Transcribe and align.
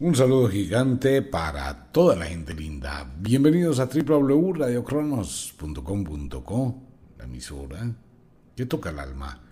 Un 0.00 0.14
saludo 0.14 0.48
gigante 0.48 1.22
para 1.22 1.90
toda 1.90 2.14
la 2.14 2.26
gente 2.26 2.54
linda. 2.54 3.12
Bienvenidos 3.18 3.80
a 3.80 3.86
www.radiocronos.com.co, 3.86 6.82
la 7.18 7.24
emisora 7.24 7.96
que 8.54 8.66
toca 8.66 8.90
el 8.90 9.00
alma. 9.00 9.42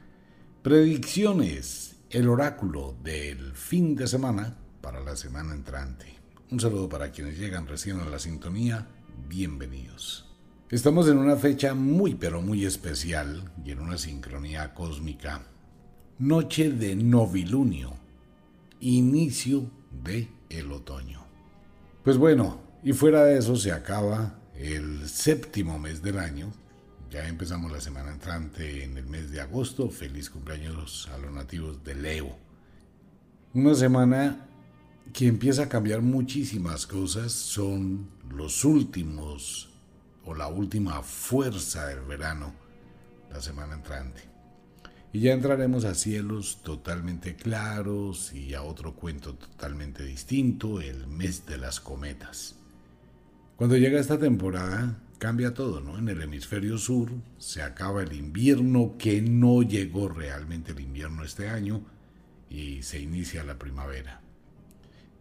Predicciones, 0.63 1.97
el 2.11 2.29
oráculo 2.29 2.95
del 3.03 3.55
fin 3.55 3.97
de 3.97 4.07
semana 4.07 4.57
para 4.81 5.01
la 5.01 5.17
semana 5.17 5.53
entrante. 5.53 6.15
Un 6.53 6.61
saludo 6.61 6.89
para 6.89 7.11
quienes 7.11 7.41
llegan 7.41 7.67
recién 7.67 7.99
a 7.99 8.05
la 8.05 8.21
sintonía. 8.21 8.87
Bienvenidos. 9.29 10.33
Estamos 10.71 11.09
en 11.09 11.19
una 11.19 11.35
fecha 11.35 11.75
muy 11.75 12.15
pero 12.15 12.41
muy 12.41 12.65
especial 12.65 13.51
y 13.65 13.73
en 13.73 13.81
una 13.81 13.99
sincronía 13.99 14.75
cósmica. 14.75 15.43
Noche 16.21 16.71
de 16.71 16.95
novilunio. 16.95 17.95
Inicio 18.79 19.73
de 20.05 20.36
el 20.51 20.73
otoño. 20.73 21.25
Pues 22.03 22.19
bueno, 22.19 22.61
y 22.83 22.93
fuera 22.93 23.25
de 23.25 23.39
eso 23.39 23.57
se 23.57 23.73
acaba 23.73 24.39
el 24.55 25.09
séptimo 25.09 25.79
mes 25.79 26.03
del 26.03 26.19
año. 26.19 26.53
Ya 27.11 27.29
empezamos 27.29 27.71
la 27.71 27.81
semana 27.81 28.13
entrante 28.13 28.85
en 28.85 28.97
el 28.97 29.07
mes 29.07 29.31
de 29.31 29.41
agosto. 29.41 29.91
Feliz 29.91 30.31
cumpleaños 30.31 31.09
a 31.13 31.19
los 31.19 31.33
nativos 31.33 31.83
de 31.85 31.95
Leo. 31.95 32.37
Una 33.55 33.75
semana 33.75 34.47
que 35.13 35.27
empieza 35.27 35.65
a 35.65 35.69
cambiar 35.69 36.03
muchísimas 36.03 36.87
cosas. 36.87 37.33
Son 37.33 38.09
los 38.31 38.65
últimos 38.65 39.71
o 40.25 40.35
la 40.35 40.49
última 40.49 41.03
fuerza 41.03 41.87
del 41.87 42.01
verano, 42.01 42.53
la 43.31 43.41
semana 43.41 43.75
entrante. 43.75 44.36
Y 45.17 45.21
ya 45.21 45.33
entraremos 45.33 45.87
a 45.87 45.95
cielos 45.95 46.61
totalmente 46.63 47.37
claros 47.37 48.35
y 48.35 48.53
a 48.53 48.61
otro 48.63 48.95
cuento 48.95 49.33
totalmente 49.33 50.05
distinto, 50.05 50.83
el 50.83 51.07
mes 51.07 51.47
de 51.47 51.57
las 51.57 51.81
cometas. 51.81 52.57
Cuando 53.57 53.79
llega 53.79 53.99
esta 53.99 54.19
temporada, 54.19 54.99
cambia 55.17 55.55
todo, 55.55 55.81
¿no? 55.81 55.97
En 55.97 56.11
el 56.11 56.21
hemisferio 56.21 56.77
sur 56.77 57.13
se 57.39 57.63
acaba 57.63 58.03
el 58.03 58.13
invierno, 58.13 58.97
que 58.99 59.23
no 59.23 59.63
llegó 59.63 60.11
realmente 60.11 60.73
el 60.73 60.81
invierno 60.81 61.25
este 61.25 61.49
año, 61.49 61.81
y 62.51 62.83
se 62.83 63.01
inicia 63.01 63.43
la 63.43 63.59
primavera. 63.59 64.21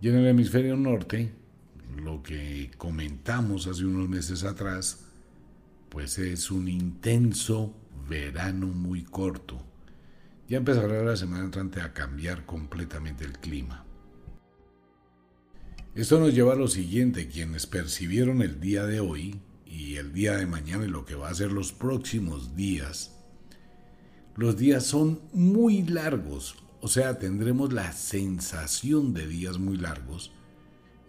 Y 0.02 0.10
en 0.10 0.16
el 0.16 0.28
hemisferio 0.28 0.76
norte, 0.76 1.32
lo 1.96 2.22
que 2.22 2.70
comentamos 2.78 3.66
hace 3.66 3.86
unos 3.86 4.10
meses 4.10 4.44
atrás, 4.44 5.06
pues 5.88 6.18
es 6.18 6.52
un 6.52 6.68
intenso 6.68 7.74
verano 8.10 8.68
muy 8.68 9.02
corto 9.04 9.65
ya 10.48 10.58
empezará 10.58 11.04
la 11.04 11.16
semana 11.16 11.46
entrante 11.46 11.82
a 11.82 11.94
cambiar 11.94 12.46
completamente 12.46 13.26
el 13.26 13.34
clima. 13.40 13.86
Esto 15.96 16.20
nos 16.20 16.34
lleva 16.34 16.54
a 16.54 16.58
lo 16.58 16.68
siguiente, 16.68 17.30
quienes 17.30 17.68
percibieron 17.68 18.42
el 18.42 18.60
día 18.60 18.86
de 18.86 19.00
hoy 19.00 19.40
y 19.66 19.96
el 19.96 20.14
día 20.14 20.36
de 20.36 20.46
mañana 20.46 20.86
y 20.86 20.90
lo 20.90 21.06
que 21.06 21.16
va 21.16 21.30
a 21.30 21.34
ser 21.34 21.52
los 21.52 21.72
próximos 21.72 22.56
días, 22.56 23.16
los 24.36 24.58
días 24.58 24.86
son 24.86 25.22
muy 25.32 25.84
largos, 25.84 26.58
o 26.82 26.90
sea, 26.90 27.18
tendremos 27.18 27.72
la 27.72 27.94
sensación 27.94 29.14
de 29.14 29.26
días 29.26 29.58
muy 29.58 29.78
largos, 29.78 30.34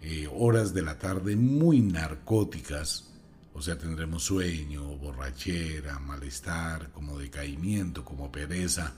eh, 0.01 0.29
horas 0.33 0.73
de 0.73 0.81
la 0.81 0.97
tarde 0.97 1.35
muy 1.35 1.81
narcóticas, 1.81 3.13
o 3.53 3.61
sea, 3.61 3.77
tendremos 3.77 4.23
sueño, 4.23 4.95
borrachera, 4.97 5.99
malestar, 5.99 6.91
como 6.93 7.19
decaimiento, 7.19 8.05
como 8.05 8.31
pereza, 8.31 8.93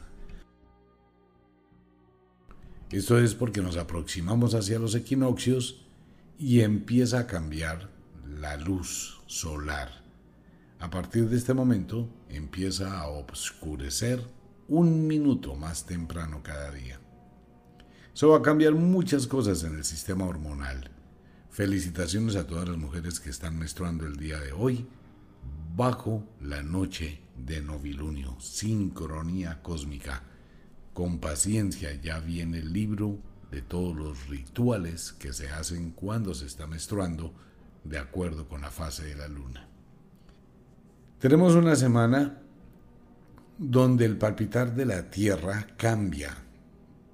esto 2.92 3.20
es 3.20 3.36
porque 3.36 3.62
nos 3.62 3.78
aproximamos 3.78 4.56
hacia 4.56 4.80
los 4.80 4.95
equinoccios 4.95 5.86
y 6.40 6.62
empieza 6.62 7.20
a 7.20 7.28
cambiar 7.28 7.92
la 8.28 8.58
luz 8.58 9.22
solar. 9.28 10.04
A 10.80 10.90
partir 10.90 11.30
de 11.30 11.38
este 11.38 11.54
momento 11.54 12.10
empieza 12.30 12.99
a 12.99 13.08
oscurecer 13.08 14.23
un 14.67 15.05
minuto 15.05 15.55
más 15.55 15.86
temprano 15.86 16.42
cada 16.42 16.72
día. 16.72 16.99
Eso 18.14 18.30
va 18.30 18.38
a 18.38 18.42
cambiar 18.42 18.73
muchas 18.73 19.28
cosas 19.28 19.64
en 19.64 19.76
el 19.76 19.83
sistema 19.83 20.26
hormonal. 20.26 20.89
Felicitaciones 21.52 22.36
a 22.36 22.48
todas 22.48 22.67
las 22.70 22.78
mujeres 22.78 23.20
que 23.20 23.30
están 23.30 23.58
menstruando 23.58 24.08
el 24.08 24.16
día 24.16 24.39
de 24.39 24.52
hoy 24.52 24.88
bajo 25.76 26.23
la 26.42 26.64
noche 26.64 27.22
de 27.38 27.61
novilunio, 27.61 28.36
sincronía 28.39 29.61
cósmica 29.61 30.23
con 30.99 31.20
paciencia 31.20 31.93
ya 32.02 32.20
viene 32.20 32.58
el 32.58 32.73
libro 32.73 33.20
de 33.52 33.61
todos 33.61 33.95
los 33.95 34.27
rituales 34.27 35.14
que 35.14 35.32
se 35.32 35.48
hacen 35.48 35.92
cuando 35.92 36.33
se 36.33 36.45
está 36.45 36.67
menstruando 36.67 37.33
de 37.86 37.98
acuerdo 37.98 38.49
con 38.49 38.60
la 38.60 38.70
fase 38.70 39.05
de 39.05 39.15
la 39.15 39.30
luna. 39.30 39.65
Tenemos 41.20 41.55
una 41.55 41.77
semana 41.77 42.42
donde 43.58 44.04
el 44.04 44.17
palpitar 44.17 44.76
de 44.76 44.86
la 44.86 45.10
Tierra 45.10 45.67
cambia. 45.77 46.36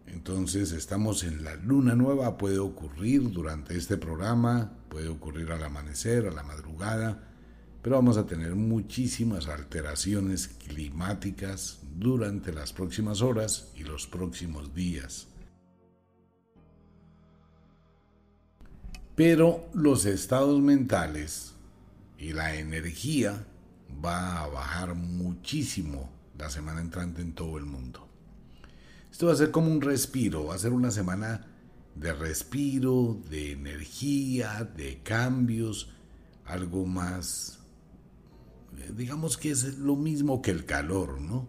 Entonces 0.08 0.72
estamos 0.72 1.24
en 1.24 1.44
la 1.44 1.54
luna 1.54 1.94
nueva, 1.94 2.40
puede 2.40 2.58
ocurrir 2.58 3.32
durante 3.32 3.78
este 3.78 3.98
programa, 3.98 4.72
puede 4.90 5.10
ocurrir 5.10 5.52
al 5.52 5.64
amanecer, 5.64 6.26
a 6.26 6.32
la 6.32 6.42
madrugada, 6.42 7.35
pero 7.86 7.98
vamos 7.98 8.18
a 8.18 8.26
tener 8.26 8.56
muchísimas 8.56 9.48
alteraciones 9.48 10.48
climáticas 10.48 11.78
durante 11.96 12.52
las 12.52 12.74
próximas 12.74 13.22
horas 13.22 13.72
y 13.76 13.84
los 13.84 14.08
próximos 14.08 14.74
días. 14.74 15.28
Pero 19.16 19.70
los 19.76 20.08
estados 20.08 20.60
mentales 20.64 21.54
y 22.18 22.34
la 22.34 22.56
energía 22.56 23.46
va 24.04 24.42
a 24.42 24.48
bajar 24.48 24.96
muchísimo 24.96 26.10
la 26.40 26.50
semana 26.50 26.82
entrante 26.82 27.22
en 27.22 27.34
todo 27.34 27.60
el 27.60 27.66
mundo. 27.66 28.08
Esto 29.12 29.28
va 29.28 29.34
a 29.34 29.36
ser 29.36 29.52
como 29.52 29.72
un 29.72 29.82
respiro, 29.82 30.46
va 30.46 30.56
a 30.56 30.58
ser 30.58 30.74
una 30.74 30.90
semana 30.90 31.46
de 31.94 32.14
respiro, 32.14 33.22
de 33.30 33.52
energía, 33.52 34.68
de 34.76 35.04
cambios, 35.04 35.92
algo 36.46 36.88
más 36.88 37.55
digamos 38.96 39.38
que 39.38 39.52
es 39.52 39.78
lo 39.78 39.96
mismo 39.96 40.42
que 40.42 40.52
el 40.52 40.66
calor, 40.66 41.20
¿no? 41.20 41.48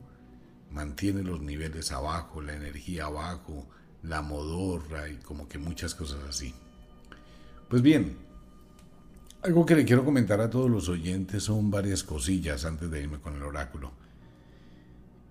Mantiene 0.71 1.23
los 1.23 1.41
niveles 1.41 1.93
abajo, 1.93 2.43
la 2.43 2.55
energía 2.55 3.07
abajo, 3.07 3.67
la 4.03 4.23
modorra 4.23 5.09
y 5.09 5.17
como 5.17 5.49
que 5.49 5.59
muchas 5.59 5.95
cosas 5.95 6.21
así. 6.29 6.55
Pues 7.69 7.83
bien, 7.83 8.17
algo 9.43 9.67
que 9.67 9.75
le 9.75 9.85
quiero 9.85 10.05
comentar 10.05 10.41
a 10.41 10.51
todos 10.51 10.71
los 10.71 10.89
oyentes 10.89 11.45
son 11.45 11.71
varias 11.71 12.03
cosillas 12.03 12.65
antes 12.65 12.91
de 12.91 13.03
irme 13.03 13.21
con 13.21 13.37
el 13.37 13.43
oráculo. 13.43 13.93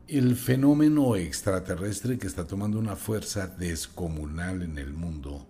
El 0.08 0.36
fenómeno 0.36 1.16
extraterrestre 1.16 2.18
que 2.18 2.28
está 2.28 2.46
tomando 2.46 2.78
una 2.78 2.96
fuerza 2.96 3.48
descomunal 3.48 4.62
en 4.62 4.78
el 4.78 4.94
mundo, 4.94 5.48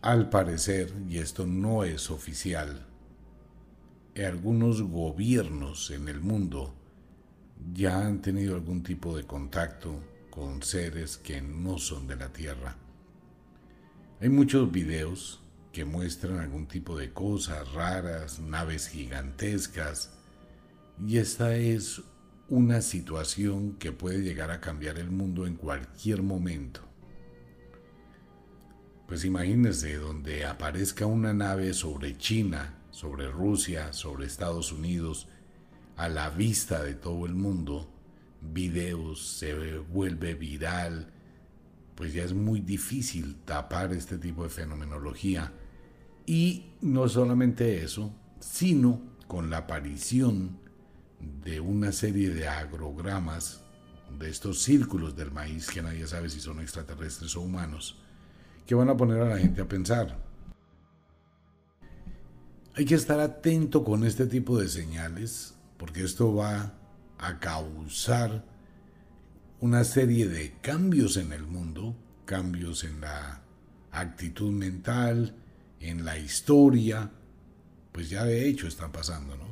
al 0.00 0.30
parecer, 0.30 0.92
y 1.08 1.18
esto 1.18 1.46
no 1.46 1.84
es 1.84 2.10
oficial, 2.10 2.85
algunos 4.24 4.82
gobiernos 4.82 5.90
en 5.90 6.08
el 6.08 6.20
mundo 6.20 6.74
ya 7.74 8.06
han 8.06 8.22
tenido 8.22 8.54
algún 8.54 8.82
tipo 8.82 9.16
de 9.16 9.24
contacto 9.24 10.00
con 10.30 10.62
seres 10.62 11.16
que 11.16 11.40
no 11.42 11.78
son 11.78 12.06
de 12.06 12.16
la 12.16 12.32
Tierra. 12.32 12.76
Hay 14.20 14.28
muchos 14.28 14.70
videos 14.72 15.42
que 15.72 15.84
muestran 15.84 16.38
algún 16.38 16.66
tipo 16.66 16.96
de 16.96 17.12
cosas 17.12 17.70
raras, 17.72 18.40
naves 18.40 18.88
gigantescas, 18.88 20.12
y 21.06 21.18
esta 21.18 21.54
es 21.56 22.00
una 22.48 22.80
situación 22.80 23.74
que 23.74 23.92
puede 23.92 24.22
llegar 24.22 24.50
a 24.50 24.60
cambiar 24.60 24.98
el 24.98 25.10
mundo 25.10 25.46
en 25.46 25.56
cualquier 25.56 26.22
momento. 26.22 26.80
Pues 29.06 29.24
imagínense 29.24 29.96
donde 29.96 30.46
aparezca 30.46 31.06
una 31.06 31.34
nave 31.34 31.74
sobre 31.74 32.16
China 32.16 32.75
sobre 32.96 33.30
Rusia, 33.30 33.92
sobre 33.92 34.24
Estados 34.24 34.72
Unidos, 34.72 35.28
a 35.98 36.08
la 36.08 36.30
vista 36.30 36.82
de 36.82 36.94
todo 36.94 37.26
el 37.26 37.34
mundo, 37.34 37.90
videos, 38.40 39.36
se 39.36 39.76
vuelve 39.80 40.34
viral, 40.34 41.12
pues 41.94 42.14
ya 42.14 42.24
es 42.24 42.32
muy 42.32 42.60
difícil 42.60 43.36
tapar 43.44 43.92
este 43.92 44.16
tipo 44.16 44.44
de 44.44 44.48
fenomenología. 44.48 45.52
Y 46.24 46.70
no 46.80 47.06
solamente 47.06 47.84
eso, 47.84 48.14
sino 48.40 49.02
con 49.26 49.50
la 49.50 49.58
aparición 49.58 50.58
de 51.44 51.60
una 51.60 51.92
serie 51.92 52.30
de 52.30 52.48
agrogramas, 52.48 53.62
de 54.18 54.30
estos 54.30 54.62
círculos 54.62 55.14
del 55.14 55.32
maíz 55.32 55.68
que 55.68 55.82
nadie 55.82 56.06
sabe 56.06 56.30
si 56.30 56.40
son 56.40 56.60
extraterrestres 56.60 57.36
o 57.36 57.42
humanos, 57.42 58.00
que 58.66 58.74
van 58.74 58.88
a 58.88 58.96
poner 58.96 59.20
a 59.20 59.28
la 59.28 59.38
gente 59.38 59.60
a 59.60 59.68
pensar. 59.68 60.25
Hay 62.78 62.84
que 62.84 62.94
estar 62.94 63.20
atento 63.20 63.82
con 63.84 64.04
este 64.04 64.26
tipo 64.26 64.58
de 64.58 64.68
señales 64.68 65.54
porque 65.78 66.04
esto 66.04 66.34
va 66.34 66.74
a 67.16 67.38
causar 67.38 68.44
una 69.60 69.82
serie 69.82 70.28
de 70.28 70.52
cambios 70.60 71.16
en 71.16 71.32
el 71.32 71.46
mundo, 71.46 71.96
cambios 72.26 72.84
en 72.84 73.00
la 73.00 73.40
actitud 73.92 74.52
mental, 74.52 75.34
en 75.80 76.04
la 76.04 76.18
historia, 76.18 77.10
pues 77.92 78.10
ya 78.10 78.24
de 78.24 78.46
hecho 78.46 78.66
están 78.66 78.92
pasando, 78.92 79.38
¿no? 79.38 79.46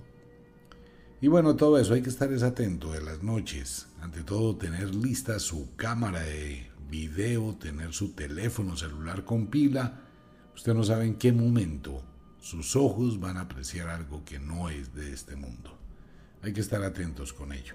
Y 1.22 1.28
bueno, 1.28 1.56
todo 1.56 1.78
eso 1.78 1.94
hay 1.94 2.02
que 2.02 2.10
estar 2.10 2.30
atento 2.30 2.92
de 2.92 3.00
las 3.00 3.22
noches. 3.22 3.86
Ante 4.02 4.22
todo, 4.22 4.56
tener 4.56 4.94
lista 4.94 5.38
su 5.38 5.74
cámara 5.76 6.20
de 6.20 6.70
video, 6.90 7.54
tener 7.54 7.94
su 7.94 8.10
teléfono 8.10 8.76
celular 8.76 9.24
con 9.24 9.46
pila. 9.46 10.02
Usted 10.54 10.74
no 10.74 10.84
sabe 10.84 11.06
en 11.06 11.14
qué 11.14 11.32
momento 11.32 12.02
sus 12.44 12.76
ojos 12.76 13.18
van 13.18 13.38
a 13.38 13.42
apreciar 13.42 13.88
algo 13.88 14.22
que 14.22 14.38
no 14.38 14.68
es 14.68 14.94
de 14.94 15.14
este 15.14 15.34
mundo. 15.34 15.78
Hay 16.42 16.52
que 16.52 16.60
estar 16.60 16.82
atentos 16.82 17.32
con 17.32 17.54
ello. 17.54 17.74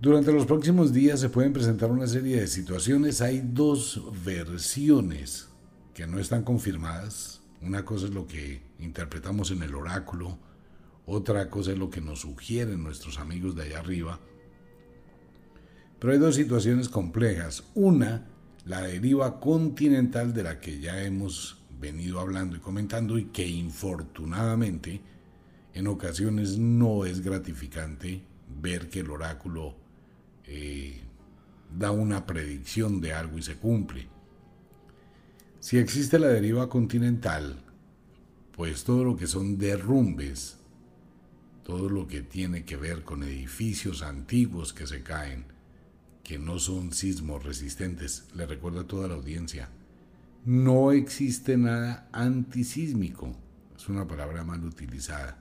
Durante 0.00 0.32
los 0.32 0.46
próximos 0.46 0.92
días 0.92 1.18
se 1.18 1.30
pueden 1.30 1.52
presentar 1.52 1.90
una 1.90 2.06
serie 2.06 2.40
de 2.40 2.46
situaciones. 2.46 3.20
Hay 3.20 3.40
dos 3.40 4.00
versiones 4.24 5.48
que 5.94 6.06
no 6.06 6.20
están 6.20 6.44
confirmadas. 6.44 7.42
Una 7.60 7.84
cosa 7.84 8.06
es 8.06 8.14
lo 8.14 8.28
que 8.28 8.62
interpretamos 8.78 9.50
en 9.50 9.64
el 9.64 9.74
oráculo, 9.74 10.38
otra 11.06 11.50
cosa 11.50 11.72
es 11.72 11.78
lo 11.78 11.90
que 11.90 12.00
nos 12.00 12.20
sugieren 12.20 12.84
nuestros 12.84 13.18
amigos 13.18 13.56
de 13.56 13.64
allá 13.64 13.80
arriba. 13.80 14.20
Pero 15.98 16.12
hay 16.12 16.20
dos 16.20 16.36
situaciones 16.36 16.88
complejas. 16.88 17.64
Una, 17.74 18.28
la 18.64 18.82
deriva 18.82 19.40
continental 19.40 20.32
de 20.32 20.44
la 20.44 20.60
que 20.60 20.78
ya 20.78 21.02
hemos 21.02 21.63
venido 21.80 22.20
hablando 22.20 22.56
y 22.56 22.60
comentando 22.60 23.18
y 23.18 23.26
que 23.26 23.46
infortunadamente 23.46 25.00
en 25.72 25.86
ocasiones 25.86 26.58
no 26.58 27.04
es 27.04 27.20
gratificante 27.20 28.22
ver 28.60 28.88
que 28.88 29.00
el 29.00 29.10
oráculo 29.10 29.74
eh, 30.44 31.00
da 31.76 31.90
una 31.90 32.26
predicción 32.26 33.00
de 33.00 33.12
algo 33.12 33.38
y 33.38 33.42
se 33.42 33.56
cumple. 33.56 34.08
Si 35.60 35.78
existe 35.78 36.18
la 36.18 36.28
deriva 36.28 36.68
continental, 36.68 37.62
pues 38.52 38.84
todo 38.84 39.02
lo 39.02 39.16
que 39.16 39.26
son 39.26 39.58
derrumbes, 39.58 40.58
todo 41.64 41.88
lo 41.88 42.06
que 42.06 42.22
tiene 42.22 42.64
que 42.64 42.76
ver 42.76 43.02
con 43.02 43.22
edificios 43.22 44.02
antiguos 44.02 44.72
que 44.72 44.86
se 44.86 45.02
caen, 45.02 45.46
que 46.22 46.38
no 46.38 46.58
son 46.58 46.92
sismos 46.92 47.42
resistentes, 47.42 48.26
le 48.34 48.46
recuerdo 48.46 48.80
a 48.80 48.86
toda 48.86 49.08
la 49.08 49.14
audiencia, 49.14 49.70
no 50.44 50.92
existe 50.92 51.56
nada 51.56 52.08
antisísmico, 52.12 53.34
es 53.76 53.88
una 53.88 54.06
palabra 54.06 54.44
mal 54.44 54.62
utilizada. 54.64 55.38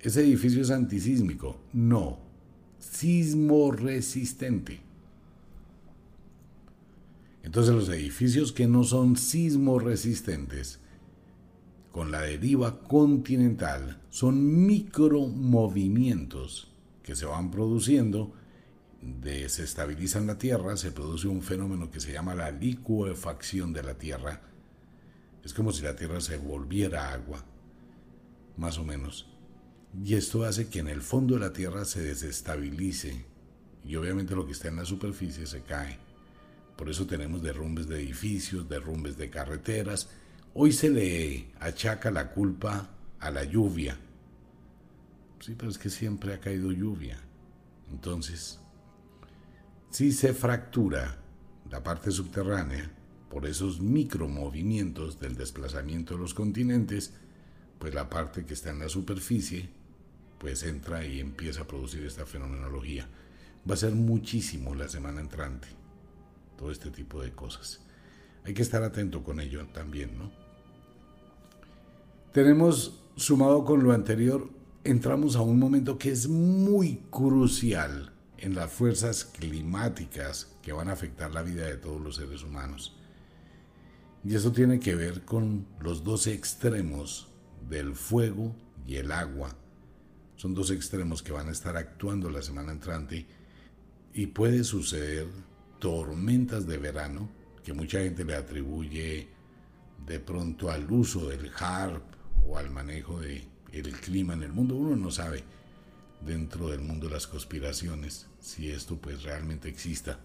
¿Ese 0.00 0.22
edificio 0.22 0.62
es 0.62 0.70
antisísmico? 0.70 1.60
No, 1.72 2.20
sismo 2.78 3.72
resistente. 3.72 4.80
Entonces 7.42 7.74
los 7.74 7.88
edificios 7.88 8.52
que 8.52 8.68
no 8.68 8.84
son 8.84 9.16
sismo 9.16 9.80
resistentes, 9.80 10.78
con 11.90 12.12
la 12.12 12.20
deriva 12.20 12.82
continental, 12.82 14.00
son 14.10 14.66
micromovimientos 14.66 16.70
que 17.02 17.16
se 17.16 17.24
van 17.24 17.50
produciendo, 17.50 18.34
desestabilizan 19.00 20.26
la 20.26 20.38
Tierra, 20.38 20.76
se 20.76 20.92
produce 20.92 21.28
un 21.28 21.42
fenómeno 21.42 21.90
que 21.90 22.00
se 22.00 22.12
llama 22.12 22.34
la 22.34 22.50
licuefacción 22.50 23.72
de 23.72 23.82
la 23.82 23.94
Tierra. 23.94 24.40
Es 25.44 25.54
como 25.54 25.72
si 25.72 25.82
la 25.82 25.96
Tierra 25.96 26.20
se 26.20 26.36
volviera 26.36 27.12
agua, 27.12 27.44
más 28.56 28.78
o 28.78 28.84
menos. 28.84 29.26
Y 30.04 30.14
esto 30.14 30.44
hace 30.44 30.68
que 30.68 30.80
en 30.80 30.88
el 30.88 31.00
fondo 31.00 31.34
de 31.34 31.40
la 31.40 31.52
Tierra 31.52 31.84
se 31.84 32.02
desestabilice 32.02 33.24
y 33.84 33.96
obviamente 33.96 34.34
lo 34.34 34.46
que 34.46 34.52
está 34.52 34.68
en 34.68 34.76
la 34.76 34.84
superficie 34.84 35.46
se 35.46 35.62
cae. 35.62 35.98
Por 36.76 36.90
eso 36.90 37.06
tenemos 37.06 37.42
derrumbes 37.42 37.88
de 37.88 37.96
edificios, 38.00 38.68
derrumbes 38.68 39.16
de 39.16 39.30
carreteras. 39.30 40.08
Hoy 40.54 40.72
se 40.72 40.90
le 40.90 41.48
achaca 41.58 42.10
la 42.10 42.30
culpa 42.30 42.90
a 43.18 43.30
la 43.30 43.44
lluvia. 43.44 43.98
Sí, 45.40 45.54
pero 45.56 45.70
es 45.70 45.78
que 45.78 45.90
siempre 45.90 46.34
ha 46.34 46.40
caído 46.40 46.70
lluvia. 46.70 47.18
Entonces, 47.90 48.60
si 49.90 50.12
se 50.12 50.34
fractura 50.34 51.18
la 51.70 51.82
parte 51.82 52.10
subterránea 52.10 52.90
por 53.30 53.46
esos 53.46 53.80
micromovimientos 53.80 55.18
del 55.18 55.36
desplazamiento 55.36 56.14
de 56.14 56.20
los 56.20 56.34
continentes, 56.34 57.14
pues 57.78 57.94
la 57.94 58.08
parte 58.08 58.44
que 58.44 58.54
está 58.54 58.70
en 58.70 58.80
la 58.80 58.88
superficie 58.88 59.68
pues 60.38 60.62
entra 60.62 61.04
y 61.04 61.20
empieza 61.20 61.62
a 61.62 61.66
producir 61.66 62.04
esta 62.04 62.24
fenomenología. 62.24 63.08
Va 63.68 63.74
a 63.74 63.78
ser 63.78 63.92
muchísimo 63.92 64.74
la 64.74 64.88
semana 64.88 65.20
entrante, 65.20 65.68
todo 66.56 66.70
este 66.70 66.90
tipo 66.90 67.20
de 67.20 67.32
cosas. 67.32 67.80
Hay 68.44 68.54
que 68.54 68.62
estar 68.62 68.82
atento 68.82 69.24
con 69.24 69.40
ello 69.40 69.66
también, 69.74 70.16
¿no? 70.16 70.30
Tenemos, 72.32 73.02
sumado 73.16 73.64
con 73.64 73.82
lo 73.82 73.92
anterior, 73.92 74.48
entramos 74.84 75.34
a 75.34 75.40
un 75.40 75.58
momento 75.58 75.98
que 75.98 76.10
es 76.10 76.28
muy 76.28 77.02
crucial 77.10 78.12
en 78.38 78.54
las 78.54 78.72
fuerzas 78.72 79.24
climáticas 79.24 80.56
que 80.62 80.72
van 80.72 80.88
a 80.88 80.92
afectar 80.92 81.32
la 81.32 81.42
vida 81.42 81.66
de 81.66 81.76
todos 81.76 82.00
los 82.00 82.16
seres 82.16 82.42
humanos. 82.42 82.96
Y 84.24 84.34
eso 84.34 84.52
tiene 84.52 84.80
que 84.80 84.94
ver 84.94 85.24
con 85.24 85.66
los 85.80 86.04
dos 86.04 86.26
extremos 86.26 87.28
del 87.68 87.94
fuego 87.94 88.54
y 88.86 88.96
el 88.96 89.12
agua 89.12 89.56
son 90.38 90.54
dos 90.54 90.70
extremos 90.70 91.20
que 91.20 91.32
van 91.32 91.48
a 91.48 91.50
estar 91.50 91.76
actuando 91.76 92.30
la 92.30 92.42
semana 92.42 92.70
entrante 92.70 93.26
y 94.14 94.28
puede 94.28 94.62
suceder 94.62 95.26
tormentas 95.80 96.64
de 96.64 96.78
verano 96.78 97.28
que 97.64 97.72
mucha 97.72 97.98
gente 97.98 98.24
le 98.24 98.36
atribuye 98.36 99.26
de 100.06 100.20
pronto 100.20 100.70
al 100.70 100.88
uso 100.92 101.28
del 101.28 101.50
HARP 101.58 102.04
o 102.46 102.56
al 102.56 102.70
manejo 102.70 103.18
del 103.18 103.48
el 103.72 103.92
clima 104.00 104.34
en 104.34 104.44
el 104.44 104.52
mundo. 104.52 104.76
Uno 104.76 104.94
no 104.94 105.10
sabe 105.10 105.42
dentro 106.20 106.68
del 106.68 106.80
mundo 106.80 107.06
de 107.06 107.14
las 107.14 107.26
conspiraciones 107.26 108.26
si 108.40 108.70
esto 108.70 108.96
pues 108.96 109.22
realmente 109.22 109.68
exista. 109.68 110.18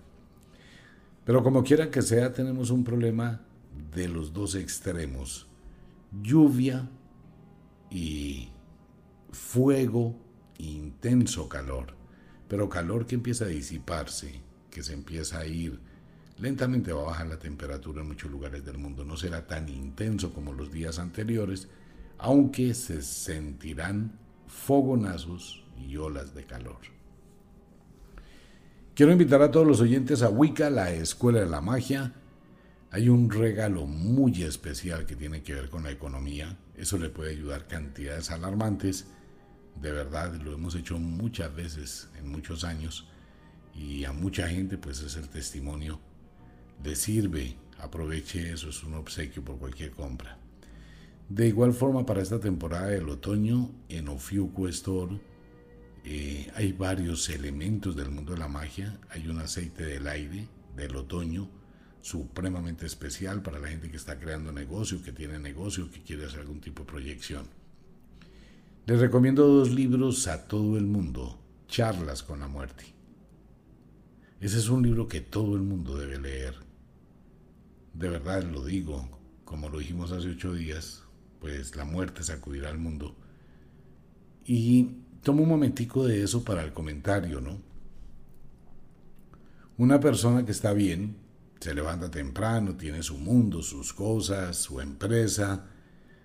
Pero 1.25 1.44
como 1.44 1.63
quiera 1.63 1.90
que 1.90 2.01
sea, 2.01 2.34
tenemos 2.34 2.69
un 2.69 2.84
problema 2.84 3.42
de 3.94 4.07
los 4.07 4.34
dos 4.34 4.56
extremos. 4.56 5.48
Lluvia 6.22 6.90
y 7.90 8.50
fuego, 9.31 10.16
intenso 10.57 11.48
calor, 11.48 11.96
pero 12.48 12.69
calor 12.69 13.06
que 13.06 13.16
empieza 13.16 13.46
a 13.46 13.50
disiparse, 13.50 14.42
que 14.69 14.84
se 14.84 14.94
empieza 14.94 15.39
a 15.39 15.46
ir. 15.46 15.80
Lentamente 16.38 16.92
va 16.92 17.01
a 17.01 17.06
bajar 17.06 17.28
la 17.28 17.39
temperatura 17.39 18.01
en 18.01 18.07
muchos 18.07 18.30
lugares 18.30 18.65
del 18.65 18.77
mundo. 18.77 19.06
No 19.06 19.15
será 19.15 19.48
tan 19.48 19.70
intenso 19.70 20.34
como 20.34 20.53
los 20.53 20.72
días 20.72 21.00
anteriores, 21.00 21.70
aunque 22.17 22.74
se 22.74 23.01
sentirán 23.01 24.20
fogonazos 24.48 25.62
y 25.77 25.98
olas 25.98 26.34
de 26.34 26.46
calor. 26.46 26.80
Quiero 28.96 29.12
invitar 29.12 29.42
a 29.42 29.51
todos 29.51 29.65
los 29.65 29.82
oyentes 29.82 30.22
a 30.22 30.30
Wicca, 30.30 30.70
la 30.70 30.92
Escuela 30.92 31.39
de 31.39 31.48
la 31.48 31.62
Magia. 31.62 32.13
Hay 32.92 33.10
un 33.10 33.30
regalo 33.30 33.88
muy 33.88 34.44
especial 34.44 35.06
que 35.06 35.15
tiene 35.15 35.42
que 35.42 35.56
ver 35.56 35.70
con 35.70 35.84
la 35.84 35.92
economía. 35.92 36.58
Eso 36.77 36.98
le 36.98 37.10
puede 37.10 37.32
ayudar 37.32 37.68
cantidades 37.68 38.30
alarmantes 38.30 39.08
de 39.82 39.92
verdad 39.92 40.34
lo 40.36 40.53
hemos 40.53 40.75
hecho 40.75 41.00
muchas 41.00 41.53
veces 41.56 42.10
en 42.20 42.30
muchos 42.30 42.63
años 42.63 43.08
y 43.75 44.06
a 44.06 44.12
mucha 44.12 44.48
gente 44.48 44.77
pues 44.77 45.01
es 45.01 45.15
el 45.15 45.30
testimonio 45.30 46.00
le 46.84 46.96
sirve 46.96 47.56
aproveche 47.80 48.51
eso 48.51 48.70
es 48.70 48.84
un 48.84 48.94
obsequio 48.94 49.44
por 49.44 49.58
cualquier 49.58 49.92
compra 49.92 50.38
de 51.30 51.48
igual 51.48 51.74
forma 51.74 52.06
para 52.06 52.22
esta 52.22 52.39
temporada 52.39 52.88
del 52.88 53.10
otoño 53.10 53.72
en 53.89 54.08
Ofiuco 54.10 54.68
Store 54.68 55.20
eh, 56.05 56.51
hay 56.55 56.74
varios 56.74 57.29
elementos 57.29 57.95
del 57.95 58.10
mundo 58.10 58.33
de 58.33 58.39
la 58.39 58.48
magia 58.48 59.00
hay 59.10 59.27
un 59.27 59.39
aceite 59.39 59.86
del 59.86 60.07
aire 60.07 60.48
del 60.75 60.95
otoño 60.95 61.50
supremamente 62.01 62.86
especial 62.86 63.41
para 63.41 63.60
la 63.60 63.69
gente 63.69 63.89
que 63.89 63.98
está 63.98 64.19
creando 64.19 64.51
negocio 64.51 65.01
que 65.01 65.12
tiene 65.12 65.39
negocio 65.39 65.89
que 65.89 66.01
quiere 66.01 66.25
hacer 66.25 66.41
algún 66.41 66.60
tipo 66.60 66.83
de 66.83 66.91
proyección 66.91 67.63
les 68.86 69.00
recomiendo 69.00 69.48
dos 69.48 69.72
libros 69.72 70.27
a 70.27 70.45
todo 70.45 70.77
el 70.77 70.86
mundo, 70.86 71.39
Charlas 71.69 72.22
con 72.22 72.41
la 72.41 72.50
muerte. 72.50 72.83
Ese 74.41 74.57
es 74.57 74.67
un 74.67 74.83
libro 74.83 75.07
que 75.07 75.22
todo 75.22 75.55
el 75.55 75.62
mundo 75.62 75.98
debe 75.98 76.19
leer. 76.19 76.55
De 77.93 78.10
verdad 78.10 78.43
lo 78.43 78.65
digo, 78.65 79.07
como 79.45 79.69
lo 79.69 79.79
dijimos 79.79 80.12
hace 80.12 80.31
ocho 80.31 80.53
días, 80.53 81.03
pues 81.39 81.77
la 81.77 81.86
muerte 81.86 82.24
sacudirá 82.24 82.69
al 82.69 82.77
mundo. 82.77 83.15
Y 84.45 84.98
tomo 85.24 85.44
un 85.44 85.50
momentico 85.50 86.06
de 86.06 86.22
eso 86.24 86.44
para 86.44 86.63
el 86.63 86.74
comentario, 86.74 87.42
¿no? 87.42 87.60
Una 89.77 90.00
persona 90.00 90.46
que 90.46 90.51
está 90.51 90.74
bien, 90.74 91.15
se 91.60 91.74
levanta 91.74 92.12
temprano, 92.12 92.75
tiene 92.75 93.01
su 93.01 93.18
mundo, 93.18 93.63
sus 93.63 93.94
cosas, 93.94 94.58
su 94.58 94.82
empresa, 94.82 95.65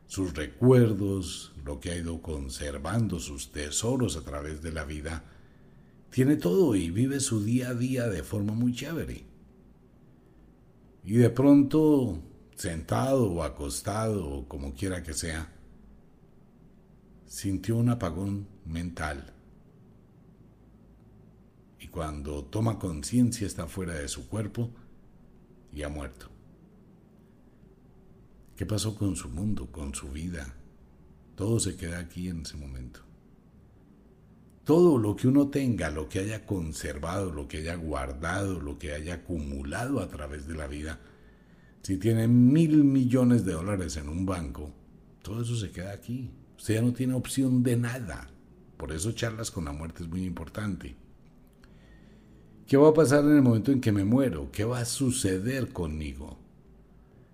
sus 0.06 0.34
recuerdos, 0.34 1.52
lo 1.64 1.80
que 1.80 1.92
ha 1.92 1.96
ido 1.96 2.20
conservando, 2.20 3.20
sus 3.20 3.52
tesoros 3.52 4.16
a 4.16 4.22
través 4.22 4.62
de 4.62 4.72
la 4.72 4.84
vida, 4.84 5.24
tiene 6.10 6.36
todo 6.36 6.74
y 6.74 6.90
vive 6.90 7.20
su 7.20 7.44
día 7.44 7.70
a 7.70 7.74
día 7.74 8.08
de 8.08 8.22
forma 8.22 8.52
muy 8.52 8.74
chévere. 8.74 9.24
Y 11.04 11.12
de 11.12 11.30
pronto, 11.30 12.20
sentado 12.56 13.30
o 13.30 13.42
acostado 13.42 14.28
o 14.28 14.48
como 14.48 14.74
quiera 14.74 15.02
que 15.02 15.14
sea, 15.14 15.52
sintió 17.26 17.76
un 17.76 17.90
apagón 17.90 18.57
mental. 18.68 19.32
Y 21.80 21.88
cuando 21.88 22.44
toma 22.44 22.78
conciencia 22.78 23.46
está 23.46 23.66
fuera 23.66 23.94
de 23.94 24.08
su 24.08 24.28
cuerpo 24.28 24.70
y 25.72 25.82
ha 25.82 25.88
muerto. 25.88 26.28
¿Qué 28.56 28.66
pasó 28.66 28.96
con 28.96 29.14
su 29.16 29.28
mundo, 29.28 29.70
con 29.70 29.94
su 29.94 30.10
vida? 30.10 30.54
Todo 31.36 31.60
se 31.60 31.76
queda 31.76 32.00
aquí 32.00 32.28
en 32.28 32.42
ese 32.42 32.56
momento. 32.56 33.00
Todo 34.64 34.98
lo 34.98 35.16
que 35.16 35.28
uno 35.28 35.48
tenga, 35.48 35.90
lo 35.90 36.08
que 36.08 36.18
haya 36.18 36.44
conservado, 36.44 37.32
lo 37.32 37.48
que 37.48 37.58
haya 37.58 37.76
guardado, 37.76 38.60
lo 38.60 38.76
que 38.76 38.92
haya 38.92 39.14
acumulado 39.14 40.00
a 40.00 40.08
través 40.08 40.46
de 40.46 40.54
la 40.54 40.66
vida, 40.66 40.98
si 41.82 41.96
tiene 41.96 42.28
mil 42.28 42.84
millones 42.84 43.44
de 43.46 43.52
dólares 43.52 43.96
en 43.96 44.08
un 44.08 44.26
banco, 44.26 44.74
todo 45.22 45.42
eso 45.42 45.56
se 45.56 45.70
queda 45.70 45.92
aquí. 45.92 46.30
Usted 46.58 46.74
ya 46.74 46.82
no 46.82 46.92
tiene 46.92 47.14
opción 47.14 47.62
de 47.62 47.76
nada. 47.76 48.28
Por 48.78 48.92
eso 48.92 49.12
charlas 49.12 49.50
con 49.50 49.66
la 49.66 49.72
muerte 49.72 50.02
es 50.02 50.08
muy 50.08 50.24
importante. 50.24 50.96
¿Qué 52.66 52.76
va 52.76 52.90
a 52.90 52.94
pasar 52.94 53.24
en 53.24 53.36
el 53.36 53.42
momento 53.42 53.72
en 53.72 53.80
que 53.80 53.92
me 53.92 54.04
muero? 54.04 54.50
¿Qué 54.52 54.64
va 54.64 54.78
a 54.78 54.84
suceder 54.84 55.72
conmigo? 55.72 56.38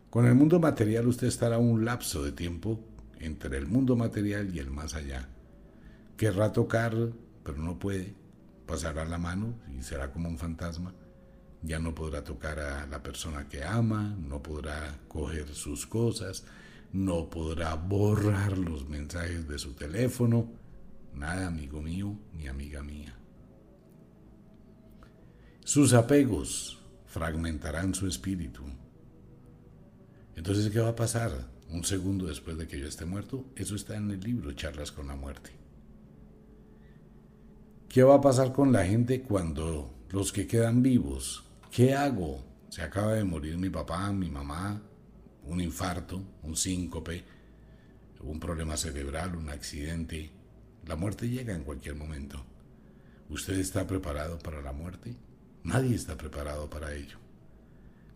Con 0.09 0.27
el 0.27 0.35
mundo 0.35 0.59
material 0.59 1.07
usted 1.07 1.27
estará 1.27 1.59
un 1.59 1.85
lapso 1.85 2.25
de 2.25 2.33
tiempo 2.33 2.81
entre 3.19 3.59
el 3.59 3.67
mundo 3.67 3.95
material 3.95 4.55
y 4.55 4.59
el 4.59 4.71
más 4.71 4.95
allá. 4.95 5.29
Querrá 6.17 6.53
tocar, 6.53 6.95
pero 7.43 7.59
no 7.59 7.79
puede. 7.79 8.15
Pasará 8.65 9.05
la 9.05 9.19
mano 9.19 9.55
y 9.77 9.83
será 9.83 10.13
como 10.13 10.29
un 10.29 10.39
fantasma. 10.39 10.95
Ya 11.63 11.79
no 11.79 11.95
podrá 11.95 12.25
tocar 12.25 12.59
a 12.61 12.87
la 12.87 13.03
persona 13.03 13.49
que 13.49 13.65
ama, 13.65 14.17
no 14.19 14.43
podrá 14.43 14.99
coger 15.09 15.49
sus 15.49 15.87
cosas, 15.87 16.45
no 16.93 17.29
podrá 17.29 17.75
borrar 17.75 18.57
los 18.57 18.89
mensajes 18.89 19.49
de 19.49 19.59
su 19.59 19.73
teléfono. 19.73 20.64
Nada, 21.15 21.47
amigo 21.47 21.81
mío 21.81 22.17
ni 22.33 22.49
amiga 22.49 22.83
mía. 22.83 23.15
Sus 25.65 25.95
apegos 25.95 26.79
fragmentarán 27.07 27.95
su 27.95 28.07
espíritu. 28.07 28.63
Entonces, 30.37 30.71
¿qué 30.71 30.81
va 30.81 30.91
a 30.91 30.97
pasar 30.97 31.49
un 31.71 31.85
segundo 31.85 32.27
después 32.27 32.59
de 32.59 32.67
que 32.67 32.79
yo 32.79 32.87
esté 32.87 33.05
muerto? 33.05 33.47
Eso 33.57 33.77
está 33.77 33.97
en 33.97 34.11
el 34.11 34.21
libro 34.21 34.53
Charlas 34.53 34.93
con 34.93 35.07
la 35.07 35.17
muerte. 35.17 35.51
¿Qué 37.89 38.03
va 38.03 38.17
a 38.17 38.21
pasar 38.21 38.53
con 38.53 38.73
la 38.73 38.85
gente 38.85 39.23
cuando 39.23 39.95
los 40.11 40.33
que 40.33 40.49
quedan 40.49 40.83
vivos? 40.83 41.45
¿Qué 41.71 41.95
hago? 41.95 42.45
Se 42.69 42.83
acaba 42.83 43.15
de 43.15 43.23
morir 43.23 43.57
mi 43.57 43.71
papá, 43.71 44.13
mi 44.13 44.29
mamá, 44.29 44.83
un 45.45 45.61
infarto, 45.61 46.21
un 46.43 46.57
síncope, 46.57 47.25
un 48.21 48.41
problema 48.41 48.77
cerebral, 48.77 49.37
un 49.37 49.49
accidente. 49.49 50.31
La 50.87 50.97
muerte 50.97 51.29
llega 51.29 51.55
en 51.55 51.65
cualquier 51.65 51.95
momento. 51.95 52.45
¿Usted 53.31 53.59
está 53.59 53.87
preparado 53.87 54.39
para 54.39 54.61
la 54.61 54.73
muerte? 54.73 55.17
Nadie 55.63 55.95
está 55.95 56.17
preparado 56.17 56.69
para 56.69 56.95
ello. 56.95 57.19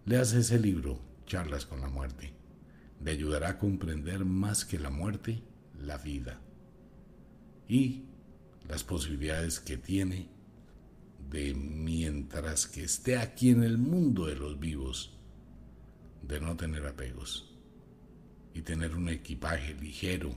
Leas 0.05 0.33
ese 0.33 0.59
libro, 0.59 1.01
Charlas 1.27 1.65
con 1.67 1.81
la 1.81 1.89
muerte. 1.89 2.33
Le 3.03 3.11
ayudará 3.13 3.51
a 3.51 3.59
comprender 3.59 4.25
más 4.25 4.65
que 4.65 4.79
la 4.79 4.91
muerte, 4.91 5.43
la 5.79 5.99
vida 5.99 6.41
y 7.69 8.05
las 8.67 8.83
posibilidades 8.85 9.61
que 9.61 9.77
tiene 9.77 10.29
de 11.31 11.55
mientras 11.55 12.67
que 12.67 12.85
esté 12.85 13.19
aquí 13.19 13.51
en 13.51 13.63
el 13.63 13.79
mundo 13.79 14.27
de 14.27 14.37
los 14.37 14.59
vivos, 14.59 15.15
de 16.23 16.41
no 16.41 16.57
tener 16.57 16.87
apegos 16.87 17.55
y 18.55 18.63
tener 18.63 18.97
un 18.97 19.09
equipaje 19.11 19.75
ligero, 19.75 20.35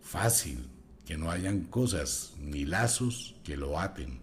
fácil, 0.00 0.68
que 1.06 1.16
no 1.16 1.30
hayan 1.30 1.62
cosas 1.62 2.34
ni 2.38 2.64
lazos 2.64 3.36
que 3.44 3.56
lo 3.56 3.78
aten. 3.78 4.18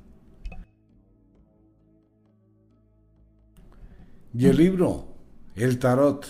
Y 4.36 4.46
el 4.48 4.58
libro, 4.58 5.08
el 5.56 5.80
tarot, 5.80 6.28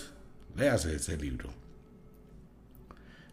léase 0.56 0.94
ese 0.94 1.16
libro. 1.16 1.50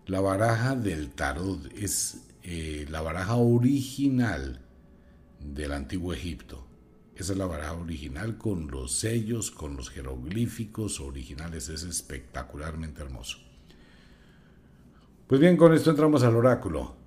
La 0.08 0.20
baraja 0.20 0.75
del 0.75 1.12
tarot 1.12 1.72
es 1.78 2.28
eh, 2.42 2.88
la 2.90 3.01
baraja 3.01 3.36
original 3.36 4.60
del 5.40 5.74
antiguo 5.74 6.13
Egipto. 6.13 6.66
Esa 7.16 7.34
es 7.34 7.38
la 7.38 7.46
baraja 7.46 7.74
original 7.74 8.38
con 8.38 8.72
los 8.72 8.94
sellos, 8.94 9.51
con 9.51 9.75
los 9.75 9.92
jeroglíficos 9.92 11.00
originales. 11.00 11.70
Es 11.70 11.84
espectacularmente 11.84 13.01
hermoso. 13.04 13.38
Pues 15.28 15.40
bien, 15.40 15.56
con 15.56 15.74
esto 15.74 15.92
entramos 15.92 16.24
al 16.24 16.36
oráculo. 16.36 17.00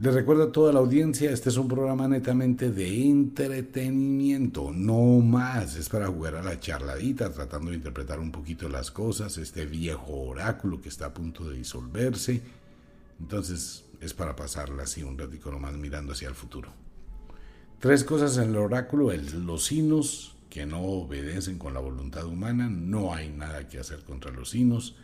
Les 0.00 0.14
recuerdo 0.14 0.44
a 0.44 0.52
toda 0.52 0.72
la 0.72 0.78
audiencia, 0.78 1.32
este 1.32 1.48
es 1.48 1.56
un 1.56 1.66
programa 1.66 2.06
netamente 2.06 2.70
de 2.70 3.08
entretenimiento, 3.08 4.70
no 4.72 5.18
más, 5.18 5.74
es 5.74 5.88
para 5.88 6.06
jugar 6.06 6.36
a 6.36 6.42
la 6.44 6.60
charladita, 6.60 7.32
tratando 7.32 7.72
de 7.72 7.78
interpretar 7.78 8.20
un 8.20 8.30
poquito 8.30 8.68
las 8.68 8.92
cosas, 8.92 9.38
este 9.38 9.66
viejo 9.66 10.12
oráculo 10.12 10.80
que 10.80 10.88
está 10.88 11.06
a 11.06 11.14
punto 11.14 11.50
de 11.50 11.56
disolverse. 11.56 12.40
Entonces 13.18 13.86
es 14.00 14.14
para 14.14 14.36
pasarla 14.36 14.84
así 14.84 15.02
un 15.02 15.18
ratico 15.18 15.50
nomás 15.50 15.76
mirando 15.76 16.12
hacia 16.12 16.28
el 16.28 16.36
futuro. 16.36 16.70
Tres 17.80 18.04
cosas 18.04 18.36
en 18.38 18.50
el 18.50 18.56
oráculo, 18.56 19.10
los 19.12 19.64
sinos 19.64 20.36
que 20.48 20.64
no 20.64 20.80
obedecen 20.80 21.58
con 21.58 21.74
la 21.74 21.80
voluntad 21.80 22.24
humana, 22.24 22.68
no 22.70 23.14
hay 23.14 23.30
nada 23.30 23.66
que 23.66 23.80
hacer 23.80 24.04
contra 24.04 24.30
los 24.30 24.50
sinos, 24.50 24.94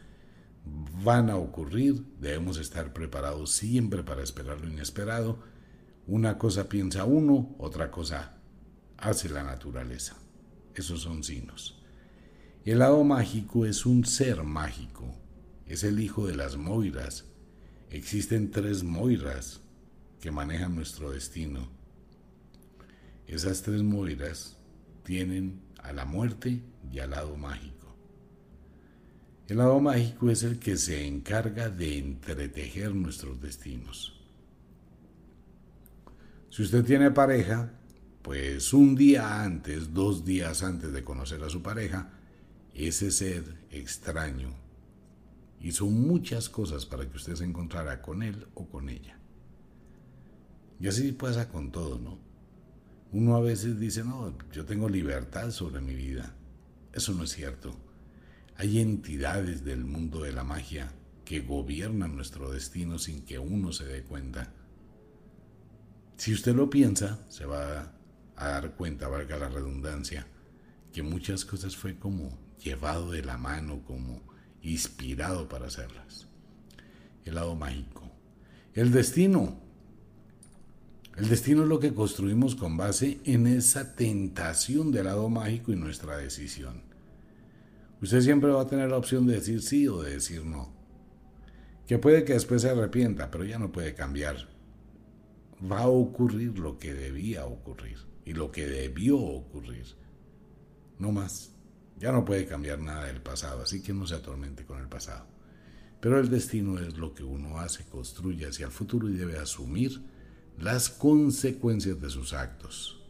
van 0.64 1.30
a 1.30 1.37
ocurrir, 1.37 2.04
debemos 2.21 2.59
estar 2.59 2.92
preparados 2.92 3.52
siempre 3.52 4.02
para 4.02 4.23
esperar 4.23 4.61
lo 4.61 4.68
inesperado. 4.68 5.38
Una 6.06 6.38
cosa 6.38 6.68
piensa 6.68 7.04
uno, 7.04 7.54
otra 7.59 7.90
cosa 7.90 8.37
hace 8.97 9.28
la 9.28 9.42
naturaleza. 9.42 10.16
Esos 10.75 11.02
son 11.02 11.23
signos. 11.23 11.80
El 12.64 12.78
lado 12.78 13.04
mágico 13.04 13.66
es 13.66 13.85
un 13.85 14.04
ser 14.04 14.42
mágico, 14.42 15.14
es 15.66 15.85
el 15.85 16.00
hijo 16.00 16.26
de 16.26 16.35
las 16.35 16.56
Moiras. 16.56 17.25
Existen 17.90 18.50
tres 18.50 18.83
Moiras 18.83 19.61
que 20.21 20.30
manejan 20.30 20.75
nuestro 20.75 21.11
destino 21.11 21.68
esas 23.26 23.62
tres 23.62 23.83
moiras 23.83 24.56
tienen 25.02 25.62
a 25.83 25.92
la 25.92 26.04
muerte 26.04 26.62
y 26.92 26.99
al 26.99 27.11
lado 27.11 27.37
mágico. 27.37 27.84
El 29.46 29.58
lado 29.58 29.78
mágico 29.78 30.30
es 30.30 30.42
el 30.42 30.58
que 30.58 30.78
se 30.78 31.06
encarga 31.06 31.68
de 31.68 31.98
entretejer 31.98 32.94
nuestros 32.94 33.42
destinos. 33.42 34.18
Si 36.48 36.62
usted 36.62 36.82
tiene 36.84 37.10
pareja, 37.10 37.70
pues 38.22 38.72
un 38.72 38.94
día 38.94 39.42
antes, 39.42 39.92
dos 39.92 40.24
días 40.24 40.62
antes 40.62 40.92
de 40.92 41.04
conocer 41.04 41.42
a 41.42 41.50
su 41.50 41.62
pareja, 41.62 42.10
ese 42.72 43.10
ser 43.10 43.44
extraño 43.70 44.54
hizo 45.60 45.86
muchas 45.86 46.48
cosas 46.48 46.86
para 46.86 47.06
que 47.06 47.16
usted 47.16 47.34
se 47.34 47.44
encontrara 47.44 48.00
con 48.00 48.22
él 48.22 48.46
o 48.54 48.66
con 48.66 48.88
ella. 48.88 49.18
Y 50.80 50.88
así 50.88 51.12
pasa 51.12 51.48
con 51.50 51.70
todo, 51.70 51.98
¿no? 51.98 52.18
Uno 53.12 53.36
a 53.36 53.40
veces 53.40 53.78
dice, 53.78 54.04
no, 54.04 54.36
yo 54.52 54.64
tengo 54.64 54.88
libertad 54.88 55.50
sobre 55.50 55.80
mi 55.80 55.94
vida. 55.94 56.34
Eso 56.92 57.12
no 57.12 57.24
es 57.24 57.30
cierto. 57.30 57.84
Hay 58.56 58.80
entidades 58.80 59.64
del 59.64 59.84
mundo 59.84 60.23
de 60.23 60.32
la 60.32 60.44
magia 60.44 60.92
que 61.25 61.40
gobiernan 61.40 62.14
nuestro 62.14 62.50
destino 62.50 62.99
sin 62.99 63.23
que 63.25 63.38
uno 63.38 63.73
se 63.73 63.84
dé 63.84 64.02
cuenta. 64.02 64.52
Si 66.16 66.32
usted 66.32 66.54
lo 66.54 66.70
piensa, 66.70 67.25
se 67.28 67.46
va 67.46 67.92
a 68.37 68.49
dar 68.49 68.75
cuenta, 68.76 69.08
valga 69.08 69.38
la 69.38 69.49
redundancia, 69.49 70.26
que 70.92 71.02
muchas 71.02 71.44
cosas 71.44 71.76
fue 71.76 71.99
como 71.99 72.38
llevado 72.62 73.11
de 73.11 73.23
la 73.23 73.37
mano, 73.37 73.82
como 73.84 74.23
inspirado 74.62 75.49
para 75.49 75.66
hacerlas. 75.66 76.28
El 77.25 77.34
lado 77.34 77.56
mágico. 77.56 78.11
El 78.75 78.92
destino 78.92 79.64
el 81.16 81.28
destino 81.28 81.62
es 81.62 81.68
lo 81.68 81.78
que 81.78 81.94
construimos 81.94 82.56
con 82.56 82.76
base 82.76 83.20
en 83.25 83.46
esa 83.46 83.94
tentación 83.94 84.90
del 84.90 85.04
lado 85.04 85.28
mágico 85.28 85.73
y 85.73 85.76
nuestra 85.76 86.16
decisión. 86.16 86.82
Usted 88.04 88.20
siempre 88.20 88.50
va 88.50 88.61
a 88.61 88.66
tener 88.66 88.90
la 88.90 88.99
opción 88.99 89.26
de 89.26 89.37
decir 89.37 89.62
sí 89.62 89.88
o 89.88 90.02
de 90.02 90.12
decir 90.12 90.44
no. 90.44 90.70
Que 91.87 91.96
puede 91.96 92.23
que 92.23 92.34
después 92.34 92.61
se 92.61 92.68
arrepienta, 92.68 93.30
pero 93.30 93.46
ya 93.46 93.58
no 93.58 93.73
puede 93.73 93.94
cambiar. 93.94 94.46
Va 95.73 95.84
a 95.84 95.88
ocurrir 95.88 96.58
lo 96.58 96.76
que 96.78 96.92
debía 96.92 97.46
ocurrir 97.46 97.96
y 98.26 98.34
lo 98.34 98.52
que 98.52 98.66
debió 98.66 99.16
ocurrir. 99.16 99.87
No 100.99 101.12
más. 101.12 101.54
Ya 101.99 102.12
no 102.12 102.26
puede 102.26 102.44
cambiar 102.44 102.78
nada 102.78 103.06
del 103.06 103.23
pasado, 103.23 103.62
así 103.62 103.80
que 103.82 103.94
no 103.94 104.06
se 104.06 104.16
atormente 104.16 104.66
con 104.66 104.80
el 104.80 104.88
pasado. 104.90 105.25
Pero 106.02 106.20
el 106.20 106.28
destino 106.28 106.78
es 106.78 106.99
lo 106.99 107.14
que 107.14 107.25
uno 107.25 107.58
hace, 107.58 107.84
construye 107.84 108.46
hacia 108.46 108.66
el 108.66 108.73
futuro 108.73 109.08
y 109.08 109.14
debe 109.14 109.38
asumir 109.38 110.02
las 110.58 110.90
consecuencias 110.90 111.99
de 111.99 112.11
sus 112.11 112.34
actos. 112.34 113.02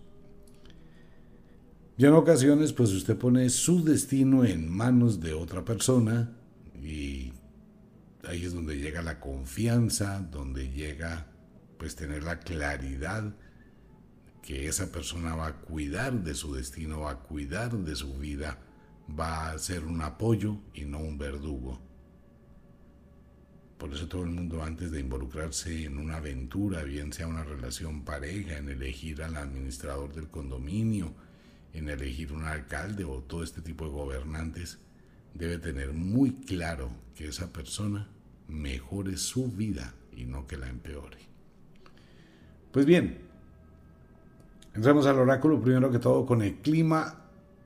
Y 1.96 2.06
en 2.06 2.12
ocasiones, 2.12 2.72
pues 2.72 2.90
usted 2.90 3.16
pone 3.16 3.48
su 3.50 3.84
destino 3.84 4.44
en 4.44 4.68
manos 4.68 5.20
de 5.20 5.32
otra 5.32 5.64
persona 5.64 6.32
y 6.82 7.32
ahí 8.26 8.44
es 8.44 8.52
donde 8.52 8.78
llega 8.78 9.00
la 9.00 9.20
confianza, 9.20 10.18
donde 10.18 10.70
llega 10.72 11.28
pues 11.78 11.94
tener 11.94 12.24
la 12.24 12.40
claridad 12.40 13.32
que 14.42 14.66
esa 14.66 14.90
persona 14.90 15.36
va 15.36 15.46
a 15.46 15.60
cuidar 15.60 16.24
de 16.24 16.34
su 16.34 16.52
destino, 16.54 17.02
va 17.02 17.12
a 17.12 17.18
cuidar 17.20 17.72
de 17.78 17.94
su 17.94 18.18
vida, 18.18 18.58
va 19.08 19.50
a 19.50 19.58
ser 19.58 19.84
un 19.84 20.02
apoyo 20.02 20.58
y 20.74 20.84
no 20.84 20.98
un 20.98 21.16
verdugo. 21.16 21.80
Por 23.78 23.92
eso 23.92 24.08
todo 24.08 24.24
el 24.24 24.30
mundo 24.30 24.62
antes 24.62 24.90
de 24.90 25.00
involucrarse 25.00 25.84
en 25.84 25.98
una 25.98 26.16
aventura, 26.16 26.82
bien 26.82 27.12
sea 27.12 27.28
una 27.28 27.44
relación 27.44 28.04
pareja, 28.04 28.58
en 28.58 28.68
elegir 28.68 29.22
al 29.22 29.36
administrador 29.36 30.12
del 30.12 30.28
condominio, 30.28 31.14
en 31.75 31.88
elegir 31.88 32.33
un 32.33 32.45
alcalde 32.45 33.04
o 33.04 33.19
todo 33.21 33.43
este 33.43 33.61
tipo 33.61 33.85
de 33.85 33.90
gobernantes, 33.90 34.78
debe 35.35 35.59
tener 35.59 35.93
muy 35.93 36.31
claro 36.31 36.90
que 37.14 37.28
esa 37.28 37.52
persona 37.52 38.09
mejore 38.49 39.16
su 39.16 39.50
vida 39.50 39.95
y 40.16 40.25
no 40.25 40.47
que 40.47 40.57
la 40.57 40.69
empeore. 40.69 41.19
Pues 42.73 42.87
bien, 42.87 43.19
entramos 44.75 45.07
al 45.07 45.19
oráculo 45.19 45.61
primero 45.61 45.90
que 45.90 45.99
todo 45.99 46.25
con 46.25 46.43
el 46.43 46.57
clima. 46.57 47.21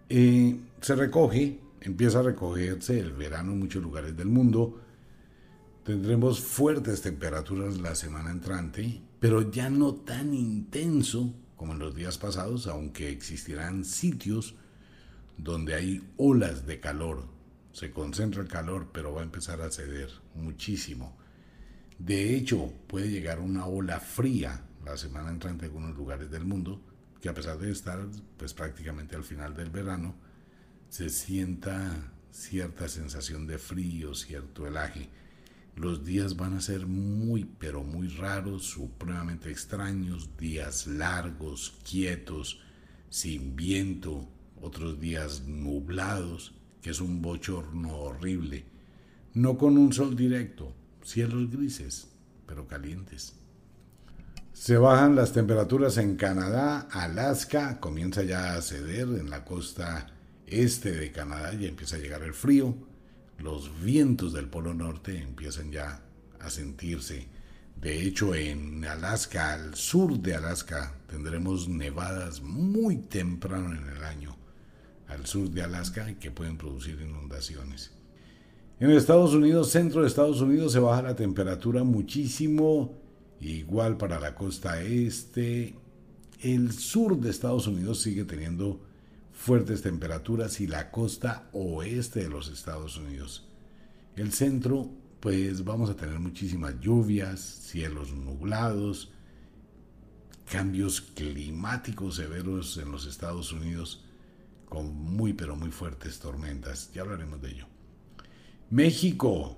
Eh, 0.09 0.57
se 0.81 0.95
recoge, 0.95 1.59
empieza 1.83 2.21
a 2.21 2.23
recogerse 2.23 2.99
el 2.99 3.13
verano 3.13 3.53
en 3.53 3.59
muchos 3.59 3.83
lugares 3.83 4.17
del 4.17 4.29
mundo. 4.29 4.81
Tendremos 5.85 6.41
fuertes 6.41 7.03
temperaturas 7.03 7.79
la 7.79 7.95
semana 7.95 8.31
entrante, 8.31 9.03
pero 9.21 9.51
ya 9.51 9.69
no 9.71 9.95
tan 9.95 10.35
intenso 10.35 11.35
como 11.59 11.75
en 11.75 11.81
los 11.81 11.95
días 11.95 12.17
pasados, 12.17 12.69
aunque 12.69 13.11
existirán 13.11 13.85
sitios 13.85 14.55
donde 15.37 15.75
hay 15.75 16.09
olas 16.17 16.67
de 16.67 16.81
calor. 16.81 17.27
Se 17.73 17.91
concentra 17.91 18.41
el 18.41 18.49
calor, 18.49 18.91
pero 18.93 19.13
va 19.13 19.21
a 19.21 19.25
empezar 19.25 19.61
a 19.61 19.71
ceder 19.71 20.09
muchísimo. 20.35 21.19
De 21.99 22.37
hecho, 22.37 22.73
puede 22.87 23.11
llegar 23.11 23.41
una 23.41 23.67
ola 23.67 23.99
fría 23.99 24.63
la 24.85 24.97
semana 24.97 25.31
entrante 25.31 25.67
en 25.67 25.73
algunos 25.73 25.97
lugares 25.97 26.31
del 26.31 26.45
mundo, 26.45 26.81
que 27.21 27.29
a 27.29 27.35
pesar 27.35 27.59
de 27.59 27.73
estar 27.73 27.99
pues 28.37 28.55
prácticamente 28.55 29.17
al 29.17 29.25
final 29.25 29.55
del 29.55 29.71
verano, 29.71 30.15
se 30.89 31.11
sienta 31.11 32.13
cierta 32.31 32.89
sensación 32.89 33.49
de 33.49 33.59
frío, 33.59 34.15
cierto 34.15 34.67
helaje. 34.67 35.11
Los 35.79 36.05
días 36.05 36.37
van 36.37 36.55
a 36.55 36.61
ser 36.61 36.89
muy, 36.89 37.45
pero 37.45 37.85
muy 37.85 38.09
raros, 38.09 38.65
supremamente 38.65 39.49
extraños, 39.49 40.29
días 40.37 40.89
largos, 40.89 41.79
quietos, 41.89 42.61
sin 43.11 43.55
viento, 43.55 44.29
otros 44.61 44.99
días 44.99 45.45
nublados, 45.47 46.53
que 46.83 46.91
es 46.91 47.01
un 47.01 47.23
bochorno 47.23 47.97
horrible, 47.97 48.65
no 49.35 49.57
con 49.57 49.79
un 49.79 49.93
sol 49.93 50.17
directo, 50.17 50.75
cielos 51.05 51.49
grises, 51.49 52.09
pero 52.45 52.67
calientes. 52.67 53.37
Se 54.53 54.79
bajan 54.79 55.15
las 55.15 55.33
temperaturas 55.33 55.97
en 55.99 56.17
Canadá, 56.17 56.89
Alaska, 56.91 57.79
comienza 57.79 58.25
ya 58.25 58.55
a 58.55 58.63
ceder 58.63 59.07
en 59.11 59.31
la 59.31 59.45
costa 59.45 60.09
este 60.45 60.91
de 60.91 61.13
Canadá, 61.13 61.55
ya 61.55 61.69
empieza 61.69 61.95
a 61.95 62.01
llegar 62.01 62.25
el 62.25 62.35
frío, 62.35 62.88
los 63.39 63.83
vientos 63.83 64.33
del 64.33 64.49
Polo 64.49 64.75
Norte 64.75 65.19
empiezan 65.19 65.71
ya 65.71 66.03
a 66.41 66.51
sentirse. 66.51 67.29
De 67.81 68.03
hecho, 68.03 68.35
en 68.35 68.85
Alaska, 68.85 69.55
al 69.55 69.75
sur 69.75 70.19
de 70.19 70.35
Alaska, 70.35 70.95
tendremos 71.07 71.69
nevadas 71.69 72.43
muy 72.43 72.97
temprano 72.97 73.75
en 73.75 73.97
el 73.97 74.05
año, 74.05 74.37
al 75.07 75.27
sur 75.27 75.49
de 75.51 75.63
Alaska, 75.63 76.19
que 76.19 76.31
pueden 76.31 76.59
producir 76.59 77.01
inundaciones. 77.01 77.93
En 78.81 78.91
Estados 78.91 79.35
Unidos, 79.35 79.71
centro 79.71 80.03
de 80.03 80.09
Estados 80.09 80.41
Unidos, 80.41 80.73
se 80.73 80.79
baja 80.81 81.03
la 81.03 81.17
temperatura 81.17 81.85
muchísimo 81.85 82.99
Igual 83.41 83.97
para 83.97 84.19
la 84.19 84.35
costa 84.35 84.83
este, 84.83 85.75
el 86.41 86.73
sur 86.73 87.19
de 87.19 87.31
Estados 87.31 87.69
Unidos 87.69 88.01
sigue 88.01 88.25
teniendo 88.25 88.81
fuertes 89.39 89.83
temperaturas 89.83 90.61
y 90.61 90.67
la 90.67 90.91
costa 90.91 91.49
oeste 91.53 92.25
de 92.25 92.29
los 92.29 92.49
Estados 92.49 92.97
Unidos. 92.97 93.47
El 94.17 94.33
centro, 94.33 94.91
pues 95.21 95.65
vamos 95.65 95.89
a 95.89 95.95
tener 95.95 96.19
muchísimas 96.19 96.81
lluvias, 96.81 97.39
cielos 97.41 98.13
nublados, 98.13 99.13
cambios 100.51 101.01
climáticos 101.01 102.17
severos 102.17 102.79
en 102.79 102.91
los 102.91 103.07
Estados 103.07 103.53
Unidos 103.53 104.05
con 104.69 104.93
muy 104.93 105.35
pero 105.35 105.55
muy 105.55 105.71
fuertes 105.71 106.19
tormentas. 106.19 106.91
Ya 106.93 107.03
hablaremos 107.03 107.41
de 107.41 107.51
ello. 107.53 107.67
México, 108.71 109.57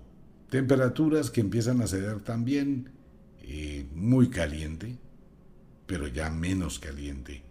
temperaturas 0.50 1.30
que 1.30 1.40
empiezan 1.40 1.80
a 1.80 1.86
ceder 1.86 2.20
también 2.20 2.90
eh, 3.40 3.88
muy 3.94 4.28
caliente, 4.28 4.98
pero 5.86 6.06
ya 6.06 6.28
menos 6.28 6.78
caliente. 6.78 7.49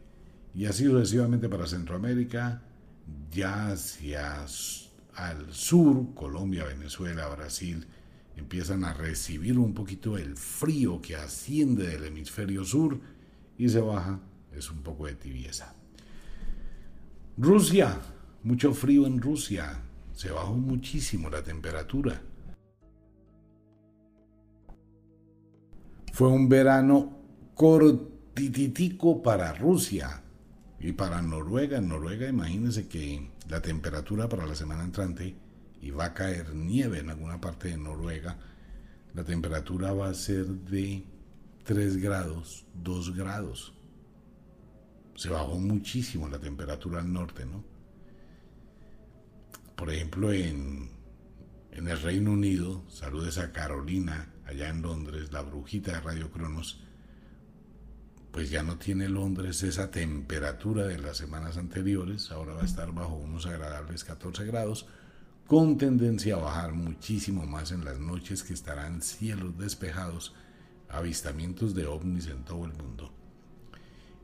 Y 0.54 0.66
así 0.66 0.86
sucesivamente 0.86 1.48
para 1.48 1.68
Centroamérica, 1.68 2.62
ya 3.32 3.72
hacia 3.72 4.46
al 5.16 5.54
sur, 5.54 6.14
Colombia, 6.16 6.66
Venezuela, 6.66 7.28
Brasil, 7.28 7.86
empiezan 8.36 8.84
a 8.86 8.94
recibir 8.94 9.58
un 9.60 9.74
poquito 9.74 10.18
el 10.18 10.36
frío 10.38 11.02
que 11.02 11.16
asciende 11.16 11.88
del 11.88 12.06
hemisferio 12.06 12.64
sur 12.64 13.00
y 13.58 13.68
se 13.70 13.82
baja, 13.82 14.20
es 14.54 14.72
un 14.72 14.82
poco 14.82 15.06
de 15.06 15.16
tibieza. 15.16 15.76
Rusia, 17.38 18.00
mucho 18.44 18.74
frío 18.74 19.06
en 19.06 19.22
Rusia, 19.22 19.82
se 20.14 20.32
bajó 20.32 20.54
muchísimo 20.54 21.30
la 21.30 21.44
temperatura. 21.44 22.22
Fue 26.14 26.28
un 26.28 26.50
verano 26.50 27.18
cortititico 27.54 29.22
para 29.22 29.54
Rusia 29.54 30.24
y 30.80 30.94
para 30.94 31.22
Noruega. 31.22 31.78
En 31.78 31.90
Noruega, 31.90 32.28
imagínense 32.28 32.88
que 32.88 33.32
la 33.50 33.62
temperatura 33.62 34.30
para 34.30 34.46
la 34.46 34.56
semana 34.56 34.84
entrante 34.84 35.36
y 35.82 35.92
va 35.92 36.06
a 36.06 36.14
caer 36.14 36.54
nieve 36.56 37.00
en 37.00 37.10
alguna 37.10 37.40
parte 37.40 37.70
de 37.70 37.78
Noruega. 37.78 38.38
La 39.14 39.24
temperatura 39.24 39.94
va 39.94 40.10
a 40.10 40.14
ser 40.14 40.46
de 40.46 41.06
3 41.64 41.98
grados, 41.98 42.66
2 42.76 43.16
grados. 43.16 43.74
Se 45.16 45.30
bajó 45.30 45.58
muchísimo 45.58 46.30
la 46.30 46.40
temperatura 46.40 47.00
al 47.00 47.12
norte, 47.12 47.46
¿no? 47.46 47.64
Por 49.76 49.92
ejemplo, 49.92 50.32
en, 50.32 50.90
en 51.72 51.88
el 51.88 52.02
Reino 52.02 52.32
Unido, 52.32 52.84
saludes 52.90 53.38
a 53.38 53.52
Carolina, 53.52 54.34
allá 54.46 54.70
en 54.70 54.82
Londres, 54.82 55.32
la 55.32 55.42
brujita 55.42 55.94
de 55.94 56.02
Radio 56.02 56.32
Cronos, 56.32 56.84
pues 58.32 58.50
ya 58.50 58.64
no 58.64 58.78
tiene 58.78 59.10
Londres 59.10 59.64
esa 59.64 59.90
temperatura 59.90 60.86
de 60.86 61.00
las 61.00 61.18
semanas 61.18 61.58
anteriores, 61.58 62.32
ahora 62.32 62.54
va 62.54 62.62
a 62.62 62.66
estar 62.66 62.92
bajo 62.94 63.16
unos 63.16 63.46
agradables 63.46 64.04
14 64.04 64.46
grados, 64.46 64.88
con 65.48 65.78
tendencia 65.78 66.36
a 66.36 66.40
bajar 66.40 66.74
muchísimo 66.74 67.46
más 67.48 67.72
en 67.72 67.84
las 67.84 68.00
noches 68.00 68.44
que 68.44 68.54
estarán 68.54 69.02
cielos 69.02 69.58
despejados, 69.58 70.36
avistamientos 70.90 71.74
de 71.74 71.88
ovnis 71.88 72.28
en 72.28 72.44
todo 72.44 72.66
el 72.66 72.74
mundo. 72.74 73.12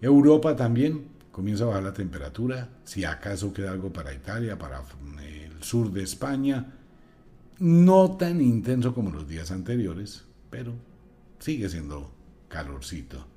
Europa 0.01 0.55
también 0.55 1.07
comienza 1.31 1.63
a 1.63 1.67
bajar 1.67 1.83
la 1.83 1.93
temperatura, 1.93 2.69
si 2.83 3.05
acaso 3.05 3.53
queda 3.53 3.71
algo 3.71 3.91
para 3.91 4.13
Italia, 4.13 4.57
para 4.57 4.83
el 5.23 5.63
sur 5.63 5.91
de 5.91 6.03
España, 6.03 6.73
no 7.57 8.17
tan 8.17 8.39
intenso 8.39 8.93
como 8.93 9.09
los 9.09 9.27
días 9.27 9.49
anteriores, 9.49 10.25
pero 10.49 10.73
sigue 11.39 11.69
siendo 11.69 12.11
calorcito. 12.49 13.34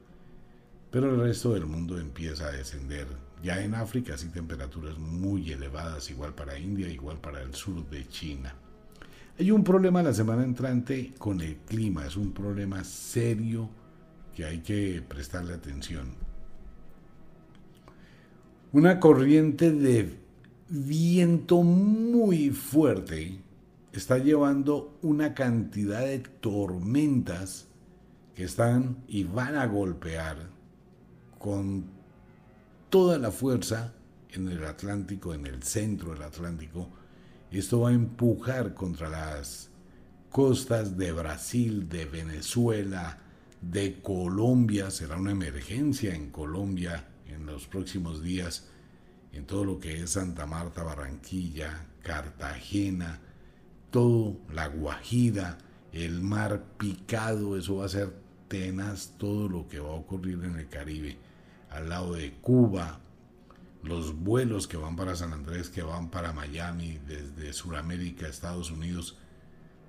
Pero 0.90 1.10
el 1.10 1.20
resto 1.20 1.52
del 1.52 1.66
mundo 1.66 1.98
empieza 1.98 2.46
a 2.46 2.52
descender. 2.52 3.06
Ya 3.42 3.62
en 3.62 3.74
África 3.74 4.16
sí 4.16 4.28
temperaturas 4.28 4.98
muy 4.98 5.52
elevadas, 5.52 6.10
igual 6.10 6.34
para 6.34 6.58
India, 6.58 6.88
igual 6.88 7.18
para 7.18 7.42
el 7.42 7.54
sur 7.54 7.88
de 7.88 8.08
China. 8.08 8.54
Hay 9.38 9.50
un 9.50 9.62
problema 9.62 10.02
la 10.02 10.12
semana 10.12 10.42
entrante 10.42 11.14
con 11.18 11.40
el 11.40 11.56
clima, 11.58 12.06
es 12.06 12.16
un 12.16 12.32
problema 12.32 12.82
serio 12.82 13.70
que 14.34 14.44
hay 14.44 14.60
que 14.60 15.02
prestarle 15.06 15.54
atención. 15.54 16.14
Una 18.72 18.98
corriente 18.98 19.70
de 19.70 20.18
viento 20.68 21.62
muy 21.62 22.50
fuerte 22.50 23.38
está 23.92 24.18
llevando 24.18 24.98
una 25.02 25.34
cantidad 25.34 26.00
de 26.00 26.18
tormentas 26.18 27.68
que 28.34 28.44
están 28.44 28.98
y 29.06 29.24
van 29.24 29.56
a 29.56 29.66
golpear 29.66 30.57
con 31.38 31.84
toda 32.90 33.18
la 33.18 33.30
fuerza 33.30 33.94
en 34.30 34.48
el 34.48 34.64
Atlántico, 34.64 35.34
en 35.34 35.46
el 35.46 35.62
centro 35.62 36.12
del 36.12 36.22
Atlántico. 36.22 36.88
Esto 37.50 37.80
va 37.80 37.90
a 37.90 37.94
empujar 37.94 38.74
contra 38.74 39.08
las 39.08 39.70
costas 40.30 40.98
de 40.98 41.12
Brasil, 41.12 41.88
de 41.88 42.04
Venezuela, 42.04 43.18
de 43.62 44.00
Colombia. 44.02 44.90
Será 44.90 45.16
una 45.16 45.32
emergencia 45.32 46.14
en 46.14 46.30
Colombia 46.30 47.08
en 47.26 47.46
los 47.46 47.66
próximos 47.66 48.22
días 48.22 48.68
en 49.32 49.46
todo 49.46 49.64
lo 49.64 49.78
que 49.78 50.02
es 50.02 50.10
Santa 50.10 50.46
Marta, 50.46 50.82
Barranquilla, 50.82 51.86
Cartagena, 52.02 53.20
todo 53.90 54.38
la 54.52 54.66
Guajira, 54.68 55.58
el 55.92 56.20
mar 56.20 56.64
picado, 56.78 57.56
eso 57.56 57.76
va 57.76 57.86
a 57.86 57.88
ser 57.88 58.12
tenaz 58.48 59.14
todo 59.18 59.48
lo 59.48 59.68
que 59.68 59.78
va 59.78 59.90
a 59.90 59.94
ocurrir 59.94 60.42
en 60.44 60.56
el 60.56 60.68
Caribe, 60.68 61.18
al 61.70 61.88
lado 61.88 62.14
de 62.14 62.32
Cuba, 62.34 63.00
los 63.82 64.16
vuelos 64.16 64.66
que 64.66 64.76
van 64.76 64.96
para 64.96 65.16
San 65.16 65.32
Andrés, 65.32 65.68
que 65.68 65.82
van 65.82 66.10
para 66.10 66.32
Miami, 66.32 66.98
desde 67.06 67.52
Sudamérica, 67.52 68.26
Estados 68.26 68.70
Unidos, 68.70 69.18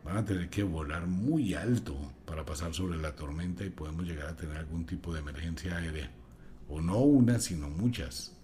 van 0.03 0.17
a 0.17 0.25
tener 0.25 0.49
que 0.49 0.63
volar 0.63 1.07
muy 1.07 1.53
alto 1.53 1.95
para 2.25 2.45
pasar 2.45 2.73
sobre 2.73 2.97
la 2.97 3.15
tormenta 3.15 3.65
y 3.65 3.69
podemos 3.69 4.05
llegar 4.05 4.27
a 4.27 4.35
tener 4.35 4.57
algún 4.57 4.85
tipo 4.85 5.13
de 5.13 5.19
emergencia 5.19 5.77
aérea. 5.77 6.11
O 6.69 6.81
no 6.81 6.99
una, 6.99 7.39
sino 7.39 7.69
muchas. 7.69 8.35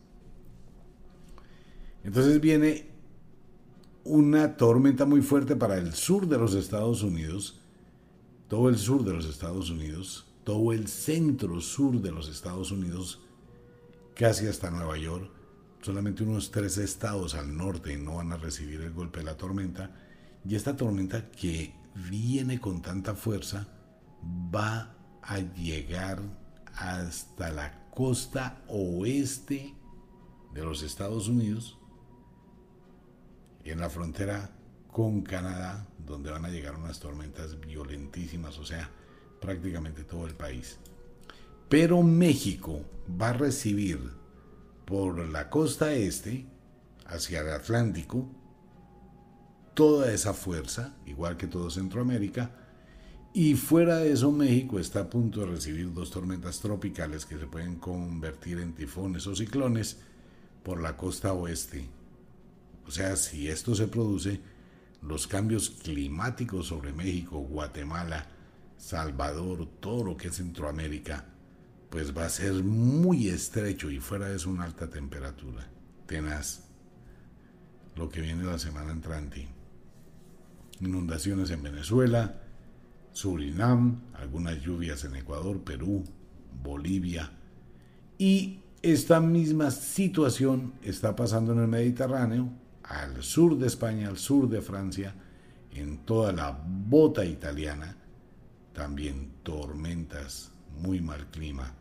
Entonces 2.04 2.40
viene 2.42 2.88
una 4.04 4.56
tormenta 4.58 5.06
muy 5.06 5.22
fuerte 5.22 5.56
para 5.56 5.78
el 5.78 5.94
sur 5.94 6.28
de 6.28 6.38
los 6.38 6.54
Estados 6.54 7.02
Unidos, 7.02 7.60
todo 8.48 8.70
el 8.70 8.78
sur 8.78 9.04
de 9.04 9.14
los 9.14 9.26
Estados 9.26 9.70
Unidos, 9.72 10.28
todo 10.44 10.72
el 10.72 10.88
centro 10.88 11.60
sur 11.62 12.02
de 12.02 12.12
los 12.12 12.30
Estados 12.30 12.72
Unidos, 12.72 13.22
casi 14.16 14.48
hasta 14.48 14.72
Nueva 14.72 14.98
York. 14.98 15.30
Solamente 15.82 16.24
unos 16.24 16.50
tres 16.50 16.78
estados 16.78 17.36
al 17.36 17.56
norte 17.56 17.96
no 17.98 18.16
van 18.16 18.32
a 18.32 18.38
recibir 18.38 18.82
el 18.82 18.94
golpe 18.94 19.20
de 19.20 19.26
la 19.26 19.38
tormenta. 19.38 19.92
Y 20.44 20.56
esta 20.56 20.76
tormenta 20.76 21.30
que 21.30 21.76
viene 22.10 22.60
con 22.60 22.82
tanta 22.82 23.14
fuerza 23.14 23.68
va 24.24 24.96
a 25.22 25.40
llegar 25.40 26.22
hasta 26.76 27.52
la 27.52 27.90
costa 27.92 28.64
oeste 28.68 29.76
de 30.54 30.64
los 30.64 30.82
Estados 30.82 31.28
Unidos 31.28 31.78
en 33.64 33.80
la 33.80 33.90
frontera 33.90 34.52
con 34.92 35.22
Canadá, 35.22 35.88
donde 36.06 36.32
van 36.32 36.46
a 36.46 36.50
llegar 36.50 36.76
unas 36.76 37.00
tormentas 37.00 37.60
violentísimas, 37.60 38.58
o 38.60 38.66
sea, 38.66 38.90
prácticamente 39.42 40.04
todo 40.04 40.26
el 40.28 40.36
país. 40.36 40.80
Pero 41.70 42.04
México 42.04 42.82
va 43.22 43.30
a 43.30 43.34
recibir 43.34 44.00
por 44.86 45.18
la 45.30 45.50
costa 45.50 45.94
este, 45.94 46.46
hacia 47.06 47.42
el 47.42 47.50
Atlántico, 47.50 48.30
toda 49.74 50.12
esa 50.12 50.34
fuerza, 50.34 50.96
igual 51.06 51.38
que 51.38 51.48
todo 51.48 51.70
Centroamérica, 51.70 52.52
y 53.34 53.56
fuera 53.56 53.98
de 53.98 54.14
eso 54.14 54.32
México 54.32 54.80
está 54.80 55.02
a 55.02 55.10
punto 55.10 55.42
de 55.42 55.48
recibir 55.48 55.92
dos 55.94 56.12
tormentas 56.12 56.62
tropicales 56.62 57.26
que 57.26 57.38
se 57.38 57.48
pueden 57.48 57.76
convertir 57.76 58.60
en 58.60 58.74
tifones 58.74 59.28
o 59.28 59.36
ciclones 59.36 59.98
por 60.64 60.82
la 60.82 60.96
costa 60.96 61.34
oeste, 61.34 61.90
o 62.88 62.92
sea, 62.92 63.16
si 63.16 63.48
esto 63.48 63.76
se 63.76 63.88
produce, 63.88 64.40
los 65.02 65.28
cambios 65.28 65.70
climáticos 65.70 66.68
sobre 66.68 66.94
México, 66.94 67.40
Guatemala, 67.40 68.28
Salvador, 68.78 69.68
todo 69.80 70.04
lo 70.04 70.18
que 70.18 70.30
es 70.30 70.36
Centroamérica, 70.36 71.26
pues 71.90 72.16
va 72.16 72.26
a 72.26 72.30
ser 72.30 72.54
muy 72.64 73.30
estrecho 73.30 73.90
y 73.90 74.00
fuera 74.00 74.32
eso 74.32 74.50
una 74.50 74.66
alta 74.66 74.90
temperatura. 74.90 75.68
Tenaz. 76.06 76.64
Lo 77.96 78.10
que 78.10 78.22
viene 78.22 78.44
la 78.44 78.60
semana 78.60 78.92
entrante. 78.92 79.48
Inundaciones 80.82 81.50
en 81.52 81.64
Venezuela, 81.64 82.42
Surinam, 83.14 84.02
algunas 84.14 84.62
lluvias 84.62 85.06
en 85.06 85.16
Ecuador, 85.16 85.64
Perú, 85.64 86.04
Bolivia. 86.62 87.32
Y 88.18 88.60
esta 88.82 89.22
misma 89.22 89.72
situación 89.72 90.74
está 90.82 91.16
pasando 91.16 91.54
en 91.54 91.60
el 91.60 91.68
Mediterráneo, 91.68 92.50
al 92.84 93.24
sur 93.24 93.58
de 93.58 93.68
España, 93.68 94.10
al 94.10 94.18
sur 94.18 94.50
de 94.50 94.62
Francia, 94.62 95.16
en 95.72 96.00
toda 96.00 96.32
la 96.32 96.52
bota 96.52 97.26
italiana, 97.26 97.96
también 98.74 99.32
tormentas, 99.44 100.52
muy 100.82 101.02
mal 101.02 101.28
clima. 101.28 101.74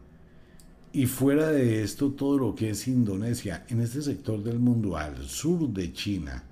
Y 0.93 1.07
fuera 1.07 1.49
de 1.49 1.83
esto, 1.83 2.13
todo 2.13 2.39
lo 2.39 2.55
que 2.55 2.71
es 2.71 2.87
Indonesia, 2.87 3.67
en 3.69 3.81
este 3.81 4.01
sector 4.01 4.43
del 4.45 4.61
mundo, 4.61 4.97
al 4.97 5.25
sur 5.27 5.69
de 5.69 5.93
China 5.93 6.45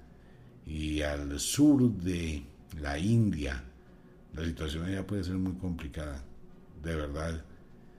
y 0.66 1.02
al 1.02 1.38
sur 1.38 1.92
de 1.92 2.42
la 2.80 2.98
India, 2.98 3.62
la 4.34 4.44
situación 4.44 4.86
allá 4.86 5.06
puede 5.06 5.22
ser 5.22 5.36
muy 5.36 5.52
complicada. 5.52 6.24
De 6.82 6.96
verdad, 6.96 7.44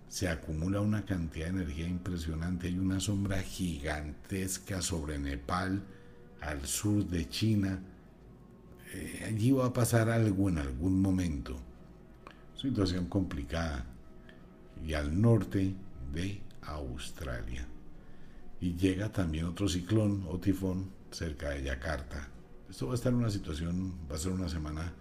se 0.10 0.28
acumula 0.28 0.82
una 0.82 1.06
cantidad 1.06 1.46
de 1.46 1.62
energía 1.62 1.88
impresionante. 1.88 2.68
Hay 2.68 2.78
una 2.78 3.00
sombra 3.00 3.42
gigantesca 3.42 4.82
sobre 4.82 5.18
Nepal, 5.20 5.82
al 6.42 6.66
sur 6.68 7.06
de 7.06 7.30
China. 7.30 7.80
Eh, 8.94 9.24
allí 9.28 9.52
va 9.52 9.68
a 9.68 9.74
pasar 9.74 10.10
algo 10.10 10.50
en 10.50 10.58
algún 10.58 11.02
momento. 11.02 11.58
Situación 12.56 13.08
complicada. 13.08 13.93
Y 14.86 14.94
al 14.94 15.20
norte 15.20 15.74
de 16.14 16.42
Australia. 16.62 17.68
Y 18.60 18.76
llega 18.76 19.12
también 19.12 19.46
otro 19.46 19.68
ciclón 19.68 20.26
o 20.30 20.40
tifón 20.40 20.90
cerca 21.12 21.50
de 21.50 21.64
Yakarta. 21.64 22.30
Esto 22.70 22.88
va 22.88 22.94
a 22.94 22.96
estar 22.96 23.14
una 23.14 23.30
situación, 23.30 23.94
va 24.10 24.16
a 24.16 24.20
ser 24.20 24.32
una 24.32 24.50
semana 24.50 24.94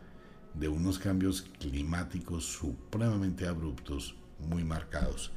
de 0.55 0.69
unos 0.69 0.99
cambios 0.99 1.43
climáticos 1.59 2.45
supremamente 2.45 3.47
abruptos, 3.47 4.15
muy 4.39 4.65
marcados. 4.65 5.33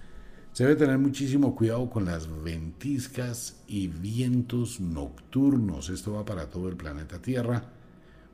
Se 0.52 0.64
debe 0.64 0.78
tener 0.78 0.98
muchísimo 0.98 1.56
cuidado 1.56 1.90
con 1.90 2.06
las 2.06 2.28
ventiscas 2.44 3.62
y 3.68 3.88
vientos 3.88 4.80
nocturnos. 4.80 5.90
Esto 5.90 6.14
va 6.14 6.24
para 6.24 6.50
todo 6.50 6.70
el 6.70 6.78
planeta 6.78 7.22
Tierra. 7.22 7.72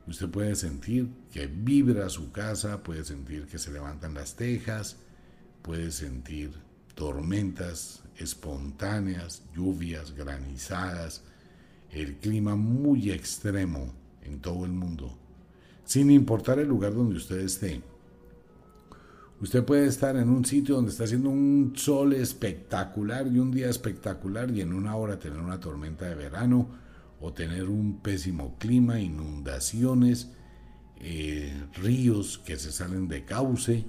Usted 0.06 0.28
puede 0.28 0.54
sentir 0.54 1.08
que 1.32 1.46
vibra 1.46 2.08
su 2.08 2.30
casa, 2.32 2.82
puede 2.82 3.04
sentir 3.04 3.46
que 3.46 3.58
se 3.58 3.72
levantan 3.72 4.14
las 4.14 4.36
tejas, 4.36 4.98
puede 5.62 5.90
sentir 5.90 6.52
tormentas 6.94 8.02
espontáneas, 8.16 9.42
lluvias, 9.54 10.14
granizadas, 10.14 11.22
el 11.90 12.16
clima 12.16 12.56
muy 12.56 13.10
extremo 13.10 13.92
en 14.22 14.40
todo 14.40 14.64
el 14.64 14.72
mundo, 14.72 15.16
sin 15.84 16.10
importar 16.10 16.58
el 16.58 16.68
lugar 16.68 16.94
donde 16.94 17.16
usted 17.16 17.40
esté. 17.40 17.82
Usted 19.40 19.64
puede 19.64 19.86
estar 19.86 20.16
en 20.16 20.28
un 20.28 20.44
sitio 20.44 20.76
donde 20.76 20.92
está 20.92 21.04
haciendo 21.04 21.30
un 21.30 21.72
sol 21.74 22.12
espectacular 22.12 23.26
y 23.26 23.40
un 23.40 23.50
día 23.50 23.68
espectacular 23.68 24.50
y 24.52 24.60
en 24.60 24.72
una 24.72 24.94
hora 24.94 25.18
tener 25.18 25.40
una 25.40 25.58
tormenta 25.58 26.04
de 26.04 26.14
verano 26.14 26.68
o 27.20 27.32
tener 27.32 27.68
un 27.68 28.00
pésimo 28.00 28.56
clima, 28.58 29.00
inundaciones, 29.00 30.30
eh, 31.00 31.52
ríos 31.74 32.38
que 32.38 32.56
se 32.56 32.70
salen 32.70 33.08
de 33.08 33.24
cauce, 33.24 33.84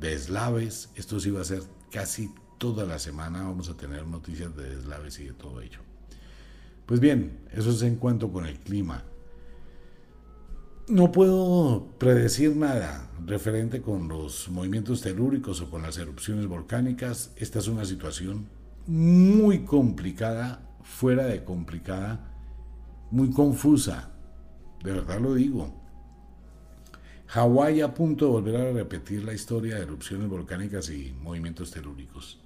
deslaves. 0.00 0.90
Esto 0.94 1.20
sí 1.20 1.30
va 1.30 1.42
a 1.42 1.44
ser 1.44 1.62
casi 1.90 2.30
toda 2.58 2.84
la 2.84 2.98
semana. 2.98 3.42
Vamos 3.42 3.68
a 3.68 3.76
tener 3.76 4.06
noticias 4.06 4.54
de 4.56 4.76
deslaves 4.76 5.18
y 5.20 5.24
de 5.24 5.32
todo 5.32 5.60
ello. 5.60 5.80
Pues 6.86 7.00
bien, 7.00 7.38
eso 7.52 7.70
es 7.70 7.82
en 7.82 7.96
cuanto 7.96 8.32
con 8.32 8.46
el 8.46 8.58
clima. 8.58 9.04
No 10.88 11.12
puedo 11.12 11.86
predecir 11.98 12.56
nada 12.56 13.10
referente 13.26 13.82
con 13.82 14.08
los 14.08 14.48
movimientos 14.48 15.02
telúricos 15.02 15.60
o 15.60 15.68
con 15.68 15.82
las 15.82 15.98
erupciones 15.98 16.46
volcánicas. 16.46 17.32
Esta 17.36 17.58
es 17.58 17.68
una 17.68 17.84
situación 17.84 18.48
muy 18.86 19.64
complicada, 19.64 20.66
fuera 20.82 21.26
de 21.26 21.44
complicada, 21.44 22.32
muy 23.10 23.30
confusa. 23.30 24.12
De 24.82 24.92
verdad 24.92 25.20
lo 25.20 25.34
digo. 25.34 25.77
Hawái 27.28 27.82
a 27.82 27.92
punto 27.92 28.24
de 28.24 28.30
volver 28.30 28.56
a 28.56 28.72
repetir 28.72 29.22
la 29.22 29.34
historia 29.34 29.74
de 29.76 29.82
erupciones 29.82 30.28
volcánicas 30.28 30.88
y 30.88 31.14
movimientos 31.20 31.70
telúricos. 31.70 32.40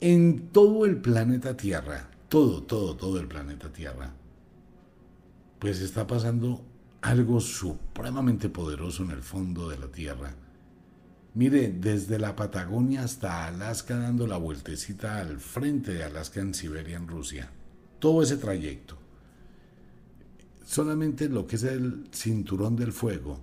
En 0.00 0.48
todo 0.48 0.86
el 0.86 1.02
planeta 1.02 1.54
Tierra, 1.54 2.10
todo, 2.30 2.62
todo, 2.62 2.96
todo 2.96 3.20
el 3.20 3.28
planeta 3.28 3.70
Tierra, 3.70 4.14
pues 5.58 5.80
está 5.80 6.06
pasando 6.06 6.64
algo 7.02 7.40
supremamente 7.40 8.48
poderoso 8.48 9.02
en 9.02 9.10
el 9.10 9.22
fondo 9.22 9.68
de 9.68 9.78
la 9.78 9.88
Tierra. 9.88 10.34
Mire, 11.34 11.68
desde 11.68 12.18
la 12.18 12.34
Patagonia 12.34 13.02
hasta 13.02 13.46
Alaska 13.46 13.98
dando 13.98 14.26
la 14.26 14.38
vueltecita 14.38 15.18
al 15.18 15.40
frente 15.40 15.92
de 15.92 16.04
Alaska 16.04 16.40
en 16.40 16.54
Siberia, 16.54 16.96
en 16.96 17.06
Rusia. 17.06 17.50
Todo 17.98 18.22
ese 18.22 18.38
trayecto. 18.38 18.96
Solamente 20.66 21.30
lo 21.30 21.46
que 21.46 21.56
es 21.56 21.62
el 21.62 22.08
cinturón 22.12 22.76
del 22.76 22.92
fuego. 22.92 23.40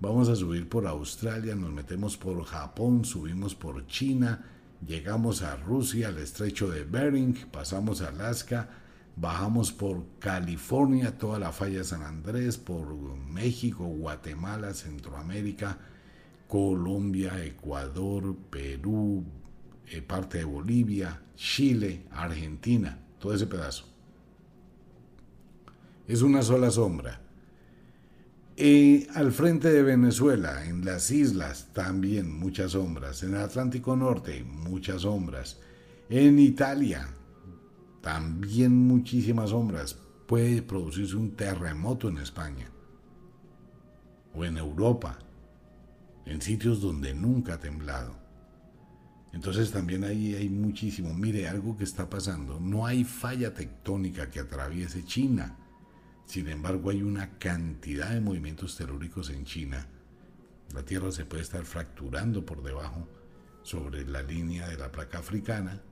Vamos 0.00 0.28
a 0.28 0.34
subir 0.34 0.68
por 0.68 0.88
Australia, 0.88 1.54
nos 1.54 1.70
metemos 1.70 2.16
por 2.16 2.42
Japón, 2.42 3.04
subimos 3.04 3.54
por 3.54 3.86
China, 3.86 4.44
llegamos 4.84 5.42
a 5.42 5.54
Rusia, 5.54 6.08
al 6.08 6.18
estrecho 6.18 6.68
de 6.68 6.82
Bering, 6.82 7.36
pasamos 7.52 8.02
a 8.02 8.08
Alaska, 8.08 8.68
Bajamos 9.14 9.72
por 9.72 10.04
California, 10.18 11.18
toda 11.18 11.38
la 11.38 11.52
falla 11.52 11.84
San 11.84 12.02
Andrés, 12.02 12.56
por 12.56 12.94
México, 13.28 13.84
Guatemala, 13.84 14.72
Centroamérica, 14.72 15.78
Colombia, 16.48 17.44
Ecuador, 17.44 18.34
Perú, 18.48 19.22
eh, 19.86 20.00
parte 20.00 20.38
de 20.38 20.44
Bolivia, 20.44 21.20
Chile, 21.36 22.06
Argentina, 22.10 22.98
todo 23.18 23.34
ese 23.34 23.46
pedazo. 23.46 23.91
Es 26.06 26.22
una 26.22 26.42
sola 26.42 26.70
sombra. 26.70 27.20
Y 28.56 29.08
al 29.14 29.32
frente 29.32 29.72
de 29.72 29.82
Venezuela, 29.82 30.66
en 30.66 30.84
las 30.84 31.10
islas, 31.10 31.68
también 31.72 32.38
muchas 32.38 32.72
sombras. 32.72 33.22
En 33.22 33.34
el 33.34 33.40
Atlántico 33.40 33.96
Norte, 33.96 34.44
muchas 34.44 35.02
sombras. 35.02 35.58
En 36.10 36.38
Italia, 36.38 37.08
también 38.02 38.76
muchísimas 38.76 39.50
sombras. 39.50 39.96
Puede 40.26 40.62
producirse 40.62 41.16
un 41.16 41.32
terremoto 41.34 42.08
en 42.08 42.18
España. 42.18 42.68
O 44.34 44.44
en 44.44 44.58
Europa. 44.58 45.18
En 46.26 46.42
sitios 46.42 46.80
donde 46.80 47.14
nunca 47.14 47.54
ha 47.54 47.58
temblado. 47.58 48.14
Entonces 49.32 49.70
también 49.70 50.04
ahí 50.04 50.34
hay 50.34 50.50
muchísimo. 50.50 51.14
Mire, 51.14 51.48
algo 51.48 51.76
que 51.76 51.84
está 51.84 52.10
pasando. 52.10 52.60
No 52.60 52.86
hay 52.86 53.02
falla 53.04 53.54
tectónica 53.54 54.30
que 54.30 54.40
atraviese 54.40 55.04
China. 55.04 55.56
Sin 56.24 56.48
embargo, 56.48 56.90
hay 56.90 57.02
una 57.02 57.38
cantidad 57.38 58.10
de 58.10 58.20
movimientos 58.20 58.76
telúricos 58.76 59.30
en 59.30 59.44
China. 59.44 59.86
La 60.74 60.84
Tierra 60.84 61.10
se 61.10 61.24
puede 61.24 61.42
estar 61.42 61.64
fracturando 61.64 62.46
por 62.46 62.62
debajo 62.62 63.08
sobre 63.62 64.04
la 64.06 64.22
línea 64.22 64.68
de 64.68 64.78
la 64.78 64.90
placa 64.90 65.18
africana, 65.18 65.82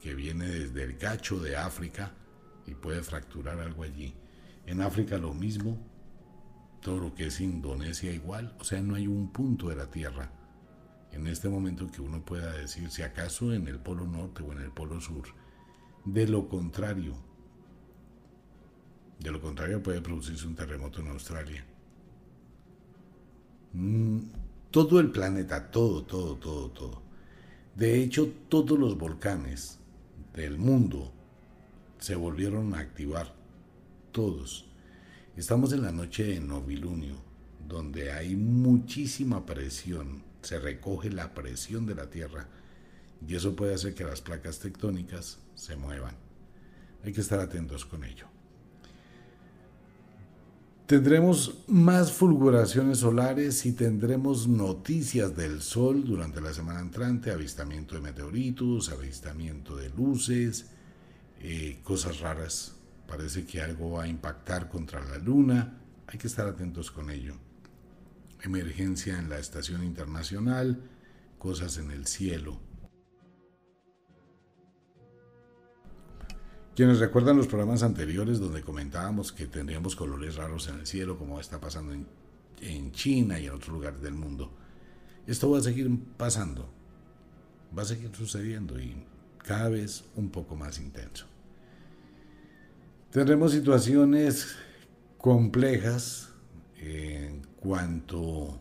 que 0.00 0.14
viene 0.14 0.46
desde 0.46 0.82
el 0.82 0.98
gacho 0.98 1.40
de 1.40 1.56
África 1.56 2.12
y 2.66 2.74
puede 2.74 3.02
fracturar 3.02 3.58
algo 3.60 3.82
allí. 3.82 4.14
En 4.66 4.82
África 4.82 5.16
lo 5.16 5.32
mismo, 5.32 5.78
todo 6.82 6.98
lo 6.98 7.14
que 7.14 7.26
es 7.26 7.40
Indonesia 7.40 8.12
igual, 8.12 8.54
o 8.60 8.64
sea, 8.64 8.80
no 8.82 8.94
hay 8.94 9.06
un 9.06 9.32
punto 9.32 9.68
de 9.68 9.76
la 9.76 9.90
Tierra 9.90 10.30
en 11.16 11.26
este 11.26 11.48
momento 11.48 11.90
que 11.90 12.02
uno 12.02 12.22
pueda 12.24 12.52
decir 12.52 12.90
si 12.90 13.02
acaso 13.02 13.52
en 13.52 13.66
el 13.68 13.78
polo 13.78 14.06
norte 14.06 14.42
o 14.42 14.52
en 14.52 14.60
el 14.60 14.70
polo 14.70 15.00
sur. 15.00 15.24
De 16.04 16.28
lo 16.28 16.48
contrario, 16.48 17.14
de 19.18 19.30
lo 19.30 19.40
contrario 19.40 19.82
puede 19.82 20.00
producirse 20.00 20.46
un 20.46 20.54
terremoto 20.54 21.00
en 21.00 21.08
Australia. 21.08 21.64
Mm, 23.72 24.18
todo 24.70 25.00
el 25.00 25.10
planeta, 25.10 25.70
todo, 25.70 26.02
todo, 26.04 26.36
todo, 26.36 26.70
todo. 26.70 27.02
De 27.74 28.02
hecho, 28.02 28.32
todos 28.48 28.78
los 28.78 28.96
volcanes 28.96 29.78
del 30.34 30.58
mundo 30.58 31.12
se 31.98 32.14
volvieron 32.14 32.74
a 32.74 32.80
activar. 32.80 33.34
Todos. 34.12 34.66
Estamos 35.36 35.72
en 35.74 35.82
la 35.82 35.92
noche 35.92 36.24
de 36.24 36.40
novilunio, 36.40 37.16
donde 37.68 38.12
hay 38.12 38.34
muchísima 38.34 39.44
presión 39.44 40.24
se 40.46 40.60
recoge 40.60 41.10
la 41.10 41.34
presión 41.34 41.86
de 41.86 41.96
la 41.96 42.08
Tierra 42.08 42.46
y 43.26 43.34
eso 43.34 43.56
puede 43.56 43.74
hacer 43.74 43.94
que 43.94 44.04
las 44.04 44.20
placas 44.20 44.60
tectónicas 44.60 45.38
se 45.56 45.74
muevan. 45.74 46.14
Hay 47.02 47.12
que 47.12 47.20
estar 47.20 47.40
atentos 47.40 47.84
con 47.84 48.04
ello. 48.04 48.26
Tendremos 50.86 51.64
más 51.66 52.12
fulguraciones 52.12 52.98
solares 52.98 53.66
y 53.66 53.72
tendremos 53.72 54.46
noticias 54.46 55.36
del 55.36 55.60
Sol 55.60 56.04
durante 56.04 56.40
la 56.40 56.52
semana 56.52 56.80
entrante, 56.80 57.32
avistamiento 57.32 57.96
de 57.96 58.02
meteoritos, 58.02 58.90
avistamiento 58.90 59.74
de 59.76 59.90
luces, 59.90 60.66
eh, 61.40 61.80
cosas 61.82 62.20
raras. 62.20 62.76
Parece 63.08 63.44
que 63.44 63.60
algo 63.60 63.92
va 63.92 64.04
a 64.04 64.08
impactar 64.08 64.68
contra 64.68 65.04
la 65.04 65.18
Luna. 65.18 65.76
Hay 66.06 66.18
que 66.18 66.28
estar 66.28 66.46
atentos 66.46 66.92
con 66.92 67.10
ello 67.10 67.34
emergencia 68.46 69.18
en 69.18 69.28
la 69.28 69.38
estación 69.38 69.84
internacional, 69.84 70.80
cosas 71.38 71.78
en 71.78 71.90
el 71.90 72.06
cielo. 72.06 72.58
Quienes 76.76 76.98
recuerdan 76.98 77.38
los 77.38 77.46
programas 77.46 77.82
anteriores 77.82 78.38
donde 78.38 78.60
comentábamos 78.60 79.32
que 79.32 79.46
tendríamos 79.46 79.96
colores 79.96 80.36
raros 80.36 80.68
en 80.68 80.80
el 80.80 80.86
cielo, 80.86 81.16
como 81.18 81.40
está 81.40 81.58
pasando 81.58 81.94
en, 81.94 82.06
en 82.60 82.92
China 82.92 83.40
y 83.40 83.46
en 83.46 83.54
otros 83.54 83.70
lugares 83.70 84.02
del 84.02 84.12
mundo, 84.12 84.52
esto 85.26 85.50
va 85.50 85.56
a 85.56 85.62
seguir 85.62 85.90
pasando, 86.18 86.68
va 87.76 87.80
a 87.80 87.86
seguir 87.86 88.14
sucediendo 88.14 88.78
y 88.78 88.94
cada 89.38 89.70
vez 89.70 90.04
un 90.16 90.28
poco 90.28 90.54
más 90.54 90.78
intenso. 90.78 91.24
Tendremos 93.10 93.52
situaciones 93.52 94.54
complejas 95.16 96.28
en 96.76 97.40
cuanto 97.58 98.60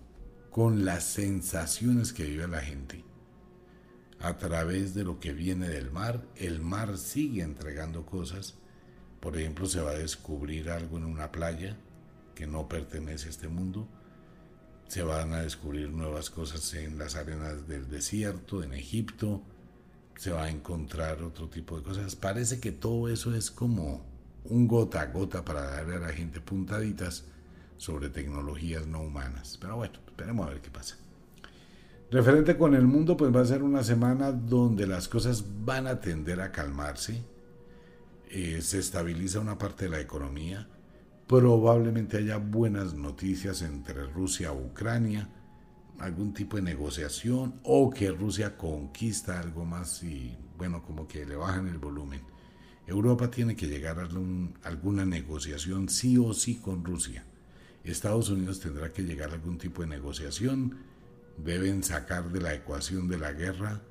con 0.51 0.85
las 0.85 1.03
sensaciones 1.03 2.13
que 2.13 2.23
vive 2.23 2.47
la 2.47 2.61
gente. 2.61 3.04
A 4.25 4.39
través 4.39 4.95
de 4.95 5.03
lo 5.03 5.19
que 5.19 5.33
viene 5.33 5.69
del 5.69 5.91
mar, 5.91 6.25
el 6.35 6.59
mar 6.59 6.97
sigue 6.97 7.43
entregando 7.43 8.07
cosas. 8.07 8.55
Por 9.19 9.37
ejemplo, 9.37 9.67
se 9.67 9.81
va 9.81 9.91
a 9.91 9.99
descubrir 9.99 10.71
algo 10.71 10.97
en 10.97 11.05
una 11.05 11.31
playa 11.31 11.77
que 12.33 12.47
no 12.47 12.67
pertenece 12.67 13.27
a 13.27 13.29
este 13.29 13.49
mundo. 13.49 13.87
Se 14.87 15.03
van 15.03 15.31
a 15.33 15.43
descubrir 15.43 15.91
nuevas 15.91 16.31
cosas 16.31 16.73
en 16.73 16.97
las 16.97 17.13
arenas 17.13 17.67
del 17.67 17.87
desierto, 17.87 18.63
en 18.63 18.73
Egipto. 18.73 19.43
Se 20.17 20.31
va 20.31 20.45
a 20.45 20.49
encontrar 20.49 21.21
otro 21.21 21.47
tipo 21.47 21.77
de 21.77 21.83
cosas. 21.83 22.15
Parece 22.15 22.59
que 22.59 22.71
todo 22.71 23.09
eso 23.09 23.35
es 23.35 23.51
como 23.51 24.03
un 24.45 24.67
gota 24.67 25.01
a 25.01 25.05
gota 25.05 25.45
para 25.45 25.61
darle 25.69 25.97
a 25.97 25.99
la 25.99 26.13
gente 26.13 26.41
puntaditas 26.41 27.25
sobre 27.77 28.09
tecnologías 28.09 28.87
no 28.87 29.01
humanas. 29.03 29.59
Pero 29.61 29.75
bueno, 29.75 29.99
esperemos 30.07 30.47
a 30.47 30.49
ver 30.49 30.61
qué 30.61 30.71
pasa. 30.71 30.97
Referente 32.11 32.55
con 32.55 32.75
el 32.75 32.85
mundo, 32.85 33.17
pues 33.17 33.35
va 33.35 33.41
a 33.41 33.45
ser 33.45 33.63
una 33.63 33.83
semana 33.83 34.31
donde 34.31 34.85
las 34.85 35.07
cosas 35.07 35.43
van 35.65 35.87
a 35.87 35.99
tender 35.99 36.39
a 36.39 36.51
calmarse. 36.51 37.23
Eh, 38.29 38.61
se 38.61 38.79
estabiliza 38.79 39.39
una 39.39 39.57
parte 39.57 39.85
de 39.85 39.91
la 39.91 39.99
economía. 39.99 40.67
Probablemente 41.27 42.17
haya 42.17 42.37
buenas 42.37 42.93
noticias 42.93 43.63
entre 43.63 44.05
Rusia 44.05 44.53
y 44.53 44.65
Ucrania, 44.65 45.29
algún 45.97 46.33
tipo 46.33 46.57
de 46.57 46.61
negociación 46.61 47.59
o 47.63 47.89
que 47.89 48.11
Rusia 48.11 48.55
conquista 48.55 49.39
algo 49.39 49.65
más 49.65 50.03
y 50.03 50.37
bueno, 50.57 50.83
como 50.83 51.07
que 51.07 51.25
le 51.25 51.35
bajan 51.35 51.67
el 51.67 51.79
volumen. 51.79 52.21
Europa 52.85 53.31
tiene 53.31 53.55
que 53.55 53.67
llegar 53.67 53.97
a 53.99 54.07
alguna 54.67 55.05
negociación 55.05 55.89
sí 55.89 56.19
o 56.19 56.33
sí 56.35 56.57
con 56.57 56.85
Rusia 56.85 57.25
Estados 57.91 58.29
Unidos 58.29 58.59
tendrá 58.59 58.91
que 58.91 59.03
llegar 59.03 59.29
a 59.29 59.33
algún 59.33 59.57
tipo 59.57 59.83
de 59.83 59.87
negociación, 59.87 60.77
deben 61.37 61.83
sacar 61.83 62.31
de 62.31 62.41
la 62.41 62.53
ecuación 62.53 63.07
de 63.07 63.17
la 63.17 63.31
guerra 63.31 63.81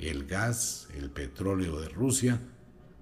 el 0.00 0.26
gas, 0.26 0.88
el 0.94 1.10
petróleo 1.10 1.80
de 1.80 1.88
Rusia, 1.88 2.40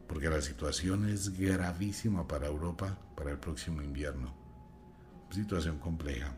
porque 0.09 0.29
la 0.29 0.41
situación 0.41 1.09
es 1.09 1.39
gravísima 1.39 2.27
para 2.27 2.47
Europa 2.47 2.99
para 3.17 3.31
el 3.31 3.39
próximo 3.39 3.83
invierno. 3.83 4.35
Situación 5.31 5.79
compleja. 5.79 6.35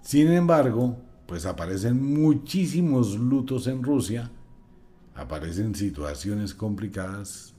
Sin 0.00 0.28
embargo, 0.30 0.98
pues 1.26 1.46
aparecen 1.46 2.02
muchísimos 2.20 3.18
lutos 3.18 3.66
en 3.66 3.82
Rusia, 3.82 4.30
aparecen 5.14 5.74
situaciones 5.74 6.54
complicadas. 6.54 7.54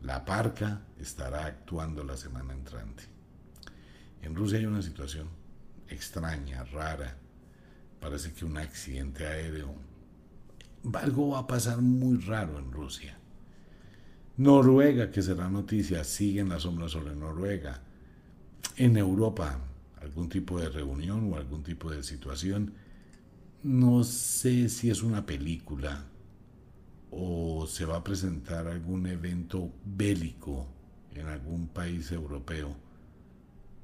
La 0.00 0.24
parca 0.24 0.82
estará 0.98 1.44
actuando 1.46 2.04
la 2.04 2.16
semana 2.16 2.54
entrante. 2.54 3.02
En 4.22 4.34
Rusia 4.34 4.58
hay 4.58 4.66
una 4.66 4.82
situación 4.82 5.28
extraña, 5.88 6.64
rara. 6.64 7.18
Parece 8.00 8.32
que 8.32 8.44
un 8.44 8.56
accidente 8.56 9.26
aéreo. 9.26 9.74
Algo 10.94 11.30
va 11.30 11.40
a 11.40 11.46
pasar 11.46 11.80
muy 11.82 12.18
raro 12.18 12.58
en 12.58 12.72
Rusia. 12.72 13.18
Noruega, 14.36 15.10
que 15.10 15.20
será 15.20 15.50
noticia, 15.50 16.02
sigue 16.04 16.40
en 16.40 16.48
la 16.48 16.58
sombra 16.58 16.88
sobre 16.88 17.14
Noruega. 17.14 17.82
En 18.76 18.96
Europa, 18.96 19.60
algún 20.00 20.28
tipo 20.28 20.58
de 20.58 20.70
reunión 20.70 21.30
o 21.32 21.36
algún 21.36 21.62
tipo 21.62 21.90
de 21.90 22.02
situación. 22.02 22.72
No 23.62 24.04
sé 24.04 24.70
si 24.70 24.90
es 24.90 25.02
una 25.02 25.26
película 25.26 26.06
o 27.10 27.66
se 27.66 27.84
va 27.84 27.96
a 27.96 28.04
presentar 28.04 28.66
algún 28.66 29.06
evento 29.06 29.70
bélico 29.84 30.66
en 31.14 31.26
algún 31.26 31.68
país 31.68 32.10
europeo 32.12 32.74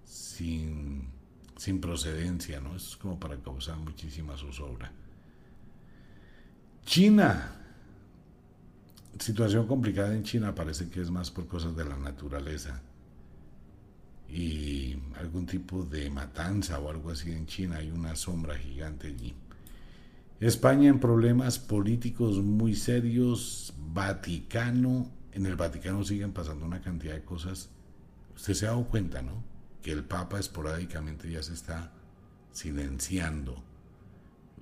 sin, 0.07 1.09
sin 1.57 1.81
procedencia, 1.81 2.61
¿no? 2.61 2.77
es 2.77 2.97
como 2.97 3.19
para 3.19 3.37
causar 3.37 3.77
muchísima 3.79 4.37
zozobra. 4.37 4.93
China. 6.85 7.53
Situación 9.19 9.67
complicada 9.67 10.15
en 10.15 10.23
China, 10.23 10.55
parece 10.55 10.91
que 10.91 11.01
es 11.01 11.11
más 11.11 11.31
por 11.31 11.47
cosas 11.47 11.75
de 11.75 11.85
la 11.85 11.97
naturaleza. 11.97 12.83
Y 14.29 14.97
algún 15.19 15.47
tipo 15.47 15.85
de 15.85 16.11
matanza 16.11 16.79
o 16.79 16.91
algo 16.91 17.11
así 17.11 17.33
en 17.33 17.47
China, 17.47 17.77
hay 17.77 17.91
una 17.91 18.15
sombra 18.15 18.59
gigante 18.59 19.09
allí. 19.09 19.35
España 20.39 20.91
en 20.91 21.01
problemas 21.01 21.59
políticos 21.59 22.39
muy 22.39 22.77
serios, 22.77 23.73
Vaticano, 23.79 25.11
en 25.33 25.47
el 25.47 25.57
Vaticano 25.57 26.05
siguen 26.05 26.33
pasando 26.33 26.67
una 26.67 26.83
cantidad 26.83 27.15
de 27.15 27.25
cosas. 27.25 27.71
Usted 28.35 28.53
se 28.53 28.67
ha 28.67 28.71
dado 28.71 28.85
cuenta, 28.85 29.23
¿no? 29.23 29.56
Que 29.87 29.93
el 29.93 30.03
Papa 30.03 30.41
esporádicamente 30.41 31.31
ya 31.31 31.41
se 31.45 31.55
está 31.55 31.93
silenciando. 32.51 33.63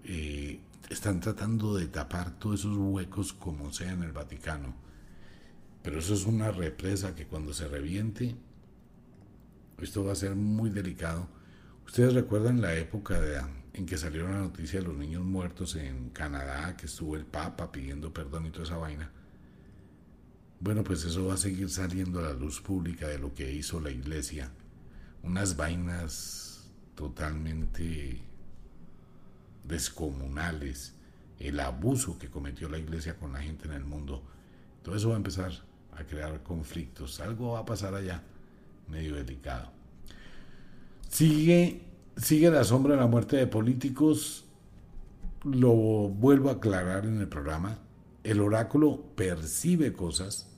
Eh, 0.04 0.60
están 0.90 1.20
tratando 1.20 1.74
de 1.74 1.86
tapar 1.86 2.38
todos 2.38 2.60
esos 2.60 2.76
huecos 2.76 3.32
como 3.32 3.72
sea 3.72 3.92
en 3.92 4.02
el 4.02 4.12
Vaticano. 4.12 4.74
Pero 5.82 5.98
eso 5.98 6.12
es 6.12 6.26
una 6.26 6.50
represa 6.50 7.14
que 7.14 7.26
cuando 7.26 7.54
se 7.54 7.66
reviente, 7.66 8.36
esto 9.80 10.04
va 10.04 10.12
a 10.12 10.14
ser 10.14 10.34
muy 10.34 10.68
delicado. 10.68 11.26
Ustedes 11.86 12.12
recuerdan 12.12 12.60
la 12.60 12.74
época 12.74 13.18
en 13.72 13.86
que 13.86 13.96
salió 13.96 14.28
la 14.28 14.40
noticia 14.40 14.80
de 14.80 14.88
los 14.88 14.94
niños 14.94 15.24
muertos 15.24 15.74
en 15.76 16.10
Canadá, 16.10 16.76
que 16.76 16.84
estuvo 16.84 17.16
el 17.16 17.24
Papa 17.24 17.72
pidiendo 17.72 18.12
perdón 18.12 18.44
y 18.44 18.50
toda 18.50 18.64
esa 18.64 18.76
vaina. 18.76 19.10
Bueno, 20.60 20.84
pues 20.84 21.02
eso 21.06 21.24
va 21.24 21.32
a 21.32 21.38
seguir 21.38 21.70
saliendo 21.70 22.18
a 22.18 22.24
la 22.24 22.34
luz 22.34 22.60
pública 22.60 23.08
de 23.08 23.18
lo 23.18 23.32
que 23.32 23.50
hizo 23.50 23.80
la 23.80 23.90
iglesia. 23.90 24.52
Unas 25.24 25.56
vainas 25.56 26.70
totalmente 26.94 28.20
descomunales, 29.64 30.94
el 31.38 31.58
abuso 31.60 32.18
que 32.18 32.28
cometió 32.28 32.68
la 32.68 32.78
iglesia 32.78 33.16
con 33.16 33.32
la 33.32 33.40
gente 33.40 33.66
en 33.66 33.72
el 33.72 33.84
mundo. 33.84 34.22
Todo 34.82 34.96
eso 34.96 35.08
va 35.08 35.14
a 35.14 35.18
empezar 35.18 35.50
a 35.96 36.04
crear 36.04 36.42
conflictos. 36.42 37.20
Algo 37.20 37.52
va 37.52 37.60
a 37.60 37.64
pasar 37.64 37.94
allá, 37.94 38.22
medio 38.88 39.14
delicado. 39.14 39.70
Sigue, 41.08 41.82
sigue 42.16 42.50
la 42.50 42.64
sombra 42.64 42.94
de 42.94 43.00
la 43.00 43.06
muerte 43.06 43.36
de 43.36 43.46
políticos. 43.46 44.44
Lo 45.42 45.72
vuelvo 45.72 46.50
a 46.50 46.54
aclarar 46.54 47.06
en 47.06 47.18
el 47.18 47.28
programa. 47.28 47.78
El 48.24 48.40
oráculo 48.40 49.02
percibe 49.14 49.94
cosas. 49.94 50.48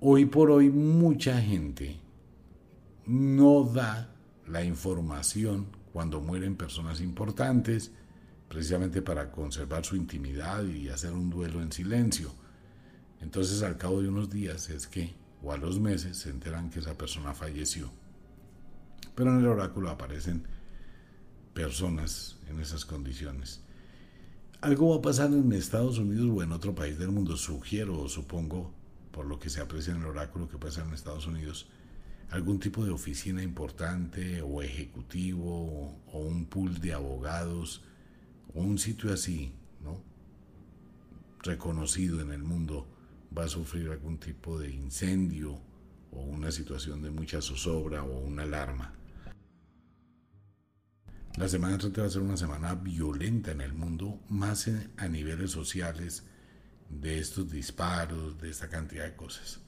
Hoy 0.00 0.24
por 0.24 0.50
hoy 0.50 0.70
mucha 0.70 1.40
gente 1.42 2.00
no 3.10 3.64
da 3.64 4.14
la 4.46 4.62
información 4.62 5.66
cuando 5.92 6.20
mueren 6.20 6.54
personas 6.54 7.00
importantes, 7.00 7.90
precisamente 8.48 9.02
para 9.02 9.32
conservar 9.32 9.84
su 9.84 9.96
intimidad 9.96 10.64
y 10.64 10.88
hacer 10.88 11.12
un 11.12 11.28
duelo 11.28 11.60
en 11.60 11.72
silencio. 11.72 12.32
Entonces 13.20 13.64
al 13.64 13.76
cabo 13.76 14.00
de 14.00 14.08
unos 14.08 14.30
días 14.30 14.70
es 14.70 14.86
que, 14.86 15.12
o 15.42 15.52
a 15.52 15.56
los 15.56 15.80
meses, 15.80 16.18
se 16.18 16.30
enteran 16.30 16.70
que 16.70 16.78
esa 16.78 16.96
persona 16.96 17.34
falleció. 17.34 17.90
Pero 19.16 19.32
en 19.32 19.40
el 19.40 19.48
oráculo 19.48 19.90
aparecen 19.90 20.46
personas 21.52 22.38
en 22.48 22.60
esas 22.60 22.84
condiciones. 22.84 23.60
Algo 24.60 24.90
va 24.90 24.98
a 24.98 25.02
pasar 25.02 25.32
en 25.32 25.52
Estados 25.52 25.98
Unidos 25.98 26.30
o 26.32 26.44
en 26.44 26.52
otro 26.52 26.76
país 26.76 26.96
del 26.96 27.10
mundo, 27.10 27.36
sugiero 27.36 27.98
o 27.98 28.08
supongo, 28.08 28.72
por 29.10 29.26
lo 29.26 29.40
que 29.40 29.50
se 29.50 29.60
aprecia 29.60 29.94
en 29.94 30.00
el 30.02 30.06
oráculo 30.06 30.48
que 30.48 30.70
ser 30.70 30.84
en 30.84 30.94
Estados 30.94 31.26
Unidos, 31.26 31.68
algún 32.30 32.60
tipo 32.60 32.84
de 32.84 32.90
oficina 32.90 33.42
importante 33.42 34.40
o 34.42 34.62
ejecutivo 34.62 36.00
o 36.06 36.18
un 36.18 36.46
pool 36.46 36.80
de 36.80 36.92
abogados 36.92 37.82
o 38.54 38.60
un 38.60 38.78
sitio 38.78 39.12
así, 39.12 39.52
¿no? 39.82 40.02
reconocido 41.42 42.20
en 42.20 42.32
el 42.32 42.42
mundo 42.42 42.86
va 43.36 43.44
a 43.44 43.48
sufrir 43.48 43.90
algún 43.90 44.18
tipo 44.18 44.58
de 44.58 44.70
incendio 44.70 45.60
o 46.12 46.20
una 46.20 46.50
situación 46.50 47.02
de 47.02 47.10
mucha 47.10 47.40
zozobra 47.40 48.02
o 48.02 48.18
una 48.20 48.42
alarma. 48.42 48.94
La 51.36 51.48
semana 51.48 51.74
entrante 51.74 52.00
va 52.00 52.08
a 52.08 52.10
ser 52.10 52.22
una 52.22 52.36
semana 52.36 52.74
violenta 52.74 53.52
en 53.52 53.60
el 53.60 53.72
mundo, 53.72 54.20
más 54.28 54.68
a 54.96 55.08
niveles 55.08 55.52
sociales 55.52 56.24
de 56.88 57.20
estos 57.20 57.50
disparos, 57.50 58.38
de 58.40 58.50
esta 58.50 58.68
cantidad 58.68 59.04
de 59.04 59.14
cosas. 59.14 59.60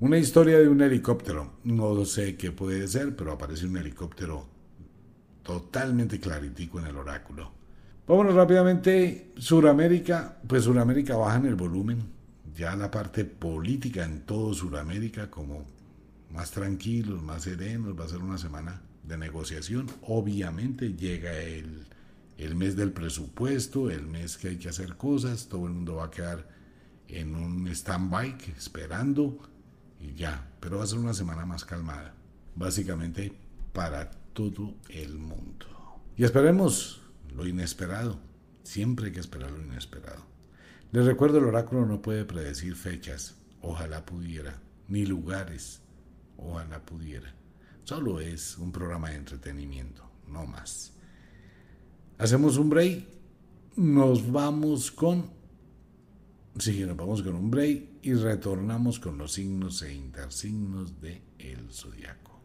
Una 0.00 0.16
historia 0.16 0.60
de 0.60 0.68
un 0.68 0.80
helicóptero, 0.80 1.54
no 1.64 2.04
sé 2.04 2.36
qué 2.36 2.52
puede 2.52 2.86
ser, 2.86 3.16
pero 3.16 3.32
aparece 3.32 3.66
un 3.66 3.78
helicóptero 3.78 4.46
totalmente 5.42 6.20
claritico 6.20 6.78
en 6.78 6.86
el 6.86 6.96
oráculo. 6.96 7.50
Vámonos 8.06 8.36
rápidamente, 8.36 9.32
Suramérica, 9.38 10.38
pues 10.46 10.62
Suramérica 10.62 11.16
baja 11.16 11.38
en 11.38 11.46
el 11.46 11.56
volumen, 11.56 12.04
ya 12.54 12.76
la 12.76 12.92
parte 12.92 13.24
política 13.24 14.04
en 14.04 14.20
todo 14.20 14.54
Sudamérica 14.54 15.32
como 15.32 15.66
más 16.30 16.52
tranquilos, 16.52 17.20
más 17.20 17.42
serenos, 17.42 17.98
va 17.98 18.04
a 18.04 18.08
ser 18.08 18.18
una 18.18 18.38
semana 18.38 18.80
de 19.02 19.18
negociación. 19.18 19.88
Obviamente 20.02 20.94
llega 20.94 21.36
el, 21.40 21.88
el 22.36 22.54
mes 22.54 22.76
del 22.76 22.92
presupuesto, 22.92 23.90
el 23.90 24.06
mes 24.06 24.36
que 24.36 24.50
hay 24.50 24.58
que 24.58 24.68
hacer 24.68 24.96
cosas, 24.96 25.48
todo 25.48 25.66
el 25.66 25.72
mundo 25.72 25.96
va 25.96 26.04
a 26.04 26.10
quedar 26.12 26.46
en 27.08 27.34
un 27.34 27.66
stand-by 27.66 28.36
esperando 28.56 29.57
y 30.00 30.14
ya, 30.14 30.50
pero 30.60 30.78
va 30.78 30.84
a 30.84 30.86
ser 30.86 30.98
una 30.98 31.14
semana 31.14 31.44
más 31.46 31.64
calmada, 31.64 32.14
básicamente 32.54 33.32
para 33.72 34.10
todo 34.10 34.74
el 34.88 35.18
mundo. 35.18 35.66
Y 36.16 36.24
esperemos 36.24 37.00
lo 37.34 37.46
inesperado, 37.46 38.18
siempre 38.62 39.06
hay 39.06 39.12
que 39.12 39.20
esperar 39.20 39.50
lo 39.50 39.62
inesperado. 39.62 40.26
Les 40.92 41.04
recuerdo, 41.04 41.38
el 41.38 41.44
oráculo 41.44 41.84
no 41.86 42.00
puede 42.00 42.24
predecir 42.24 42.74
fechas, 42.74 43.36
ojalá 43.60 44.06
pudiera, 44.06 44.60
ni 44.88 45.04
lugares, 45.04 45.80
ojalá 46.36 46.80
pudiera. 46.84 47.34
Solo 47.84 48.20
es 48.20 48.58
un 48.58 48.72
programa 48.72 49.10
de 49.10 49.16
entretenimiento, 49.16 50.08
no 50.26 50.46
más. 50.46 50.92
Hacemos 52.18 52.56
un 52.56 52.70
break, 52.70 53.06
nos 53.76 54.30
vamos 54.30 54.90
con... 54.90 55.30
Sí, 56.58 56.84
nos 56.84 56.96
vamos 56.96 57.22
con 57.22 57.34
un 57.34 57.50
break 57.50 57.87
y 58.02 58.14
retornamos 58.14 59.00
con 59.00 59.18
los 59.18 59.32
signos 59.32 59.82
e 59.82 59.92
intersignos 59.92 61.00
de 61.00 61.22
el 61.38 61.70
zodiaco. 61.70 62.40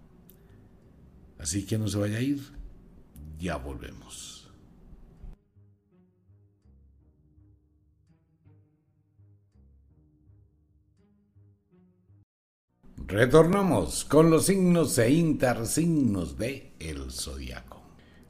Así 1.40 1.66
que 1.66 1.78
no 1.78 1.88
se 1.88 1.98
vaya 1.98 2.18
a 2.18 2.22
ir, 2.22 2.42
ya 3.38 3.58
volvemos. 3.58 4.52
Retornamos 13.06 14.06
con 14.06 14.30
los 14.30 14.46
signos 14.46 14.98
e 14.98 15.12
intersignos 15.12 16.38
de 16.38 16.74
el 16.80 17.12
zodiaco. 17.12 17.82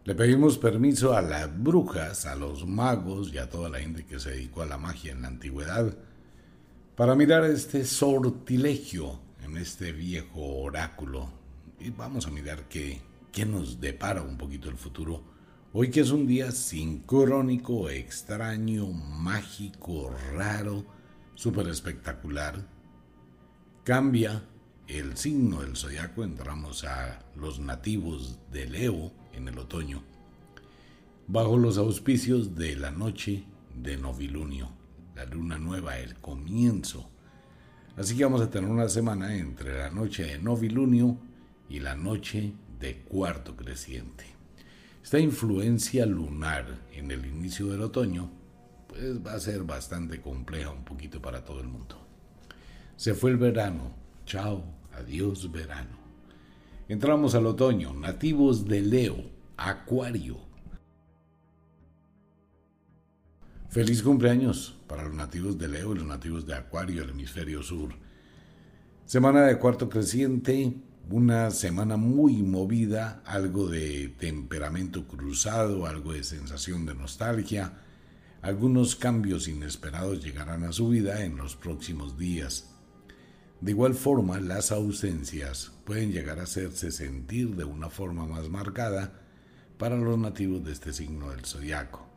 Le 0.04 0.16
pedimos 0.16 0.58
permiso 0.58 1.14
a 1.14 1.22
las 1.22 1.64
brujas, 1.64 2.26
a 2.26 2.36
los 2.36 2.66
magos 2.68 3.32
y 3.32 3.38
a 3.38 3.50
toda 3.50 3.70
la 3.70 3.80
gente 3.80 4.06
que 4.06 4.20
se 4.20 4.32
dedicó 4.32 4.64
a 4.64 4.66
la 4.66 4.78
magia 4.78 5.12
en 5.14 5.22
la 5.22 5.30
antigüedad 5.30 5.96
para 6.96 7.16
mirar 7.16 7.44
este 7.46 7.86
sortilegio 7.86 9.20
en 9.44 9.58
este 9.58 9.92
viejo 9.92 10.62
oráculo. 10.62 11.28
Y 11.80 11.90
vamos 11.90 12.28
a 12.28 12.32
mirar 12.32 12.68
qué, 12.70 13.02
qué 13.32 13.46
nos 13.46 13.82
depara 13.82 14.22
un 14.22 14.38
poquito 14.38 14.70
el 14.70 14.78
futuro. 14.78 15.24
Hoy 15.74 15.90
que 15.90 16.02
es 16.02 16.12
un 16.12 16.28
día 16.28 16.52
sincrónico, 16.52 17.90
extraño, 17.90 18.92
mágico, 18.92 20.16
raro, 20.34 20.86
súper 21.34 21.68
espectacular, 21.68 22.64
cambia 23.84 24.44
el 24.88 25.18
signo 25.18 25.62
del 25.62 25.76
zodiaco. 25.76 26.24
Entramos 26.24 26.84
a 26.84 27.26
los 27.36 27.60
nativos 27.60 28.38
de 28.52 28.68
Leo 28.68 29.12
en 29.34 29.48
el 29.48 29.58
otoño, 29.58 30.04
bajo 31.26 31.58
los 31.58 31.80
auspicios 31.80 32.54
de 32.54 32.76
la 32.76 32.92
noche 32.92 33.46
de 33.76 33.98
novilunio, 33.98 34.70
la 35.16 35.26
luna 35.26 35.58
nueva, 35.58 35.98
el 36.00 36.16
comienzo. 36.16 37.10
Así 37.96 38.18
que 38.18 38.24
vamos 38.24 38.42
a 38.42 38.50
tener 38.50 38.70
una 38.70 38.90
semana 38.90 39.36
entre 39.36 39.78
la 39.78 39.90
noche 39.90 40.24
de 40.24 40.40
novilunio 40.40 41.18
y 41.70 41.80
la 41.80 41.96
noche 41.96 42.54
de 42.80 43.02
cuarto 43.02 43.56
creciente. 43.56 44.26
Esta 45.04 45.20
influencia 45.20 46.06
lunar 46.06 46.80
en 46.92 47.12
el 47.12 47.26
inicio 47.26 47.68
del 47.68 47.82
otoño 47.82 48.32
pues 48.88 49.26
va 49.26 49.34
a 49.34 49.40
ser 49.40 49.64
bastante 49.64 50.22
compleja 50.22 50.70
un 50.70 50.84
poquito 50.84 51.22
para 51.22 51.44
todo 51.44 51.62
el 51.62 51.68
mundo. 51.68 52.08
Se 52.96 53.14
fue 53.14 53.32
el 53.32 53.38
verano, 53.38 53.92
Chao, 54.26 54.64
adiós 54.94 55.52
verano. 55.52 55.98
Entramos 56.88 57.36
al 57.36 57.46
otoño, 57.46 57.94
nativos 57.94 58.66
de 58.66 58.82
Leo, 58.82 59.18
Acuario. 59.58 60.38
Feliz 63.74 64.04
cumpleaños 64.04 64.78
para 64.86 65.04
los 65.04 65.16
nativos 65.16 65.58
de 65.58 65.68
Leo 65.68 65.94
y 65.94 65.98
los 65.98 66.06
nativos 66.06 66.46
de 66.46 66.54
Acuario, 66.54 67.02
el 67.02 67.10
hemisferio 67.10 67.64
sur. 67.64 67.90
Semana 69.08 69.48
de 69.48 69.58
cuarto 69.58 69.90
creciente, 69.90 70.76
una 71.10 71.50
semana 71.50 71.98
muy 71.98 72.44
movida, 72.44 73.24
algo 73.26 73.68
de 73.68 74.14
temperamento 74.20 75.08
cruzado, 75.08 75.88
algo 75.88 76.14
de 76.14 76.24
sensación 76.24 76.86
de 76.86 76.94
nostalgia. 76.94 77.80
Algunos 78.44 78.96
cambios 78.96 79.48
inesperados 79.48 80.24
llegarán 80.24 80.66
a 80.66 80.72
su 80.72 80.90
vida 80.90 81.26
en 81.26 81.36
los 81.36 81.56
próximos 81.56 82.16
días. 82.16 82.76
De 83.60 83.72
igual 83.72 83.96
forma, 83.96 84.40
las 84.40 84.72
ausencias 84.72 85.72
pueden 85.84 86.12
llegar 86.12 86.38
a 86.38 86.44
hacerse 86.44 86.92
sentir 86.92 87.56
de 87.56 87.64
una 87.64 87.90
forma 87.90 88.28
más 88.28 88.50
marcada 88.50 89.20
para 89.80 89.98
los 89.98 90.20
nativos 90.20 90.64
de 90.64 90.74
este 90.74 90.94
signo 90.94 91.32
del 91.32 91.44
zodiaco. 91.44 92.13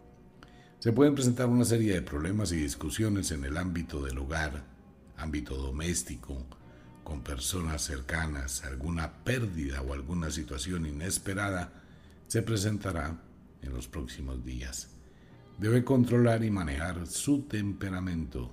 Se 0.87 0.93
pueden 0.93 1.17
presentar 1.17 1.49
una 1.49 1.65
serie 1.65 1.95
de 1.95 2.03
problemas 2.03 2.53
y 2.53 2.59
discusiones 2.59 3.33
en 3.33 3.43
el 3.43 3.57
ámbito 3.57 4.05
del 4.05 4.19
hogar, 4.19 4.63
ámbito 5.17 5.57
doméstico, 5.57 6.47
con 7.03 7.25
personas 7.25 7.83
cercanas, 7.83 8.63
alguna 8.63 9.25
pérdida 9.25 9.83
o 9.83 9.95
alguna 9.95 10.31
situación 10.31 10.87
inesperada 10.87 11.73
se 12.29 12.41
presentará 12.41 13.21
en 13.63 13.75
los 13.75 13.89
próximos 13.89 14.45
días. 14.45 14.91
Debe 15.59 15.83
controlar 15.83 16.45
y 16.45 16.53
manejar 16.53 17.09
su 17.09 17.43
temperamento 17.49 18.53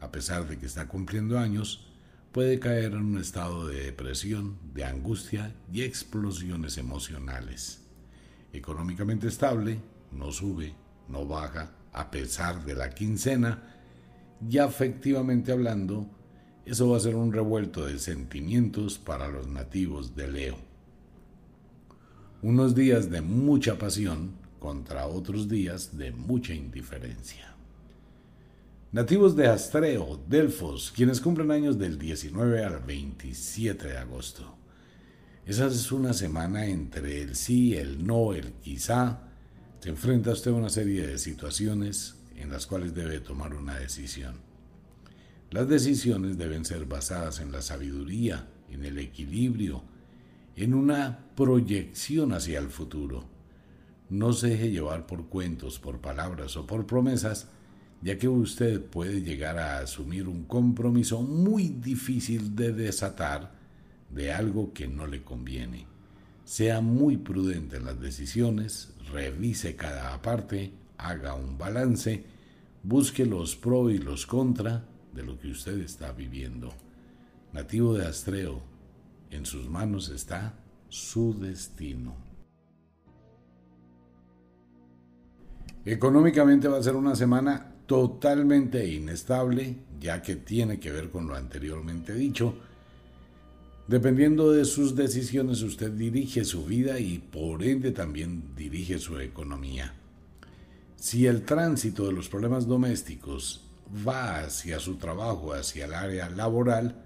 a 0.00 0.10
pesar 0.10 0.48
de 0.48 0.58
que 0.58 0.66
está 0.66 0.88
cumpliendo 0.88 1.38
años, 1.38 1.86
puede 2.32 2.58
caer 2.58 2.94
en 2.94 3.04
un 3.04 3.18
estado 3.18 3.68
de 3.68 3.84
depresión, 3.84 4.58
de 4.74 4.84
angustia 4.84 5.54
y 5.72 5.82
explosiones 5.82 6.76
emocionales. 6.76 7.84
Económicamente 8.52 9.28
estable, 9.28 9.80
no 10.10 10.32
sube, 10.32 10.81
no 11.12 11.26
baja, 11.26 11.70
a 11.92 12.10
pesar 12.10 12.64
de 12.64 12.74
la 12.74 12.90
quincena, 12.90 13.62
y 14.48 14.58
afectivamente 14.58 15.52
hablando, 15.52 16.06
eso 16.64 16.88
va 16.88 16.96
a 16.96 17.00
ser 17.00 17.14
un 17.14 17.32
revuelto 17.32 17.86
de 17.86 17.98
sentimientos 17.98 18.98
para 18.98 19.28
los 19.28 19.46
nativos 19.46 20.16
de 20.16 20.28
Leo. 20.28 20.56
Unos 22.42 22.74
días 22.74 23.10
de 23.10 23.20
mucha 23.20 23.78
pasión 23.78 24.32
contra 24.58 25.06
otros 25.06 25.48
días 25.48 25.96
de 25.96 26.12
mucha 26.12 26.54
indiferencia. 26.54 27.54
Nativos 28.92 29.34
de 29.36 29.48
Astreo, 29.48 30.20
Delfos, 30.28 30.92
quienes 30.94 31.20
cumplen 31.20 31.50
años 31.50 31.78
del 31.78 31.98
19 31.98 32.64
al 32.64 32.80
27 32.80 33.88
de 33.88 33.98
agosto. 33.98 34.54
Esa 35.46 35.66
es 35.66 35.90
una 35.90 36.12
semana 36.12 36.66
entre 36.66 37.22
el 37.22 37.34
sí, 37.34 37.74
el 37.74 38.06
no, 38.06 38.34
el 38.34 38.52
quizá. 38.52 39.31
Se 39.82 39.88
enfrenta 39.88 40.30
usted 40.30 40.52
a 40.52 40.54
una 40.54 40.68
serie 40.68 41.04
de 41.04 41.18
situaciones 41.18 42.14
en 42.36 42.50
las 42.50 42.68
cuales 42.68 42.94
debe 42.94 43.18
tomar 43.18 43.52
una 43.52 43.80
decisión. 43.80 44.36
Las 45.50 45.68
decisiones 45.68 46.38
deben 46.38 46.64
ser 46.64 46.84
basadas 46.84 47.40
en 47.40 47.50
la 47.50 47.62
sabiduría, 47.62 48.46
en 48.70 48.84
el 48.84 48.96
equilibrio, 48.98 49.82
en 50.54 50.74
una 50.74 51.18
proyección 51.34 52.32
hacia 52.32 52.60
el 52.60 52.68
futuro. 52.68 53.24
No 54.08 54.32
se 54.32 54.50
deje 54.50 54.70
llevar 54.70 55.04
por 55.04 55.26
cuentos, 55.26 55.80
por 55.80 56.00
palabras 56.00 56.56
o 56.56 56.64
por 56.64 56.86
promesas 56.86 57.48
ya 58.02 58.16
que 58.18 58.28
usted 58.28 58.80
puede 58.84 59.22
llegar 59.22 59.58
a 59.58 59.78
asumir 59.78 60.28
un 60.28 60.44
compromiso 60.44 61.22
muy 61.22 61.70
difícil 61.70 62.54
de 62.54 62.72
desatar 62.72 63.50
de 64.10 64.32
algo 64.32 64.72
que 64.72 64.86
no 64.86 65.08
le 65.08 65.24
conviene. 65.24 65.86
Sea 66.44 66.80
muy 66.80 67.16
prudente 67.16 67.78
en 67.78 67.84
las 67.84 68.00
decisiones, 68.00 68.91
revise 69.12 69.76
cada 69.76 70.20
parte, 70.22 70.72
haga 70.98 71.34
un 71.34 71.58
balance, 71.58 72.24
busque 72.82 73.26
los 73.26 73.56
pros 73.56 73.92
y 73.92 73.98
los 73.98 74.26
contra 74.26 74.84
de 75.12 75.22
lo 75.22 75.38
que 75.38 75.50
usted 75.50 75.78
está 75.80 76.12
viviendo. 76.12 76.72
Nativo 77.52 77.94
de 77.94 78.06
Astreo, 78.06 78.62
en 79.30 79.46
sus 79.46 79.68
manos 79.68 80.08
está 80.08 80.54
su 80.88 81.38
destino. 81.38 82.16
Económicamente 85.84 86.68
va 86.68 86.78
a 86.78 86.82
ser 86.82 86.94
una 86.94 87.16
semana 87.16 87.74
totalmente 87.86 88.86
inestable, 88.86 89.76
ya 90.00 90.22
que 90.22 90.36
tiene 90.36 90.78
que 90.78 90.92
ver 90.92 91.10
con 91.10 91.26
lo 91.26 91.34
anteriormente 91.34 92.14
dicho. 92.14 92.54
Dependiendo 93.88 94.52
de 94.52 94.64
sus 94.64 94.94
decisiones, 94.94 95.62
usted 95.62 95.90
dirige 95.90 96.44
su 96.44 96.64
vida 96.64 97.00
y 97.00 97.18
por 97.18 97.64
ende 97.64 97.90
también 97.90 98.54
dirige 98.54 98.98
su 98.98 99.18
economía. 99.18 99.94
Si 100.96 101.26
el 101.26 101.42
tránsito 101.42 102.06
de 102.06 102.12
los 102.12 102.28
problemas 102.28 102.68
domésticos 102.68 103.64
va 104.06 104.38
hacia 104.38 104.78
su 104.78 104.96
trabajo, 104.96 105.52
hacia 105.52 105.86
el 105.86 105.94
área 105.94 106.30
laboral, 106.30 107.02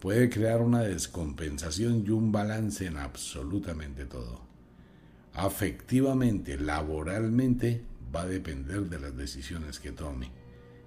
puede 0.00 0.28
crear 0.28 0.60
una 0.60 0.80
descompensación 0.80 2.04
y 2.04 2.10
un 2.10 2.32
balance 2.32 2.86
en 2.86 2.96
absolutamente 2.96 4.04
todo. 4.04 4.40
Afectivamente, 5.34 6.58
laboralmente, 6.58 7.84
va 8.14 8.22
a 8.22 8.26
depender 8.26 8.82
de 8.88 8.98
las 8.98 9.16
decisiones 9.16 9.78
que 9.78 9.92
tome. 9.92 10.32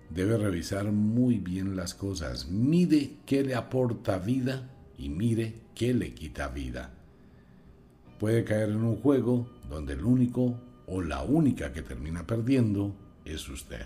Debe 0.09 0.38
revisar 0.38 0.91
muy 0.91 1.38
bien 1.38 1.77
las 1.77 1.93
cosas. 1.93 2.49
Mide 2.49 3.13
qué 3.25 3.43
le 3.43 3.55
aporta 3.55 4.17
vida 4.17 4.69
y 4.97 5.09
mire 5.09 5.55
qué 5.75 5.93
le 5.93 6.13
quita 6.13 6.47
vida. 6.47 6.93
Puede 8.19 8.43
caer 8.43 8.69
en 8.69 8.83
un 8.83 8.97
juego 8.97 9.49
donde 9.69 9.93
el 9.93 10.03
único 10.03 10.59
o 10.87 11.01
la 11.01 11.23
única 11.23 11.73
que 11.73 11.81
termina 11.81 12.27
perdiendo 12.27 12.95
es 13.25 13.47
usted. 13.49 13.85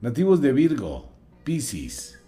Nativos 0.00 0.40
de 0.40 0.52
Virgo, 0.52 1.10
Piscis. 1.42 2.20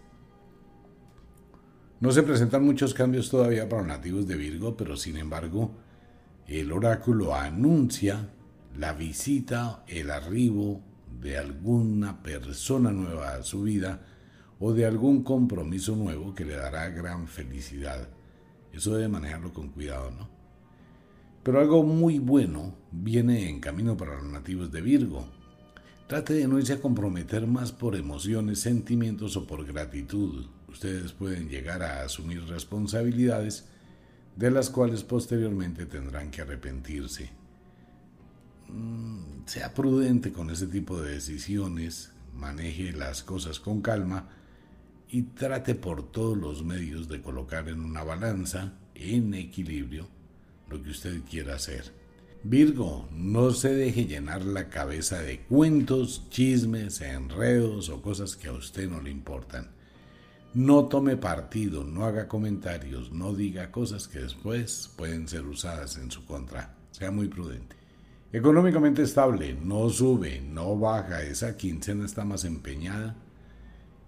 No 2.01 2.11
se 2.13 2.23
presentan 2.23 2.65
muchos 2.65 2.95
cambios 2.95 3.29
todavía 3.31 3.69
para 3.69 3.83
los 3.83 3.89
nativos 3.89 4.27
de 4.27 4.37
Virgo, 4.37 4.77
pero 4.77 4.97
sin 4.97 5.17
embargo, 5.19 5.71
el 6.49 6.73
oráculo 6.73 7.35
anuncia 7.35 8.31
la 8.77 8.95
visita, 8.95 9.85
el 9.87 10.11
arribo 10.11 10.81
de 11.21 11.37
alguna 11.37 12.23
persona 12.23 12.91
nueva 12.91 13.35
a 13.35 13.43
su 13.43 13.63
vida 13.63 14.01
o 14.61 14.75
de 14.75 14.85
algún 14.85 15.25
compromiso 15.25 15.97
nuevo 15.97 16.35
que 16.35 16.45
le 16.45 16.55
dará 16.55 16.91
gran 16.91 17.27
felicidad. 17.27 18.09
Eso 18.73 18.95
debe 18.95 19.09
manejarlo 19.09 19.53
con 19.53 19.71
cuidado, 19.71 20.11
¿no? 20.11 20.29
Pero 21.43 21.59
algo 21.59 21.83
muy 21.83 22.19
bueno 22.19 22.75
viene 22.93 23.49
en 23.49 23.61
camino 23.61 23.97
para 23.97 24.17
los 24.17 24.31
nativos 24.31 24.71
de 24.71 24.83
Virgo. 24.83 25.27
Trate 26.07 26.35
de 26.35 26.47
no 26.47 26.59
irse 26.59 26.75
a 26.75 26.81
comprometer 26.81 27.47
más 27.47 27.73
por 27.73 27.97
emociones, 27.97 28.61
sentimientos 28.61 29.37
o 29.37 29.47
por 29.47 29.65
gratitud. 29.65 30.47
Ustedes 30.69 31.13
pueden 31.13 31.49
llegar 31.49 31.83
a 31.83 32.03
asumir 32.05 32.45
responsabilidades 32.45 33.67
de 34.37 34.51
las 34.51 34.69
cuales 34.69 35.03
posteriormente 35.03 35.87
tendrán 35.87 36.31
que 36.31 36.43
arrepentirse. 36.43 37.31
Mm, 38.69 39.47
sea 39.47 39.73
prudente 39.73 40.33
con 40.33 40.51
ese 40.51 40.67
tipo 40.67 41.01
de 41.01 41.15
decisiones, 41.15 42.13
maneje 42.35 42.93
las 42.93 43.23
cosas 43.23 43.59
con 43.59 43.81
calma 43.81 44.29
y 45.11 45.23
trate 45.23 45.75
por 45.75 46.11
todos 46.11 46.37
los 46.37 46.65
medios 46.65 47.09
de 47.09 47.21
colocar 47.21 47.69
en 47.69 47.81
una 47.81 48.05
balanza, 48.05 48.75
en 48.95 49.35
equilibrio, 49.35 50.09
lo 50.69 50.83
que 50.83 50.91
usted 50.91 51.21
quiera 51.29 51.57
hacer. 51.57 51.93
Virgo, 52.43 53.09
no 53.13 53.51
se 53.51 53.75
deje 53.75 54.07
llenar 54.07 54.43
la 54.45 54.69
cabeza 54.69 55.21
de 55.21 55.41
cuentos, 55.41 56.27
chismes, 56.31 57.01
enredos 57.01 57.91
o 57.91 58.01
cosas 58.01 58.37
que 58.37 58.49
a 58.49 58.53
usted 58.53 58.89
no 58.89 59.03
le 59.03 59.11
importan. 59.11 59.69
No 60.55 60.87
tome 60.87 61.17
partido, 61.17 61.85
no 61.85 62.05
haga 62.05 62.29
comentarios, 62.29 63.13
no 63.13 63.35
diga 63.35 63.71
cosas 63.71 64.09
que 64.09 64.21
después 64.21 64.91
pueden 64.97 65.29
ser 65.29 65.47
usadas 65.47 65.97
en 65.97 66.11
su 66.11 66.25
contra. 66.25 66.75
Sea 66.93 67.11
muy 67.11 67.29
prudente. 67.29 67.77
Económicamente 68.33 69.03
estable, 69.03 69.55
no 69.55 69.91
sube, 69.91 70.41
no 70.41 70.79
baja, 70.79 71.23
esa 71.23 71.57
quincena 71.57 72.07
está 72.07 72.25
más 72.25 72.45
empeñada. 72.45 73.17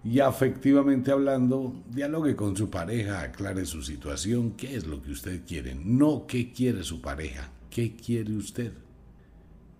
Y 0.03 0.19
afectivamente 0.19 1.11
hablando, 1.11 1.81
dialogue 1.89 2.35
con 2.35 2.57
su 2.57 2.69
pareja, 2.69 3.21
aclare 3.21 3.65
su 3.65 3.81
situación, 3.81 4.51
qué 4.51 4.75
es 4.75 4.85
lo 4.85 5.01
que 5.01 5.11
usted 5.11 5.41
quiere, 5.47 5.75
no 5.75 6.27
qué 6.27 6.51
quiere 6.51 6.83
su 6.83 7.01
pareja, 7.01 7.49
qué 7.69 7.95
quiere 7.95 8.33
usted. 8.35 8.73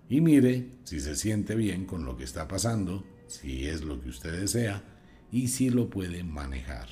Y 0.07 0.21
mire 0.21 0.69
si 0.85 1.01
se 1.01 1.15
siente 1.15 1.55
bien 1.55 1.85
con 1.85 2.05
lo 2.05 2.15
que 2.15 2.23
está 2.23 2.47
pasando, 2.47 3.03
si 3.27 3.67
es 3.67 3.83
lo 3.83 3.99
que 3.99 4.09
usted 4.09 4.39
desea 4.39 4.81
y 5.29 5.49
si 5.49 5.69
lo 5.69 5.89
puede 5.89 6.23
manejar. 6.23 6.87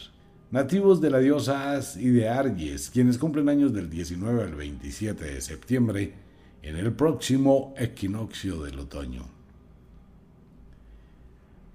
Nativos 0.49 0.99
de 0.99 1.09
la 1.09 1.19
diosa 1.19 1.71
As 1.71 1.95
y 1.95 2.09
de 2.09 2.27
Argies, 2.27 2.89
quienes 2.89 3.17
cumplen 3.17 3.47
años 3.47 3.71
del 3.71 3.89
19 3.89 4.43
al 4.43 4.55
27 4.55 5.23
de 5.23 5.39
septiembre, 5.39 6.13
en 6.61 6.75
el 6.75 6.91
próximo 6.93 7.73
equinoccio 7.77 8.61
del 8.63 8.79
otoño. 8.79 9.40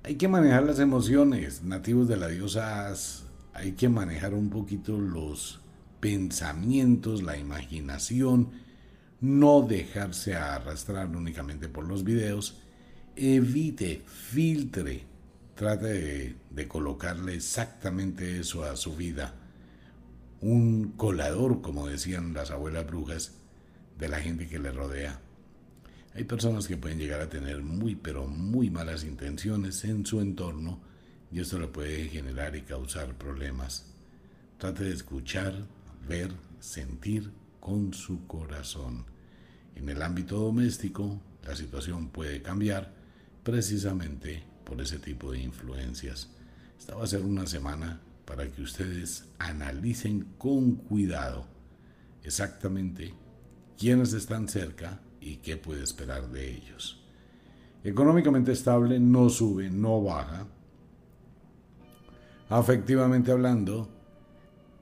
Hay 0.07 0.15
que 0.15 0.29
manejar 0.29 0.63
las 0.63 0.79
emociones 0.79 1.65
nativos 1.65 2.07
de 2.07 2.17
la 2.17 2.29
diosa 2.29 2.95
hay 3.53 3.73
que 3.73 3.89
manejar 3.89 4.35
un 4.35 4.51
poquito 4.51 4.97
los 4.97 5.59
pensamientos, 5.99 7.25
la 7.25 7.37
imaginación, 7.37 8.53
no 9.21 9.63
dejarse 9.63 10.37
arrastrar 10.37 11.09
únicamente 11.09 11.69
por 11.69 11.89
los 11.89 12.05
videos, 12.05 12.63
evite, 13.17 14.05
filtre, 14.07 15.03
trate 15.57 15.87
de, 15.89 16.37
de 16.51 16.69
colocarle 16.69 17.35
exactamente 17.35 18.39
eso 18.39 18.63
a 18.63 18.77
su 18.77 18.95
vida. 18.95 19.35
Un 20.41 20.93
colador, 20.93 21.63
como 21.63 21.89
decían 21.89 22.33
las 22.33 22.53
abuelas 22.53 22.87
brujas, 22.87 23.33
de 23.99 24.09
la 24.09 24.21
gente 24.21 24.47
que 24.47 24.61
le 24.61 24.71
rodea. 24.71 25.21
Hay 26.17 26.25
personas 26.25 26.67
que 26.67 26.79
pueden 26.79 26.99
llegar 26.99 27.21
a 27.21 27.29
tener 27.29 27.61
muy 27.61 27.95
pero 27.95 28.27
muy 28.27 28.71
malas 28.71 29.05
intenciones 29.05 29.85
en 29.85 30.07
su 30.07 30.23
entorno 30.23 30.81
y 31.31 31.41
esto 31.41 31.59
le 31.59 31.69
puede 31.69 32.09
generar 32.09 32.57
y 32.57 32.63
causar 32.63 33.19
problemas. 33.19 33.93
Trate 34.57 34.85
de 34.85 34.95
escuchar, 34.95 35.67
ver, 36.09 36.33
sentir 36.59 37.31
con 37.61 37.93
su 37.93 38.27
corazón. 38.27 39.05
En 39.75 39.91
el 39.91 40.01
ámbito 40.01 40.39
doméstico, 40.39 41.21
la 41.47 41.55
situación 41.55 42.09
puede 42.09 42.41
cambiar 42.41 42.95
precisamente 43.43 44.43
por 44.65 44.81
ese 44.81 44.99
tipo 44.99 45.33
de 45.33 45.41
influencias. 45.41 46.31
Esta 46.79 46.95
va 46.95 47.05
a 47.05 47.09
ser 47.09 47.21
una 47.21 47.47
semana 47.47 48.01
para 48.25 48.51
que 48.51 48.63
ustedes 48.63 49.27
analicen 49.39 50.29
con 50.39 50.77
cuidado 50.77 51.47
exactamente 52.23 53.13
quiénes 53.77 54.15
están 54.15 54.49
cerca 54.49 55.03
y 55.27 55.39
qué 55.39 55.57
puede 55.57 55.83
esperar 55.83 56.31
de 56.31 56.53
ellos. 56.53 57.03
Económicamente 57.83 58.53
estable, 58.53 59.01
no 59.01 59.29
sube, 59.29 59.69
no 59.71 60.01
baja. 60.01 60.47
Afectivamente 62.49 63.33
hablando, 63.33 63.89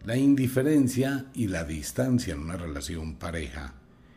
la 0.04 0.18
indiferencia 0.18 1.30
y 1.32 1.48
la 1.48 1.64
distancia 1.64 2.34
en 2.34 2.40
una 2.40 2.58
relación 2.58 3.14
pareja 3.14 3.72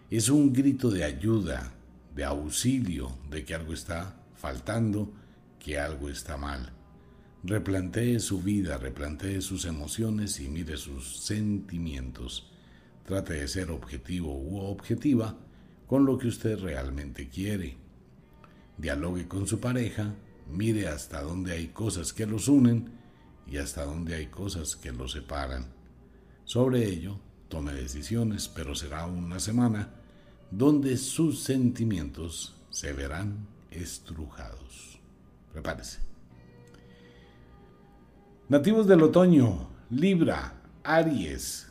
es 0.10 0.28
un 0.28 0.52
grito 0.52 0.90
de 0.90 1.06
ayuda, 1.06 1.72
de 2.14 2.26
auxilio, 2.26 3.18
de 3.30 3.46
que 3.46 3.56
algo 3.56 3.72
está 3.72 4.18
faltando, 4.36 5.14
que 5.60 5.80
algo 5.80 6.10
está 6.10 6.36
mal. 6.36 6.74
Replantee 7.44 8.20
su 8.20 8.42
vida, 8.42 8.78
replantee 8.78 9.40
sus 9.40 9.64
emociones 9.64 10.42
y 10.42 10.50
mire 10.50 10.76
sus 10.76 11.24
sentimientos. 11.24 12.52
Trate 13.06 13.36
de 13.36 13.48
ser 13.48 13.72
objetivo 13.72 14.38
u 14.38 14.60
objetiva 14.60 15.38
con 15.88 16.06
lo 16.06 16.18
que 16.18 16.28
usted 16.28 16.60
realmente 16.60 17.30
quiere. 17.30 17.78
Dialogue 18.78 19.28
con 19.28 19.48
su 19.48 19.60
pareja, 19.60 20.14
mire 20.50 20.88
hasta 20.88 21.22
dónde 21.22 21.54
hay 21.54 21.68
cosas 21.68 22.14
que 22.14 22.26
los 22.26 22.48
unen 22.48 22.92
y 23.48 23.58
hasta 23.58 23.86
dónde 23.86 24.16
hay 24.16 24.28
cosas 24.28 24.76
que 24.76 24.92
los 24.92 25.14
separan. 25.14 25.66
Sobre 26.44 26.88
ello, 26.88 27.20
tome 27.50 27.74
decisiones, 27.74 28.48
pero 28.48 28.76
será 28.76 29.06
una 29.06 29.40
semana 29.40 29.94
donde 30.52 30.98
sus 30.98 31.44
sentimientos 31.44 32.56
se 32.70 32.94
verán 32.94 33.48
estrujados. 33.72 35.00
Prepárese. 35.52 36.00
Nativos 38.50 38.88
del 38.88 39.04
otoño, 39.04 39.70
Libra, 39.90 40.62
Aries. 40.84 41.67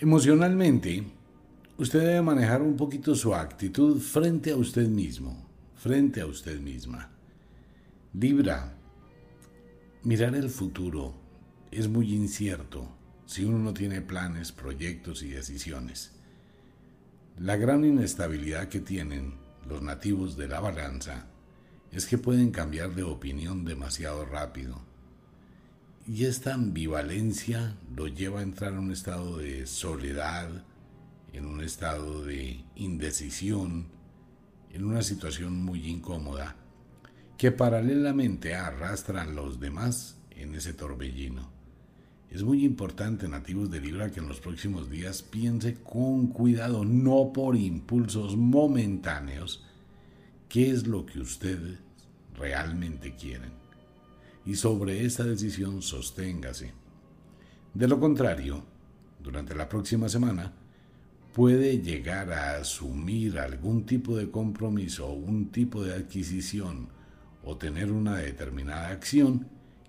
Emocionalmente, 0.00 1.02
usted 1.76 1.98
debe 1.98 2.22
manejar 2.22 2.62
un 2.62 2.76
poquito 2.76 3.16
su 3.16 3.34
actitud 3.34 3.98
frente 3.98 4.52
a 4.52 4.56
usted 4.56 4.86
mismo, 4.86 5.44
frente 5.74 6.20
a 6.20 6.26
usted 6.26 6.60
misma. 6.60 7.10
Libra, 8.14 8.76
mirar 10.04 10.36
el 10.36 10.50
futuro 10.50 11.14
es 11.72 11.88
muy 11.88 12.14
incierto 12.14 12.88
si 13.26 13.44
uno 13.44 13.58
no 13.58 13.74
tiene 13.74 14.00
planes, 14.00 14.52
proyectos 14.52 15.24
y 15.24 15.30
decisiones. 15.30 16.12
La 17.36 17.56
gran 17.56 17.84
inestabilidad 17.84 18.68
que 18.68 18.78
tienen 18.78 19.34
los 19.68 19.82
nativos 19.82 20.36
de 20.36 20.46
la 20.46 20.60
balanza 20.60 21.26
es 21.90 22.06
que 22.06 22.18
pueden 22.18 22.52
cambiar 22.52 22.94
de 22.94 23.02
opinión 23.02 23.64
demasiado 23.64 24.24
rápido. 24.24 24.87
Y 26.10 26.24
esta 26.24 26.54
ambivalencia 26.54 27.76
lo 27.94 28.06
lleva 28.06 28.40
a 28.40 28.42
entrar 28.42 28.72
en 28.72 28.78
un 28.78 28.92
estado 28.92 29.36
de 29.36 29.66
soledad, 29.66 30.64
en 31.34 31.44
un 31.44 31.62
estado 31.62 32.24
de 32.24 32.64
indecisión, 32.76 33.88
en 34.72 34.84
una 34.86 35.02
situación 35.02 35.62
muy 35.62 35.86
incómoda, 35.86 36.56
que 37.36 37.52
paralelamente 37.52 38.54
arrastra 38.54 39.20
a 39.20 39.26
los 39.26 39.60
demás 39.60 40.16
en 40.30 40.54
ese 40.54 40.72
torbellino. 40.72 41.50
Es 42.30 42.42
muy 42.42 42.64
importante, 42.64 43.28
nativos 43.28 43.70
de 43.70 43.82
Libra, 43.82 44.10
que 44.10 44.20
en 44.20 44.28
los 44.28 44.40
próximos 44.40 44.88
días 44.88 45.22
piense 45.22 45.74
con 45.74 46.28
cuidado, 46.28 46.86
no 46.86 47.34
por 47.34 47.54
impulsos 47.54 48.34
momentáneos, 48.34 49.62
qué 50.48 50.70
es 50.70 50.86
lo 50.86 51.04
que 51.04 51.20
ustedes 51.20 51.80
realmente 52.34 53.14
quieren. 53.14 53.67
Y 54.48 54.54
sobre 54.54 55.04
esa 55.04 55.24
decisión 55.24 55.82
sosténgase. 55.82 56.72
De 57.74 57.86
lo 57.86 58.00
contrario, 58.00 58.64
durante 59.22 59.54
la 59.54 59.68
próxima 59.68 60.08
semana, 60.08 60.54
puede 61.34 61.82
llegar 61.82 62.32
a 62.32 62.56
asumir 62.56 63.38
algún 63.38 63.84
tipo 63.84 64.16
de 64.16 64.30
compromiso 64.30 65.06
o 65.06 65.12
un 65.12 65.50
tipo 65.50 65.84
de 65.84 65.92
adquisición 65.92 66.88
o 67.44 67.58
tener 67.58 67.92
una 67.92 68.16
determinada 68.16 68.88
acción 68.88 69.48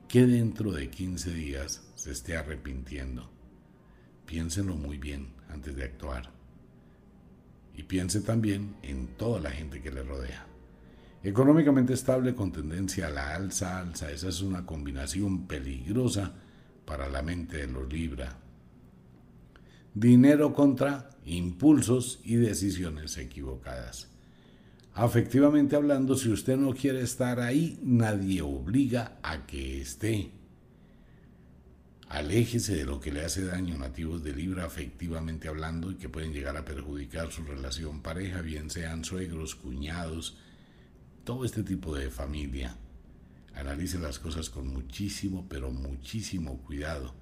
que 0.09 0.27
dentro 0.27 0.73
de 0.73 0.89
15 0.89 1.33
días 1.33 1.89
se 1.95 2.11
esté 2.11 2.35
arrepintiendo. 2.35 3.31
Piénsenlo 4.25 4.75
muy 4.75 4.97
bien 4.97 5.35
antes 5.47 5.73
de 5.73 5.85
actuar. 5.85 6.33
Y 7.77 7.83
piense 7.83 8.19
también 8.19 8.75
en 8.83 9.07
toda 9.15 9.39
la 9.39 9.51
gente 9.51 9.81
que 9.81 9.89
le 9.89 10.03
rodea. 10.03 10.48
Económicamente 11.21 11.93
estable 11.93 12.33
con 12.33 12.51
tendencia 12.51 13.07
a 13.07 13.09
la 13.09 13.35
alza, 13.35 13.79
alza, 13.79 14.09
esa 14.09 14.29
es 14.29 14.41
una 14.41 14.65
combinación 14.65 15.47
peligrosa 15.47 16.33
para 16.85 17.09
la 17.09 17.21
mente 17.21 17.57
de 17.57 17.67
los 17.67 17.91
Libra. 17.91 18.37
Dinero 19.93 20.53
contra 20.53 21.09
impulsos 21.25 22.21
y 22.23 22.35
decisiones 22.35 23.17
equivocadas. 23.17 24.07
Afectivamente 24.93 25.75
hablando, 25.75 26.15
si 26.15 26.29
usted 26.29 26.57
no 26.57 26.73
quiere 26.73 27.01
estar 27.01 27.41
ahí, 27.41 27.79
nadie 27.83 28.41
obliga 28.41 29.19
a 29.21 29.45
que 29.45 29.81
esté. 29.81 30.31
Aléjese 32.07 32.75
de 32.75 32.85
lo 32.85 32.99
que 32.99 33.11
le 33.11 33.25
hace 33.25 33.43
daño 33.43 33.77
nativos 33.77 34.23
de 34.23 34.33
Libra 34.33 34.65
afectivamente 34.65 35.47
hablando 35.47 35.91
y 35.91 35.95
que 35.95 36.09
pueden 36.09 36.33
llegar 36.33 36.57
a 36.57 36.65
perjudicar 36.65 37.31
su 37.31 37.43
relación 37.43 38.01
pareja, 38.01 38.41
bien 38.41 38.69
sean 38.69 39.03
suegros, 39.03 39.55
cuñados, 39.55 40.37
todo 41.29 41.45
este 41.45 41.61
tipo 41.61 41.95
de 41.95 42.09
familia. 42.09 42.75
Analice 43.53 43.99
las 43.99 44.17
cosas 44.17 44.49
con 44.49 44.67
muchísimo, 44.67 45.45
pero 45.47 45.69
muchísimo 45.69 46.57
cuidado. 46.63 47.13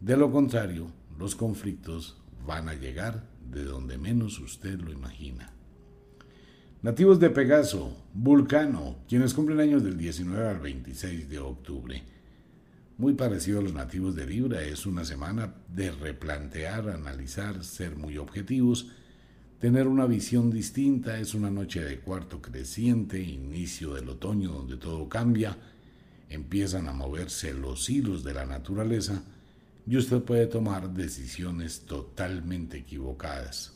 De 0.00 0.16
lo 0.16 0.32
contrario, 0.32 0.90
los 1.20 1.36
conflictos 1.36 2.20
van 2.44 2.68
a 2.68 2.74
llegar 2.74 3.28
de 3.48 3.62
donde 3.62 3.96
menos 3.96 4.40
usted 4.40 4.80
lo 4.80 4.90
imagina. 4.90 5.52
Nativos 6.82 7.20
de 7.20 7.30
Pegaso, 7.30 7.96
Vulcano, 8.12 8.96
quienes 9.08 9.34
cumplen 9.34 9.60
años 9.60 9.84
del 9.84 9.98
19 9.98 10.48
al 10.48 10.58
26 10.58 11.28
de 11.28 11.38
octubre. 11.38 12.02
Muy 12.98 13.14
parecido 13.14 13.60
a 13.60 13.62
los 13.62 13.72
nativos 13.72 14.16
de 14.16 14.26
Libra, 14.26 14.64
es 14.64 14.84
una 14.84 15.04
semana 15.04 15.54
de 15.68 15.92
replantear, 15.92 16.88
analizar, 16.88 17.62
ser 17.62 17.94
muy 17.94 18.18
objetivos, 18.18 18.90
Tener 19.64 19.88
una 19.88 20.04
visión 20.04 20.50
distinta 20.50 21.18
es 21.18 21.32
una 21.32 21.50
noche 21.50 21.82
de 21.82 21.98
cuarto 21.98 22.42
creciente, 22.42 23.18
inicio 23.18 23.94
del 23.94 24.10
otoño 24.10 24.52
donde 24.52 24.76
todo 24.76 25.08
cambia, 25.08 25.56
empiezan 26.28 26.86
a 26.86 26.92
moverse 26.92 27.54
los 27.54 27.88
hilos 27.88 28.22
de 28.24 28.34
la 28.34 28.44
naturaleza 28.44 29.24
y 29.86 29.96
usted 29.96 30.20
puede 30.20 30.48
tomar 30.48 30.90
decisiones 30.92 31.86
totalmente 31.86 32.76
equivocadas. 32.76 33.72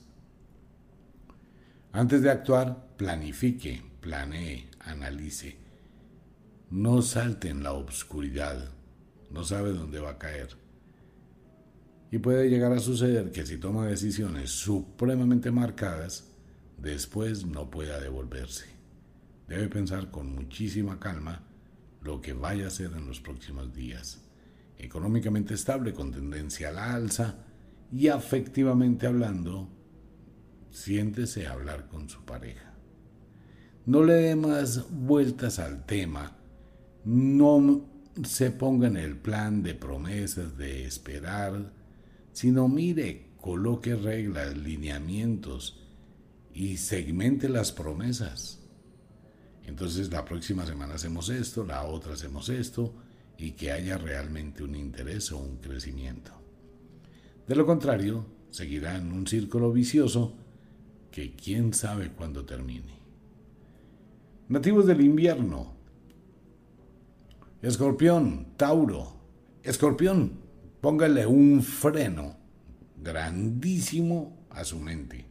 Antes 1.93 2.21
de 2.21 2.33
actuar, 2.33 2.95
planifique, 2.99 3.83
planee, 4.03 4.69
analice. 4.81 5.57
No 6.71 7.01
salte 7.01 7.49
en 7.49 7.63
la 7.63 7.73
obscuridad, 7.73 8.73
no 9.31 9.43
sabe 9.43 9.73
dónde 9.73 10.01
va 10.01 10.11
a 10.11 10.19
caer. 10.19 10.68
Y 12.11 12.19
puede 12.19 12.49
llegar 12.49 12.73
a 12.73 12.81
suceder 12.81 13.33
que 13.33 13.45
si 13.45 13.59
toma 13.59 13.87
decisiones 13.87 14.51
supremamente 14.51 15.51
marcadas, 15.51 16.25
después 16.79 17.45
no 17.45 17.71
pueda 17.71 18.01
devolverse. 18.01 18.67
Debe 19.47 19.69
pensar 19.69 20.11
con 20.11 20.35
muchísima 20.35 20.99
calma 20.99 21.43
lo 22.03 22.21
que 22.21 22.33
vaya 22.33 22.65
a 22.65 22.69
hacer 22.69 22.93
en 22.97 23.07
los 23.07 23.21
próximos 23.21 23.75
días. 23.75 24.23
Económicamente 24.79 25.55
estable 25.55 25.93
con 25.93 26.13
tendencia 26.13 26.69
a 26.69 26.73
la 26.73 26.95
alza 26.95 27.37
y 27.93 28.09
afectivamente 28.09 29.07
hablando, 29.07 29.69
siéntese 30.71 31.47
a 31.47 31.53
hablar 31.53 31.89
con 31.89 32.09
su 32.09 32.25
pareja. 32.25 32.75
No 33.87 34.05
le 34.05 34.15
dé 34.15 34.37
más 34.37 34.87
vueltas 34.91 35.59
al 35.59 35.85
tema, 35.87 36.37
no 37.05 37.85
se 38.23 38.51
ponga 38.51 38.87
en 38.87 38.97
el 38.97 39.17
plan 39.17 39.63
de 39.63 39.75
promesas, 39.75 40.59
de 40.59 40.85
esperar, 40.85 41.73
sino 42.39 42.69
mire, 42.69 43.33
coloque 43.41 43.97
reglas, 43.97 44.57
lineamientos 44.57 45.85
y 46.55 46.77
segmente 46.77 47.49
las 47.49 47.73
promesas. 47.73 48.61
Entonces 49.67 50.13
la 50.13 50.25
próxima 50.25 50.65
semana 50.65 50.95
hacemos 50.95 51.31
esto, 51.31 51.65
la 51.65 51.83
otra 51.83 52.13
hacemos 52.13 52.49
esto 52.49 52.95
y 53.39 53.51
que 53.51 53.73
haya 53.73 53.99
realmente 53.99 54.63
un 54.63 54.77
interés 54.77 55.33
o 55.33 55.39
un 55.39 55.57
crecimiento. 55.57 56.31
De 57.49 57.57
lo 57.57 57.67
contrario, 57.67 58.25
seguirá 58.51 58.95
en 58.97 59.11
un 59.11 59.27
círculo 59.27 59.73
vicioso 59.73 60.33
que 61.11 61.35
quién 61.35 61.75
sabe 61.75 62.13
cuándo 62.13 62.45
termine. 62.45 63.01
Nativos 64.49 64.87
del 64.87 65.01
invierno. 65.01 65.73
Escorpión, 67.63 68.53
Tauro. 68.57 69.17
Escorpión, 69.65 70.47
Póngale 70.81 71.27
un 71.27 71.63
freno 71.63 72.37
grandísimo 73.03 74.47
a 74.51 74.65
su 74.65 74.79
mente. 74.79 75.25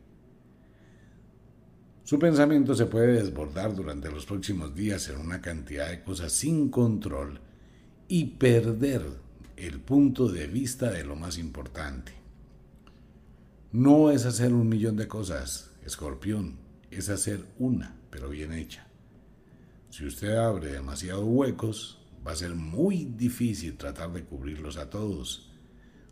Su 2.03 2.19
pensamiento 2.19 2.75
se 2.75 2.85
puede 2.85 3.21
desbordar 3.21 3.75
durante 3.75 4.09
los 4.09 4.25
próximos 4.25 4.73
días 4.73 5.09
en 5.09 5.19
una 5.19 5.41
cantidad 5.41 5.89
de 5.89 6.03
cosas 6.03 6.31
sin 6.31 6.69
control 6.69 7.41
y 8.07 8.25
perder 8.25 9.03
el 9.57 9.79
punto 9.79 10.29
de 10.29 10.47
vista 10.47 10.91
de 10.91 11.03
lo 11.03 11.15
más 11.15 11.37
importante. 11.37 12.13
No 13.71 14.11
es 14.11 14.25
hacer 14.25 14.53
un 14.53 14.69
millón 14.69 14.95
de 14.95 15.07
cosas, 15.07 15.71
escorpión, 15.85 16.57
es 16.91 17.09
hacer 17.09 17.43
una, 17.59 17.95
pero 18.09 18.29
bien 18.29 18.53
hecha. 18.53 18.87
Si 19.89 20.05
usted 20.05 20.35
abre 20.35 20.71
demasiados 20.71 21.25
huecos, 21.25 21.96
Va 22.27 22.33
a 22.33 22.35
ser 22.35 22.55
muy 22.55 23.05
difícil 23.05 23.77
tratar 23.77 24.11
de 24.11 24.25
cubrirlos 24.25 24.75
a 24.75 24.89
todos. 24.89 25.49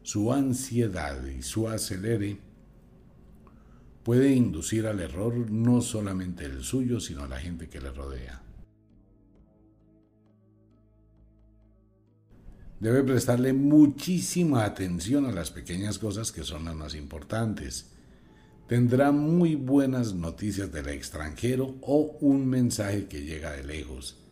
Su 0.01 0.32
ansiedad 0.32 1.22
y 1.26 1.41
su 1.41 1.68
acelere 1.68 2.39
puede 4.01 4.34
inducir 4.34 4.88
al 4.88 5.01
error 5.01 5.51
no 5.51 5.82
solamente 5.82 6.45
el 6.45 6.63
suyo, 6.63 7.01
sino 7.01 7.24
a 7.24 7.28
la 7.28 7.39
gente 7.39 7.68
que 7.68 7.82
le 7.82 7.91
rodea. 7.91 8.41
Debe 12.80 13.03
prestarle 13.03 13.51
muchísima 13.51 14.63
atención 14.63 15.26
a 15.26 15.34
las 15.34 15.51
pequeñas 15.51 15.99
cosas 15.99 16.32
que 16.32 16.43
son 16.43 16.63
las 16.63 16.76
más 16.76 16.95
importantes. 16.95 17.91
Tendrá 18.70 19.11
muy 19.11 19.55
buenas 19.55 20.13
noticias 20.13 20.72
del 20.72 20.88
extranjero 20.88 21.76
o 21.82 22.18
un 22.22 22.47
mensaje 22.47 23.07
que 23.07 23.24
llega 23.24 23.51
de 23.51 23.66
lejos. 23.66 24.25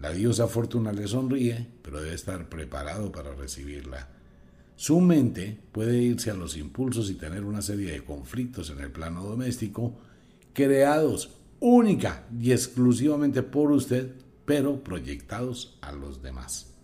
La 0.00 0.12
diosa 0.12 0.48
Fortuna 0.48 0.92
le 0.92 1.06
sonríe, 1.06 1.68
pero 1.82 2.00
debe 2.00 2.14
estar 2.14 2.48
preparado 2.48 3.12
para 3.12 3.34
recibirla. 3.34 4.08
Su 4.76 5.00
mente 5.00 5.58
puede 5.70 5.98
irse 5.98 6.30
a 6.30 6.34
los 6.34 6.56
impulsos 6.56 7.10
y 7.10 7.14
tener 7.14 7.44
una 7.44 7.62
serie 7.62 7.92
de 7.92 8.04
conflictos 8.04 8.70
en 8.70 8.80
el 8.80 8.90
plano 8.90 9.22
doméstico 9.22 9.94
creados 10.52 11.30
única 11.60 12.26
y 12.38 12.52
exclusivamente 12.52 13.42
por 13.42 13.70
usted, 13.70 14.12
pero 14.44 14.82
proyectados 14.82 15.78
a 15.80 15.92
los 15.92 16.22
demás. 16.22 16.74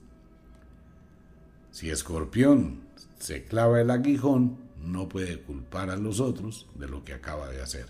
Si 1.72 1.90
Escorpión 1.90 2.82
se 3.18 3.44
clava 3.44 3.80
el 3.80 3.90
aguijón, 3.90 4.58
no 4.80 5.08
puede 5.08 5.40
culpar 5.42 5.90
a 5.90 5.96
los 5.96 6.20
otros 6.20 6.68
de 6.76 6.88
lo 6.88 7.04
que 7.04 7.14
acaba 7.14 7.48
de 7.48 7.60
hacer. 7.60 7.86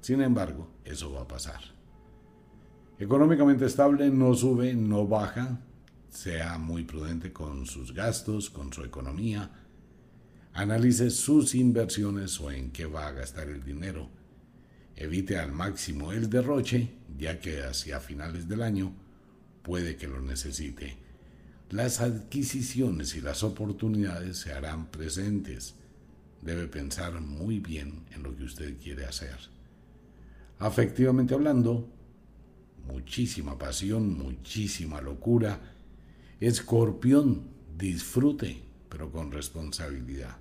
Sin 0.00 0.22
embargo, 0.22 0.68
eso 0.84 1.12
va 1.12 1.22
a 1.22 1.28
pasar. 1.28 1.60
Económicamente 3.00 3.64
estable, 3.64 4.10
no 4.10 4.34
sube, 4.34 4.74
no 4.74 5.06
baja, 5.06 5.58
sea 6.10 6.58
muy 6.58 6.84
prudente 6.84 7.32
con 7.32 7.64
sus 7.64 7.94
gastos, 7.94 8.50
con 8.50 8.74
su 8.74 8.84
economía, 8.84 9.50
analice 10.52 11.08
sus 11.08 11.54
inversiones 11.54 12.38
o 12.40 12.50
en 12.50 12.70
qué 12.70 12.84
va 12.84 13.06
a 13.06 13.12
gastar 13.12 13.48
el 13.48 13.64
dinero. 13.64 14.10
Evite 14.96 15.38
al 15.38 15.50
máximo 15.50 16.12
el 16.12 16.28
derroche, 16.28 16.90
ya 17.16 17.40
que 17.40 17.62
hacia 17.62 18.00
finales 18.00 18.48
del 18.48 18.60
año 18.60 18.92
puede 19.62 19.96
que 19.96 20.06
lo 20.06 20.20
necesite. 20.20 20.98
Las 21.70 22.02
adquisiciones 22.02 23.14
y 23.14 23.22
las 23.22 23.42
oportunidades 23.42 24.36
se 24.36 24.52
harán 24.52 24.90
presentes. 24.90 25.74
Debe 26.42 26.66
pensar 26.66 27.18
muy 27.22 27.60
bien 27.60 28.04
en 28.10 28.24
lo 28.24 28.36
que 28.36 28.44
usted 28.44 28.76
quiere 28.76 29.06
hacer. 29.06 29.38
Afectivamente 30.58 31.32
hablando, 31.32 31.88
muchísima 32.86 33.58
pasión, 33.58 34.18
muchísima 34.18 35.00
locura, 35.00 35.60
Escorpión, 36.40 37.48
disfrute, 37.76 38.62
pero 38.88 39.12
con 39.12 39.30
responsabilidad. 39.30 40.38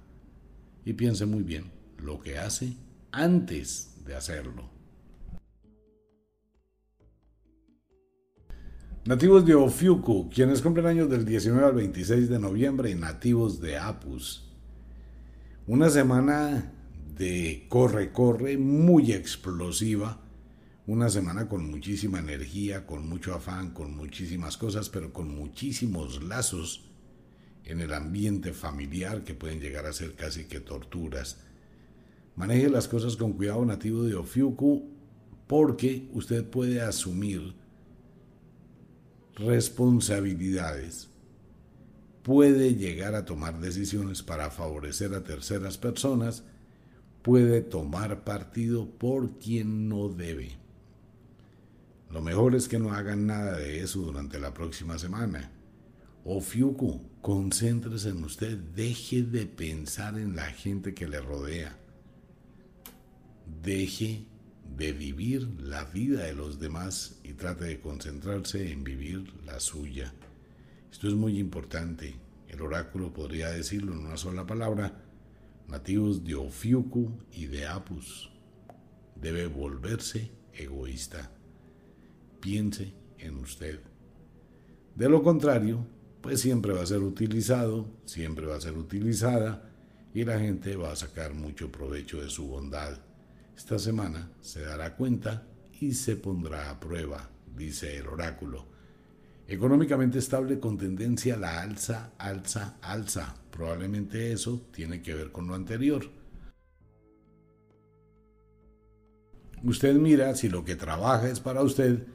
Y 0.86 0.94
piense 0.94 1.26
muy 1.26 1.44
bien 1.44 1.72
lo 1.98 2.22
que 2.22 2.38
hace 2.38 2.78
antes 3.12 3.96
de 4.06 4.16
hacerlo. 4.16 4.70
Nativos 9.06 9.46
de 9.46 9.56
Ofiuku, 9.56 10.30
quienes 10.30 10.62
cumplen 10.62 10.86
años 10.86 11.10
del 11.10 11.26
19 11.26 11.66
al 11.66 11.74
26 11.74 12.30
de 12.30 12.40
noviembre, 12.40 12.92
y 12.92 12.96
nativos 12.96 13.60
de 13.60 13.78
Apus. 13.78 14.50
Una 15.68 15.90
semana 15.90 16.72
de 17.18 17.66
corre-corre 17.70 18.58
muy 18.58 19.12
explosiva 19.12 20.22
una 20.90 21.08
semana 21.08 21.48
con 21.48 21.70
muchísima 21.70 22.18
energía, 22.18 22.88
con 22.88 23.08
mucho 23.08 23.36
afán, 23.36 23.70
con 23.76 23.96
muchísimas 23.96 24.58
cosas, 24.58 24.90
pero 24.90 25.14
con 25.14 25.30
muchísimos 25.36 26.24
lazos 26.24 26.90
en 27.64 27.80
el 27.80 27.94
ambiente 27.94 28.54
familiar 28.54 29.24
que 29.24 29.36
pueden 29.36 29.60
llegar 29.60 29.86
a 29.86 29.94
ser 29.94 30.16
casi 30.16 30.46
que 30.46 30.60
torturas. 30.60 31.42
Maneje 32.36 32.72
las 32.72 32.88
cosas 32.88 33.18
con 33.18 33.34
cuidado 33.34 33.64
nativo 33.66 34.02
de 34.02 34.16
Ofiuku 34.16 34.90
porque 35.46 36.10
usted 36.12 36.44
puede 36.44 36.82
asumir 36.82 37.54
responsabilidades, 39.36 41.08
puede 42.24 42.74
llegar 42.74 43.14
a 43.14 43.26
tomar 43.26 43.60
decisiones 43.60 44.24
para 44.24 44.50
favorecer 44.50 45.14
a 45.14 45.24
terceras 45.24 45.78
personas, 45.78 46.46
puede 47.22 47.62
tomar 47.62 48.24
partido 48.24 48.90
por 48.90 49.38
quien 49.38 49.88
no 49.88 50.10
debe. 50.10 50.58
Lo 52.12 52.22
mejor 52.22 52.56
es 52.56 52.68
que 52.68 52.80
no 52.80 52.94
hagan 52.94 53.28
nada 53.28 53.58
de 53.58 53.82
eso 53.82 54.00
durante 54.00 54.40
la 54.40 54.54
próxima 54.54 54.98
semana. 54.98 55.52
O 56.24 56.42
Fiuku, 56.42 57.02
concéntrese 57.22 58.10
en 58.10 58.24
usted, 58.24 58.58
deje 58.58 59.22
de 59.22 59.46
pensar 59.46 60.18
en 60.18 60.36
la 60.36 60.46
gente 60.46 60.96
que 60.96 61.08
le 61.08 61.22
rodea. 61.22 61.78
Deje 63.62 64.26
de 64.76 64.92
vivir 64.92 65.48
la 65.60 65.86
vida 65.86 66.24
de 66.24 66.34
los 66.34 66.60
demás 66.60 67.20
y 67.24 67.34
trate 67.34 67.66
de 67.66 67.80
concentrarse 67.80 68.72
en 68.72 68.84
vivir 68.84 69.32
la 69.46 69.60
suya. 69.60 70.14
Esto 70.92 71.08
es 71.08 71.14
muy 71.14 71.38
importante. 71.38 72.16
El 72.48 72.62
oráculo 72.62 73.14
podría 73.14 73.50
decirlo 73.52 73.94
en 73.94 74.00
una 74.00 74.18
sola 74.18 74.48
palabra. 74.48 75.04
Nativos 75.68 76.24
de 76.24 76.34
Ofiuku 76.34 77.12
y 77.32 77.46
de 77.46 77.68
Apus. 77.68 78.32
Debe 79.16 79.46
volverse 79.46 80.32
egoísta 80.54 81.32
piense 82.40 82.94
en 83.18 83.38
usted. 83.38 83.80
De 84.96 85.10
lo 85.10 85.24
contrario, 85.24 85.86
pues 86.22 86.42
siempre 86.42 86.74
va 86.74 86.82
a 86.82 86.86
ser 86.86 87.00
utilizado, 87.00 87.88
siempre 88.06 88.46
va 88.46 88.56
a 88.56 88.62
ser 88.62 88.78
utilizada 88.78 89.70
y 90.14 90.26
la 90.26 90.40
gente 90.40 90.76
va 90.76 90.92
a 90.92 90.96
sacar 90.96 91.34
mucho 91.34 91.72
provecho 91.72 92.22
de 92.22 92.30
su 92.30 92.48
bondad. 92.48 92.98
Esta 93.56 93.80
semana 93.80 94.32
se 94.42 94.62
dará 94.62 94.96
cuenta 94.96 95.48
y 95.80 95.94
se 95.94 96.16
pondrá 96.16 96.70
a 96.70 96.80
prueba, 96.80 97.30
dice 97.56 97.98
el 97.98 98.08
oráculo. 98.08 98.66
Económicamente 99.48 100.20
estable 100.20 100.60
con 100.60 100.78
tendencia 100.78 101.36
a 101.36 101.38
la 101.38 101.62
alza, 101.62 102.12
alza, 102.18 102.78
alza. 102.82 103.36
Probablemente 103.50 104.32
eso 104.32 104.68
tiene 104.72 105.02
que 105.02 105.16
ver 105.16 105.32
con 105.32 105.48
lo 105.48 105.56
anterior. 105.56 106.06
Usted 109.64 109.96
mira 109.96 110.36
si 110.36 110.50
lo 110.50 110.64
que 110.64 110.76
trabaja 110.76 111.28
es 111.30 111.40
para 111.40 111.64
usted 111.64 112.06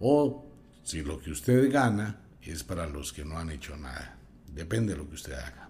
o 0.00 0.46
si 0.82 1.02
lo 1.02 1.18
que 1.18 1.30
usted 1.30 1.70
gana 1.72 2.20
es 2.42 2.62
para 2.62 2.86
los 2.86 3.12
que 3.12 3.24
no 3.24 3.38
han 3.38 3.50
hecho 3.50 3.76
nada. 3.76 4.18
Depende 4.52 4.92
de 4.92 4.98
lo 4.98 5.08
que 5.08 5.16
usted 5.16 5.34
haga. 5.34 5.68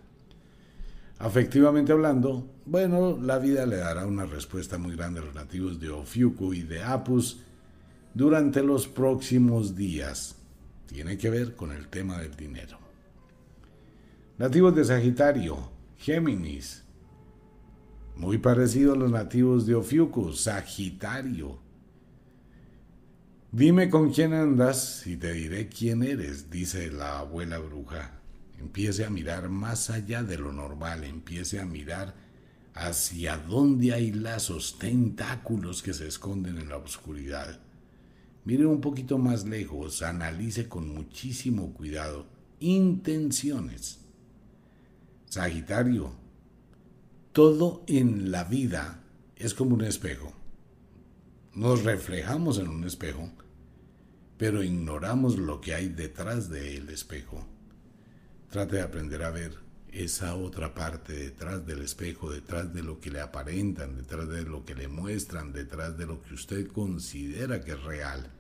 Afectivamente 1.19 1.93
hablando, 1.93 2.55
bueno, 2.67 3.19
la 3.19 3.39
vida 3.39 3.65
le 3.65 3.77
dará 3.77 4.07
una 4.07 4.27
respuesta 4.27 4.77
muy 4.77 4.95
grande 4.95 5.21
a 5.21 5.25
los 5.25 5.35
nativos 5.35 5.81
de 5.81 5.89
Ofiuku 5.89 6.53
y 6.53 6.63
de 6.63 6.83
Apus 6.83 7.41
durante 8.13 8.63
los 8.63 8.87
próximos 8.87 9.75
días. 9.75 10.37
Tiene 10.87 11.17
que 11.17 11.31
ver 11.31 11.57
con 11.57 11.73
el 11.73 11.89
tema 11.89 12.19
del 12.19 12.37
dinero. 12.37 12.79
Nativos 14.39 14.77
de 14.77 14.85
Sagitario, 14.85 15.71
Géminis. 15.97 16.85
Muy 18.17 18.39
parecido 18.39 18.93
a 18.93 18.97
los 18.97 19.11
nativos 19.11 19.67
de 19.67 19.75
Ofiuku, 19.75 20.33
Sagitario. 20.33 21.66
Dime 23.53 23.89
con 23.89 24.13
quién 24.13 24.33
andas 24.33 25.07
y 25.07 25.17
te 25.17 25.33
diré 25.33 25.69
quién 25.69 26.03
eres, 26.03 26.51
dice 26.51 26.91
la 26.91 27.21
abuela 27.21 27.59
bruja. 27.59 28.21
Empiece 28.59 29.05
a 29.05 29.11
mirar 29.11 29.49
más 29.49 29.89
allá 29.91 30.23
de 30.23 30.37
lo 30.37 30.53
normal, 30.53 31.05
empiece 31.05 31.61
a 31.61 31.65
mirar 31.65 32.15
hacia 32.75 33.39
dónde 33.39 33.95
hay 33.95 34.13
lazos, 34.13 34.79
tentáculos 34.79 35.83
que 35.83 35.95
se 35.95 36.09
esconden 36.09 36.59
en 36.59 36.69
la 36.69 36.77
oscuridad. 36.77 37.61
Mire 38.45 38.67
un 38.67 38.81
poquito 38.81 39.17
más 39.17 39.47
lejos, 39.47 40.03
analice 40.03 40.69
con 40.69 40.93
muchísimo 40.93 41.73
cuidado 41.73 42.27
intenciones. 42.61 44.01
Sagitario, 45.27 46.13
todo 47.33 47.85
en 47.87 48.31
la 48.31 48.45
vida 48.45 49.03
es 49.37 49.55
como 49.55 49.75
un 49.75 49.85
espejo. 49.85 50.33
Nos 51.57 51.83
reflejamos 51.83 52.59
en 52.59 52.69
un 52.69 52.85
espejo 52.85 53.29
pero 54.39 54.63
ignoramos 54.63 55.39
lo 55.39 55.61
que 55.61 55.75
hay 55.75 55.89
detrás 55.89 56.51
del 56.51 56.89
espejo. 56.91 57.47
Trate 58.51 58.77
de 58.77 58.83
aprender 58.83 59.23
a 59.23 59.31
ver 59.31 59.53
esa 59.93 60.35
otra 60.35 60.75
parte 60.75 61.15
detrás 61.15 61.65
del 61.65 61.83
espejo, 61.83 62.31
detrás 62.31 62.73
de 62.75 62.83
lo 62.83 63.01
que 63.01 63.11
le 63.11 63.21
aparentan, 63.21 63.97
detrás 63.97 64.29
de 64.29 64.43
lo 64.43 64.65
que 64.65 64.75
le 64.75 64.89
muestran, 64.89 65.53
detrás 65.53 65.97
de 65.97 66.07
lo 66.07 66.21
que 66.21 66.35
usted 66.35 66.67
considera 66.69 67.65
que 67.65 67.73
es 67.73 67.83
real. 67.83 68.31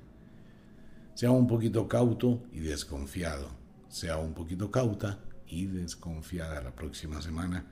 Sea 1.14 1.30
un 1.30 1.46
poquito 1.46 1.88
cauto 1.88 2.42
y 2.52 2.60
desconfiado. 2.60 3.48
Sea 3.88 4.18
un 4.18 4.34
poquito 4.34 4.70
cauta 4.70 5.18
y 5.48 5.64
desconfiada 5.64 6.60
la 6.60 6.74
próxima 6.74 7.22
semana, 7.22 7.64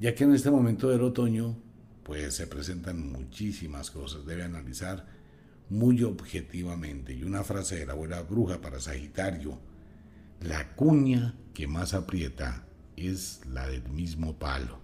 ya 0.00 0.14
que 0.14 0.24
en 0.24 0.34
este 0.34 0.50
momento 0.50 0.88
del 0.88 1.02
otoño 1.02 1.58
pues 2.06 2.34
se 2.34 2.46
presentan 2.46 3.10
muchísimas 3.10 3.90
cosas. 3.90 4.24
Debe 4.24 4.44
analizar 4.44 5.04
muy 5.68 6.04
objetivamente. 6.04 7.12
Y 7.12 7.24
una 7.24 7.42
frase 7.42 7.80
de 7.80 7.86
la 7.86 7.94
abuela 7.94 8.22
bruja 8.22 8.60
para 8.60 8.78
Sagitario, 8.78 9.58
la 10.40 10.76
cuña 10.76 11.34
que 11.52 11.66
más 11.66 11.94
aprieta 11.94 12.64
es 12.94 13.40
la 13.46 13.66
del 13.66 13.88
mismo 13.88 14.38
palo. 14.38 14.78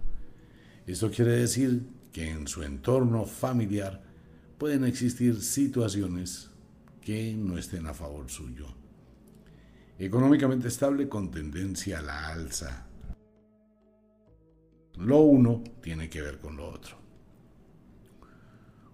Esto 0.85 1.13
quiere 1.13 1.37
decir 1.37 1.87
que 2.11 2.29
en 2.29 2.49
su 2.49 2.65
entorno 2.65 3.25
familiar 3.25 4.03
pueden 4.59 4.85
existir 4.85 5.41
situaciones 5.43 6.51
que 7.01 7.35
no 7.35 7.57
estén 7.57 7.87
a 7.87 7.95
favor 7.95 8.29
suyo. 8.31 8.67
Económicamente 9.97 10.67
estable 10.67 11.09
con 11.09 11.31
tendencia 11.31 12.01
a 12.01 12.03
la 12.03 12.29
alza. 12.33 12.89
Lo 14.97 15.21
uno 15.21 15.63
tiene 15.81 16.11
que 16.11 16.21
ver 16.21 16.39
con 16.39 16.57
lo 16.57 16.69
otro. 16.69 17.02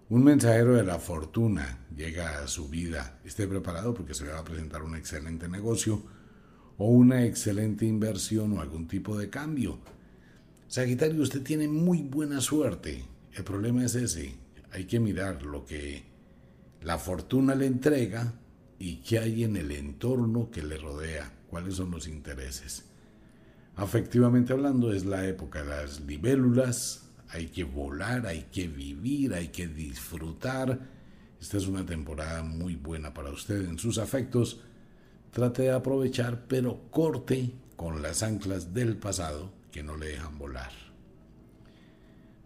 Un 0.09 0.23
mensajero 0.23 0.73
de 0.73 0.83
la 0.83 0.97
fortuna 0.97 1.85
llega 1.95 2.39
a 2.39 2.47
su 2.47 2.67
vida. 2.67 3.19
Esté 3.23 3.47
preparado 3.47 3.93
porque 3.93 4.15
se 4.15 4.25
le 4.25 4.31
va 4.31 4.39
a 4.39 4.43
presentar 4.43 4.81
un 4.81 4.95
excelente 4.95 5.47
negocio 5.47 6.01
o 6.79 6.87
una 6.87 7.25
excelente 7.25 7.85
inversión 7.85 8.53
o 8.53 8.61
algún 8.61 8.87
tipo 8.87 9.15
de 9.19 9.29
cambio. 9.29 9.77
Sagitario, 10.67 11.21
usted 11.21 11.43
tiene 11.43 11.67
muy 11.67 12.01
buena 12.01 12.41
suerte. 12.41 13.05
El 13.33 13.43
problema 13.43 13.85
es 13.85 13.93
ese. 13.93 14.33
Hay 14.71 14.85
que 14.85 14.99
mirar 14.99 15.43
lo 15.43 15.63
que 15.63 16.05
la 16.81 16.97
fortuna 16.97 17.53
le 17.53 17.67
entrega 17.67 18.33
y 18.79 19.03
qué 19.03 19.19
hay 19.19 19.43
en 19.43 19.57
el 19.57 19.71
entorno 19.71 20.49
que 20.49 20.63
le 20.63 20.77
rodea, 20.77 21.31
cuáles 21.51 21.75
son 21.75 21.91
los 21.91 22.07
intereses. 22.07 22.85
Afectivamente 23.75 24.53
hablando, 24.53 24.91
es 24.91 25.05
la 25.05 25.27
época 25.27 25.61
de 25.61 25.69
las 25.69 26.01
libélulas, 26.01 27.08
hay 27.31 27.47
que 27.47 27.63
volar, 27.63 28.25
hay 28.25 28.47
que 28.51 28.67
vivir, 28.67 29.33
hay 29.33 29.49
que 29.49 29.67
disfrutar. 29.67 30.79
Esta 31.39 31.57
es 31.57 31.67
una 31.67 31.85
temporada 31.85 32.43
muy 32.43 32.75
buena 32.75 33.13
para 33.13 33.29
usted 33.29 33.67
en 33.67 33.77
sus 33.77 33.97
afectos. 33.97 34.61
Trate 35.31 35.63
de 35.63 35.71
aprovechar, 35.71 36.45
pero 36.47 36.89
corte 36.89 37.53
con 37.75 38.01
las 38.01 38.23
anclas 38.23 38.73
del 38.73 38.97
pasado 38.97 39.51
que 39.71 39.83
no 39.83 39.95
le 39.95 40.07
dejan 40.07 40.37
volar. 40.37 40.71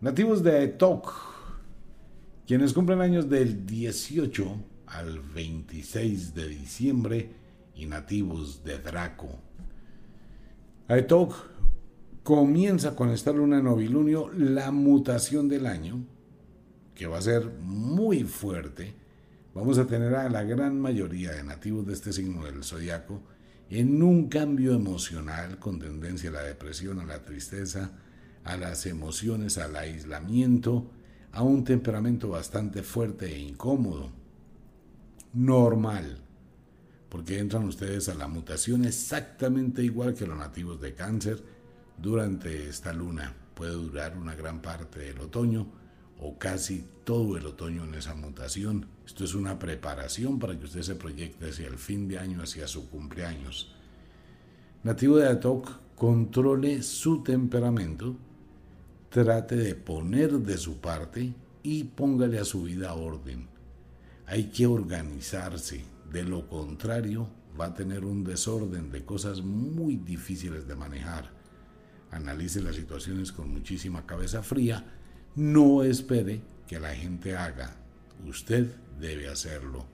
Nativos 0.01 0.43
de 0.43 0.63
Etok, 0.65 1.13
quienes 2.45 2.73
cumplen 2.73 2.99
años 2.99 3.29
del 3.29 3.65
18 3.65 4.57
al 4.87 5.21
26 5.21 6.35
de 6.35 6.47
diciembre 6.49 7.29
y 7.73 7.85
nativos 7.85 8.63
de 8.63 8.79
Draco. 8.79 9.39
Aetok 10.89 11.52
comienza 12.23 12.95
con 12.95 13.09
esta 13.09 13.33
luna 13.33 13.59
en 13.59 13.65
novilunio 13.65 14.31
la 14.33 14.71
mutación 14.71 15.49
del 15.49 15.67
año, 15.67 16.05
que 16.95 17.05
va 17.05 17.17
a 17.17 17.21
ser 17.21 17.45
muy 17.61 18.23
fuerte. 18.23 18.95
Vamos 19.53 19.77
a 19.77 19.85
tener 19.85 20.15
a 20.15 20.29
la 20.29 20.43
gran 20.43 20.79
mayoría 20.79 21.31
de 21.31 21.43
nativos 21.43 21.85
de 21.85 21.93
este 21.93 22.13
signo 22.13 22.45
del 22.45 22.63
zodiaco 22.63 23.21
en 23.69 24.01
un 24.01 24.29
cambio 24.29 24.73
emocional 24.73 25.59
con 25.59 25.79
tendencia 25.79 26.29
a 26.29 26.33
la 26.33 26.43
depresión, 26.43 26.99
a 26.99 27.05
la 27.05 27.23
tristeza, 27.23 27.91
a 28.43 28.57
las 28.57 28.85
emociones, 28.85 29.57
al 29.57 29.75
aislamiento, 29.75 30.91
a 31.31 31.43
un 31.43 31.63
temperamento 31.63 32.29
bastante 32.29 32.83
fuerte 32.83 33.33
e 33.33 33.39
incómodo. 33.39 34.11
Normal, 35.33 36.19
porque 37.09 37.39
entran 37.39 37.65
ustedes 37.65 38.07
a 38.09 38.13
la 38.13 38.27
mutación 38.27 38.85
exactamente 38.85 39.83
igual 39.83 40.13
que 40.13 40.27
los 40.27 40.37
nativos 40.37 40.79
de 40.79 40.93
cáncer, 40.93 41.43
durante 41.97 42.67
esta 42.69 42.93
luna. 42.93 43.35
Puede 43.53 43.73
durar 43.73 44.17
una 44.17 44.35
gran 44.35 44.61
parte 44.61 44.99
del 44.99 45.19
otoño 45.19 45.67
o 46.19 46.37
casi 46.37 46.85
todo 47.03 47.37
el 47.37 47.45
otoño 47.45 47.83
en 47.83 47.95
esa 47.95 48.15
mutación. 48.15 48.87
Esto 49.05 49.23
es 49.23 49.33
una 49.35 49.59
preparación 49.59 50.39
para 50.39 50.57
que 50.57 50.65
usted 50.65 50.81
se 50.81 50.95
proyecte 50.95 51.49
hacia 51.49 51.67
el 51.67 51.77
fin 51.77 52.07
de 52.07 52.19
año, 52.19 52.41
hacia 52.41 52.67
su 52.67 52.89
cumpleaños. 52.89 53.73
Nativo 54.83 55.17
de 55.17 55.27
Atok, 55.27 55.71
controle 55.95 56.81
su 56.81 57.23
temperamento, 57.23 58.15
trate 59.09 59.55
de 59.55 59.75
poner 59.75 60.31
de 60.39 60.57
su 60.57 60.79
parte 60.79 61.33
y 61.61 61.83
póngale 61.83 62.39
a 62.39 62.45
su 62.45 62.63
vida 62.63 62.93
orden. 62.93 63.47
Hay 64.25 64.45
que 64.45 64.65
organizarse, 64.65 65.83
de 66.11 66.23
lo 66.23 66.47
contrario 66.47 67.27
va 67.59 67.65
a 67.65 67.73
tener 67.73 68.03
un 68.03 68.23
desorden 68.23 68.91
de 68.91 69.05
cosas 69.05 69.41
muy 69.41 69.97
difíciles 69.97 70.67
de 70.67 70.75
manejar 70.75 71.42
analice 72.13 72.61
las 72.61 72.75
situaciones 72.75 73.31
con 73.31 73.51
muchísima 73.51 74.05
cabeza 74.05 74.43
fría, 74.43 74.85
no 75.35 75.83
espere 75.83 76.41
que 76.67 76.79
la 76.79 76.93
gente 76.93 77.35
haga, 77.35 77.75
usted 78.27 78.71
debe 78.99 79.27
hacerlo. 79.27 79.85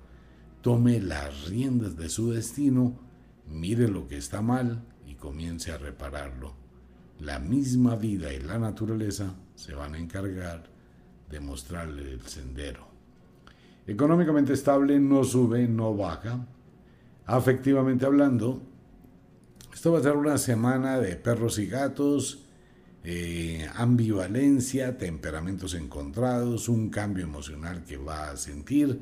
Tome 0.61 0.99
las 0.99 1.47
riendas 1.47 1.95
de 1.95 2.09
su 2.09 2.31
destino, 2.31 2.99
mire 3.47 3.87
lo 3.87 4.07
que 4.07 4.17
está 4.17 4.41
mal 4.41 4.83
y 5.07 5.15
comience 5.15 5.71
a 5.71 5.77
repararlo. 5.77 6.53
La 7.19 7.39
misma 7.39 7.95
vida 7.95 8.33
y 8.33 8.39
la 8.39 8.59
naturaleza 8.59 9.35
se 9.55 9.73
van 9.73 9.95
a 9.95 9.97
encargar 9.97 10.63
de 11.29 11.39
mostrarle 11.39 12.13
el 12.13 12.21
sendero. 12.21 12.87
Económicamente 13.87 14.53
estable 14.53 14.99
no 14.99 15.23
sube, 15.23 15.67
no 15.67 15.95
baja. 15.95 16.45
Afectivamente 17.25 18.05
hablando, 18.05 18.61
esto 19.79 19.93
va 19.93 19.99
a 19.99 20.03
ser 20.03 20.17
una 20.17 20.37
semana 20.37 20.99
de 20.99 21.15
perros 21.15 21.57
y 21.57 21.65
gatos, 21.65 22.39
eh, 23.05 23.65
ambivalencia, 23.75 24.97
temperamentos 24.97 25.73
encontrados, 25.73 26.67
un 26.67 26.89
cambio 26.89 27.23
emocional 27.23 27.85
que 27.85 27.95
va 27.95 28.29
a 28.29 28.35
sentir 28.35 28.99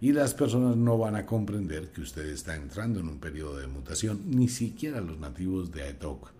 y 0.00 0.12
las 0.12 0.32
personas 0.32 0.76
no 0.76 0.98
van 0.98 1.16
a 1.16 1.26
comprender 1.26 1.90
que 1.90 2.00
usted 2.00 2.26
está 2.26 2.54
entrando 2.54 3.00
en 3.00 3.08
un 3.08 3.18
periodo 3.18 3.56
de 3.56 3.66
mutación. 3.66 4.30
Ni 4.30 4.46
siquiera 4.46 5.00
los 5.00 5.18
nativos 5.18 5.72
de 5.72 5.82
Aetok 5.82 6.30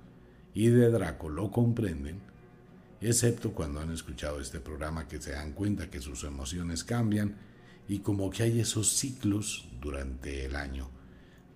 y 0.54 0.68
de 0.68 0.88
Draco 0.90 1.28
lo 1.28 1.50
comprenden, 1.50 2.20
excepto 3.00 3.54
cuando 3.54 3.80
han 3.80 3.90
escuchado 3.90 4.38
este 4.40 4.60
programa 4.60 5.08
que 5.08 5.20
se 5.20 5.32
dan 5.32 5.50
cuenta 5.50 5.90
que 5.90 6.00
sus 6.00 6.22
emociones 6.22 6.84
cambian 6.84 7.34
y 7.88 7.98
como 7.98 8.30
que 8.30 8.44
hay 8.44 8.60
esos 8.60 8.90
ciclos 8.90 9.66
durante 9.80 10.44
el 10.44 10.54
año. 10.54 10.93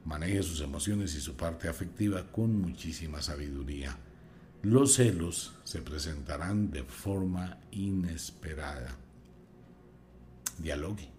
Maneje 0.08 0.42
sus 0.42 0.62
emociones 0.62 1.14
y 1.16 1.20
su 1.20 1.36
parte 1.36 1.68
afectiva 1.68 2.32
con 2.32 2.58
muchísima 2.62 3.20
sabiduría. 3.20 3.94
Los 4.62 4.94
celos 4.94 5.54
se 5.64 5.82
presentarán 5.82 6.70
de 6.70 6.82
forma 6.82 7.58
inesperada. 7.72 8.96
Dialogue. 10.56 11.10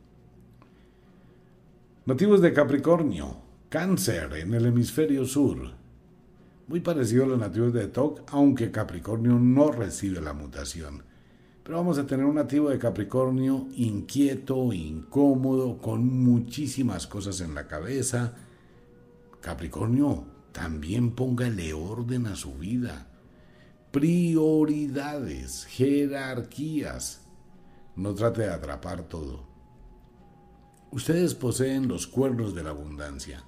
Nativos 2.08 2.42
de 2.42 2.52
Capricornio, 2.52 3.38
Cáncer 3.70 4.34
en 4.34 4.56
el 4.56 4.66
hemisferio 4.66 5.24
sur. 5.24 5.72
Muy 6.68 6.80
parecido 6.80 7.26
a 7.26 7.28
los 7.28 7.40
nativos 7.40 7.72
de 7.74 7.90
TOC, 7.90 8.24
aunque 8.32 8.72
Capricornio 8.72 9.34
no 9.34 9.72
recibe 9.72 10.20
la 10.20 10.34
mutación. 10.34 11.04
Pero 11.64 11.78
vamos 11.78 12.00
a 12.00 12.08
tener 12.08 12.26
un 12.26 12.36
nativo 12.36 12.70
de 12.70 12.80
Capricornio 12.80 13.68
inquieto, 13.76 14.74
incómodo, 14.74 15.78
con 15.78 16.08
muchísimas 16.24 17.06
cosas 17.06 17.40
en 17.42 17.54
la 17.54 17.68
cabeza, 17.68 18.34
Capricornio, 19.42 20.26
también 20.52 21.12
póngale 21.12 21.74
orden 21.74 22.28
a 22.28 22.36
su 22.36 22.56
vida. 22.56 23.08
Prioridades, 23.92 25.66
jerarquías. 25.66 27.22
No 27.96 28.14
trate 28.14 28.42
de 28.42 28.50
atrapar 28.50 29.04
todo. 29.08 29.48
Ustedes 30.92 31.36
poseen 31.36 31.88
los 31.88 32.06
cuernos 32.08 32.54
de 32.54 32.64
la 32.64 32.72
abundancia, 32.72 33.44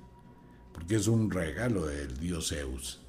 porque 0.73 0.95
es 0.95 1.07
un 1.07 1.29
regalo 1.29 1.85
del 1.85 2.17
dios 2.17 2.49
Zeus. 2.49 3.01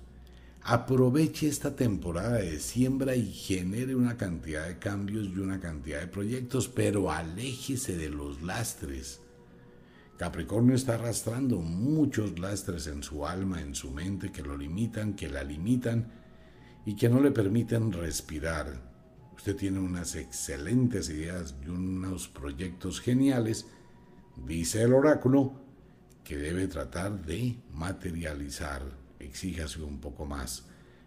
Aproveche 0.62 1.48
esta 1.48 1.76
temporada 1.76 2.38
de 2.38 2.58
siembra 2.60 3.14
y 3.16 3.32
genere 3.32 3.94
una 3.94 4.16
cantidad 4.16 4.66
de 4.66 4.78
cambios 4.78 5.26
y 5.26 5.38
una 5.38 5.60
cantidad 5.60 6.00
de 6.00 6.06
proyectos, 6.06 6.68
pero 6.68 7.10
aléjese 7.10 7.96
de 7.96 8.10
los 8.10 8.42
lastres 8.42 9.21
Capricornio 10.18 10.76
está 10.76 10.94
arrastrando 10.94 11.58
muchos 11.58 12.38
lastres 12.38 12.86
en 12.86 13.02
su 13.02 13.26
alma, 13.26 13.60
en 13.60 13.74
su 13.74 13.90
mente, 13.90 14.30
que 14.30 14.42
lo 14.42 14.56
limitan, 14.56 15.14
que 15.14 15.28
la 15.28 15.42
limitan 15.42 16.12
y 16.84 16.96
que 16.96 17.08
no 17.08 17.20
le 17.20 17.30
permiten 17.30 17.92
respirar. 17.92 18.92
Usted 19.34 19.56
tiene 19.56 19.80
unas 19.80 20.14
excelentes 20.14 21.08
ideas 21.08 21.54
y 21.64 21.68
unos 21.68 22.28
proyectos 22.28 23.00
geniales, 23.00 23.66
dice 24.46 24.82
el 24.82 24.92
oráculo, 24.92 25.54
que 26.22 26.36
debe 26.36 26.68
tratar 26.68 27.24
de 27.24 27.58
materializar. 27.72 28.82
Exíjase 29.18 29.82
un 29.82 29.98
poco 29.98 30.26
más, 30.26 30.66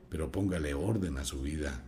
pero 0.09 0.31
póngale 0.31 0.73
orden 0.73 1.17
a 1.17 1.25
su 1.25 1.41
vida. 1.41 1.83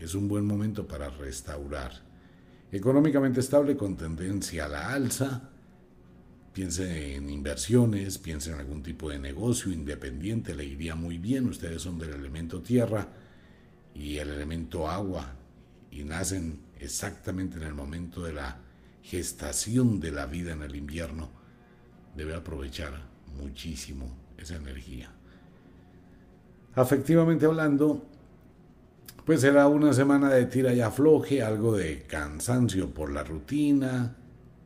Es 0.00 0.14
un 0.14 0.26
buen 0.26 0.46
momento 0.46 0.88
para 0.88 1.10
restaurar 1.10 2.05
económicamente 2.76 3.40
estable 3.40 3.76
con 3.76 3.96
tendencia 3.96 4.66
a 4.66 4.68
la 4.68 4.92
alza. 4.92 5.50
Piense 6.52 7.16
en 7.16 7.28
inversiones, 7.28 8.18
piense 8.18 8.52
en 8.52 8.58
algún 8.58 8.82
tipo 8.82 9.10
de 9.10 9.18
negocio 9.18 9.72
independiente, 9.72 10.54
le 10.54 10.64
iría 10.64 10.94
muy 10.94 11.18
bien. 11.18 11.48
Ustedes 11.48 11.82
son 11.82 11.98
del 11.98 12.14
elemento 12.14 12.62
tierra 12.62 13.08
y 13.94 14.18
el 14.18 14.30
elemento 14.30 14.88
agua 14.88 15.34
y 15.90 16.04
nacen 16.04 16.60
exactamente 16.78 17.56
en 17.56 17.64
el 17.64 17.74
momento 17.74 18.22
de 18.22 18.32
la 18.32 18.58
gestación 19.02 20.00
de 20.00 20.10
la 20.10 20.26
vida 20.26 20.52
en 20.52 20.62
el 20.62 20.74
invierno, 20.74 21.30
debe 22.16 22.34
aprovechar 22.34 22.92
muchísimo 23.38 24.16
esa 24.36 24.56
energía. 24.56 25.10
Afectivamente 26.74 27.46
hablando, 27.46 28.04
pues 29.26 29.40
será 29.40 29.66
una 29.66 29.92
semana 29.92 30.30
de 30.30 30.46
tira 30.46 30.72
y 30.72 30.80
afloje, 30.80 31.42
algo 31.42 31.76
de 31.76 32.04
cansancio 32.04 32.94
por 32.94 33.10
la 33.10 33.24
rutina. 33.24 34.16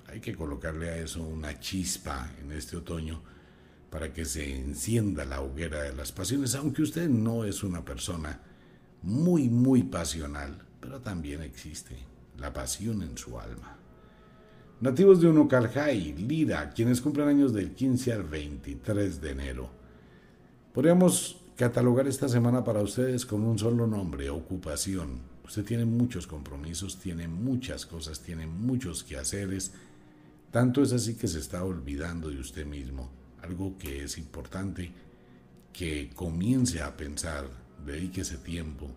Hay 0.07 0.21
que 0.21 0.37
colocarle 0.37 0.91
a 0.91 0.99
eso 0.99 1.23
una 1.23 1.59
chispa 1.59 2.31
en 2.43 2.53
este 2.53 2.77
otoño 2.77 3.23
para 3.89 4.13
que 4.13 4.27
se 4.27 4.55
encienda 4.55 5.25
la 5.25 5.41
hoguera 5.41 5.83
de 5.83 5.95
las 5.95 6.13
pasiones, 6.13 6.55
aunque 6.55 6.83
usted 6.83 7.09
no 7.09 7.45
es 7.45 7.63
una 7.63 7.87
persona 7.87 8.39
muy, 9.03 9.49
muy 9.49 9.85
pasional, 9.85 10.63
pero 10.79 11.01
también 11.01 11.43
existe 11.43 11.97
la 12.37 12.53
pasión 12.53 13.01
en 13.01 13.17
su 13.17 13.41
alma. 13.41 13.79
Nativos 14.83 15.23
de 15.23 15.29
Unucalhai, 15.29 16.13
Lira, 16.13 16.69
quienes 16.69 17.01
cumplen 17.01 17.29
años 17.29 17.55
del 17.55 17.73
15 17.73 18.13
al 18.13 18.25
23 18.25 19.23
de 19.23 19.31
enero. 19.31 19.71
Podríamos 20.75 21.40
catalogar 21.61 22.09
esta 22.09 22.27
semana 22.27 22.65
para 22.65 22.81
ustedes 22.81 23.27
con 23.27 23.43
un 23.43 23.59
solo 23.59 23.87
nombre, 23.87 24.31
ocupación. 24.31 25.21
Usted 25.45 25.63
tiene 25.63 25.85
muchos 25.85 26.27
compromisos, 26.27 26.99
tiene 26.99 27.29
muchas 27.29 27.85
cosas, 27.85 28.21
tiene 28.21 28.47
muchos 28.47 29.05
quehaceres. 29.05 29.75
Tanto 30.51 30.83
es 30.83 30.95
así 30.95 31.17
que 31.17 31.29
se 31.29 31.39
está 31.39 31.63
olvidando 31.63 32.31
de 32.31 32.41
usted 32.41 32.65
mismo. 32.65 33.11
Algo 33.43 33.77
que 33.77 34.05
es 34.05 34.17
importante 34.17 34.91
que 35.71 36.09
comience 36.15 36.81
a 36.81 36.97
pensar, 36.97 37.45
dedique 37.85 38.23
ese 38.23 38.39
tiempo, 38.39 38.91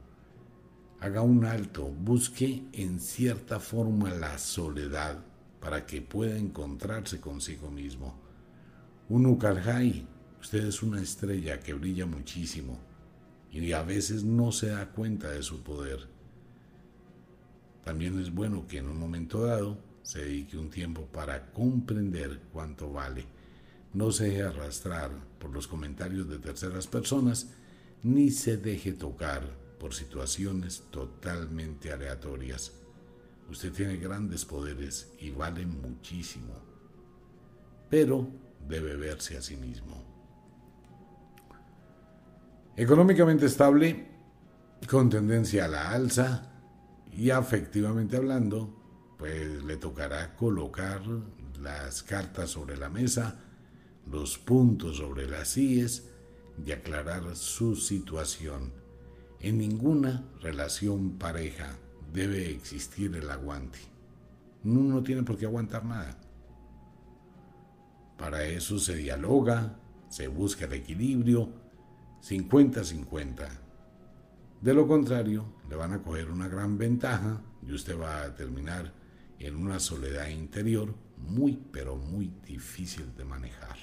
haga 1.02 1.22
un 1.22 1.44
alto, 1.44 1.90
busque 1.90 2.64
en 2.72 3.02
cierta 3.02 3.60
forma 3.60 4.10
la 4.10 4.38
soledad 4.38 5.18
para 5.60 5.86
que 5.86 6.02
pueda 6.02 6.38
encontrarse 6.38 7.20
consigo 7.20 7.70
mismo. 7.70 8.18
Un 9.10 9.26
Ukalhai 9.26 10.08
Usted 10.44 10.66
es 10.66 10.84
una 10.84 11.02
estrella 11.02 11.62
que 11.62 11.74
brilla 11.74 12.06
muchísimo 12.06 12.78
y 13.50 13.72
a 13.72 13.82
veces 13.82 14.26
no 14.26 14.52
se 14.52 14.68
da 14.68 14.90
cuenta 14.92 15.30
de 15.30 15.42
su 15.42 15.64
poder. 15.64 16.06
También 17.86 18.20
es 18.20 18.30
bueno 18.30 18.68
que 18.68 18.80
en 18.80 18.90
un 18.90 19.00
momento 19.00 19.46
dado 19.46 19.78
se 20.02 20.20
dedique 20.20 20.58
un 20.58 20.70
tiempo 20.70 21.06
para 21.06 21.54
comprender 21.54 22.42
cuánto 22.52 22.92
vale. 22.92 23.26
No 23.94 24.12
se 24.12 24.26
deje 24.26 24.44
arrastrar 24.44 25.12
por 25.40 25.52
los 25.52 25.66
comentarios 25.66 26.28
de 26.28 26.40
terceras 26.40 26.88
personas 26.88 27.48
ni 28.04 28.30
se 28.30 28.58
deje 28.58 28.92
tocar 28.92 29.48
por 29.80 29.94
situaciones 29.94 30.84
totalmente 30.92 31.94
aleatorias. 31.94 32.74
Usted 33.50 33.72
tiene 33.72 33.96
grandes 33.96 34.44
poderes 34.44 35.10
y 35.22 35.32
vale 35.32 35.66
muchísimo, 35.66 36.54
pero 37.90 38.28
debe 38.68 38.98
verse 38.98 39.38
a 39.38 39.42
sí 39.42 39.56
mismo. 39.56 40.13
Económicamente 42.76 43.46
estable, 43.46 44.08
con 44.90 45.08
tendencia 45.08 45.66
a 45.66 45.68
la 45.68 45.92
alza 45.92 46.52
y 47.12 47.30
afectivamente 47.30 48.18
hablando, 48.18 49.16
pues 49.20 49.64
le 49.64 49.78
tocará 49.78 50.36
colocar 50.36 51.04
las 51.62 52.02
cartas 52.02 52.50
sobre 52.50 52.76
la 52.76 52.90
mesa, 52.90 53.40
los 54.12 54.40
puntos 54.40 54.98
sobre 54.98 55.30
las 55.30 55.56
IES 55.56 56.10
y 56.66 56.72
aclarar 56.72 57.36
su 57.36 57.76
situación. 57.76 58.74
En 59.40 59.60
ninguna 59.60 60.26
relación 60.42 61.20
pareja 61.20 61.78
debe 62.12 62.50
existir 62.50 63.16
el 63.16 63.30
aguante. 63.30 63.78
Uno 64.64 64.96
no 64.96 65.04
tiene 65.04 65.22
por 65.22 65.38
qué 65.38 65.46
aguantar 65.46 65.86
nada. 65.86 66.20
Para 68.18 68.46
eso 68.46 68.80
se 68.80 68.96
dialoga, 68.96 69.78
se 70.10 70.28
busca 70.28 70.66
el 70.66 70.74
equilibrio, 70.74 71.63
50-50. 72.24 73.48
De 74.62 74.74
lo 74.74 74.88
contrario, 74.88 75.46
le 75.70 75.76
van 75.76 75.92
a 75.92 76.02
coger 76.02 76.32
una 76.32 76.48
gran 76.48 76.78
ventaja 76.78 77.42
y 77.68 77.74
usted 77.74 78.00
va 78.00 78.24
a 78.24 78.36
terminar 78.36 78.94
en 79.40 79.58
una 79.58 79.80
soledad 79.80 80.30
interior 80.30 80.94
muy, 81.18 81.60
pero 81.72 81.98
muy 81.98 82.32
difícil 82.46 83.14
de 83.18 83.26
manejar. 83.26 83.76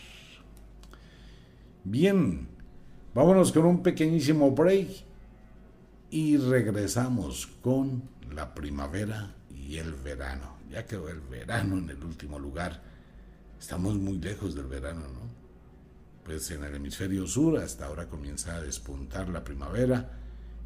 Bien, 1.85 2.49
vámonos 3.15 3.53
con 3.53 3.67
un 3.67 3.83
pequeñísimo 3.83 4.53
break 4.53 4.89
y 6.11 6.39
regresamos 6.39 7.47
con 7.63 8.03
la 8.35 8.55
primavera 8.55 9.35
y 9.55 9.77
el 9.77 9.93
verano. 9.95 10.57
Ya 10.71 10.87
quedó 10.87 11.11
el 11.11 11.21
verano 11.21 11.77
en 11.77 11.91
el 11.91 12.03
último 12.03 12.39
lugar. 12.39 12.83
Estamos 13.59 13.97
muy 13.97 14.19
lejos 14.19 14.55
del 14.55 14.67
verano, 14.67 15.03
¿no? 15.03 15.40
Pues 16.31 16.53
en 16.53 16.63
el 16.63 16.77
hemisferio 16.77 17.27
sur 17.27 17.59
hasta 17.59 17.87
ahora 17.87 18.09
comienza 18.09 18.55
a 18.55 18.61
despuntar 18.61 19.29
la 19.29 19.43
primavera, 19.43 20.13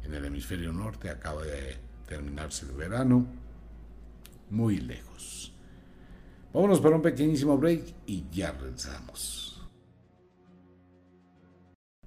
en 0.03 0.13
el 0.13 0.23
hemisferio 0.23 0.71
norte 0.71 1.09
acaba 1.09 1.41
de 1.41 1.75
terminarse 2.07 2.67
el 2.67 2.73
verano, 2.73 3.25
muy 4.51 4.77
lejos. 4.77 5.51
Vámonos 6.53 6.79
para 6.79 6.97
un 6.97 7.01
pequeñísimo 7.01 7.57
break 7.57 7.81
y 8.05 8.25
ya 8.31 8.51
regresamos. 8.51 9.67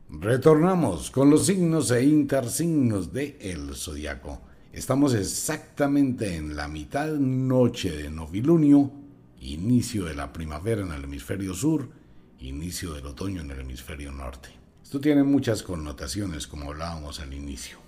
Retornamos 0.09 1.11
con 1.11 1.29
los 1.29 1.47
signos 1.47 1.91
e 1.91 2.05
intersignos 2.05 3.13
de 3.13 3.39
el 3.41 3.75
zodiaco. 3.75 4.41
Estamos 4.73 5.15
exactamente 5.15 6.37
en 6.37 6.55
la 6.55 6.69
mitad 6.69 7.11
noche 7.15 7.91
de 7.91 8.09
novilunio, 8.09 8.93
inicio 9.41 10.05
de 10.05 10.15
la 10.15 10.33
primavera 10.33 10.83
en 10.83 10.93
el 10.93 11.03
hemisferio 11.03 11.55
sur 11.55 11.98
inicio 12.41 12.95
del 12.95 13.07
otoño 13.07 13.43
en 13.43 13.51
el 13.51 13.61
hemisferio 13.61 14.13
norte. 14.13 14.49
Esto 14.83 15.01
tiene 15.01 15.23
muchas 15.23 15.63
connotaciones, 15.63 16.47
como 16.47 16.71
hablábamos 16.71 17.21
al 17.21 17.35
inicio. 17.35 17.79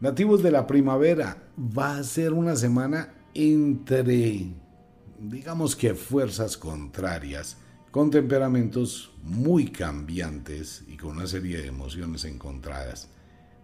Nativos 0.00 0.42
de 0.42 0.50
la 0.50 0.66
primavera, 0.66 1.50
va 1.58 1.98
a 1.98 2.04
ser 2.04 2.32
una 2.32 2.56
semana 2.56 3.14
entre, 3.34 4.46
digamos 5.18 5.76
que 5.76 5.94
fuerzas 5.94 6.56
contrarias, 6.56 7.58
con 7.90 8.10
temperamentos 8.10 9.12
muy 9.22 9.66
cambiantes 9.68 10.84
y 10.88 10.96
con 10.96 11.16
una 11.16 11.26
serie 11.26 11.58
de 11.58 11.66
emociones 11.66 12.24
encontradas. 12.24 13.08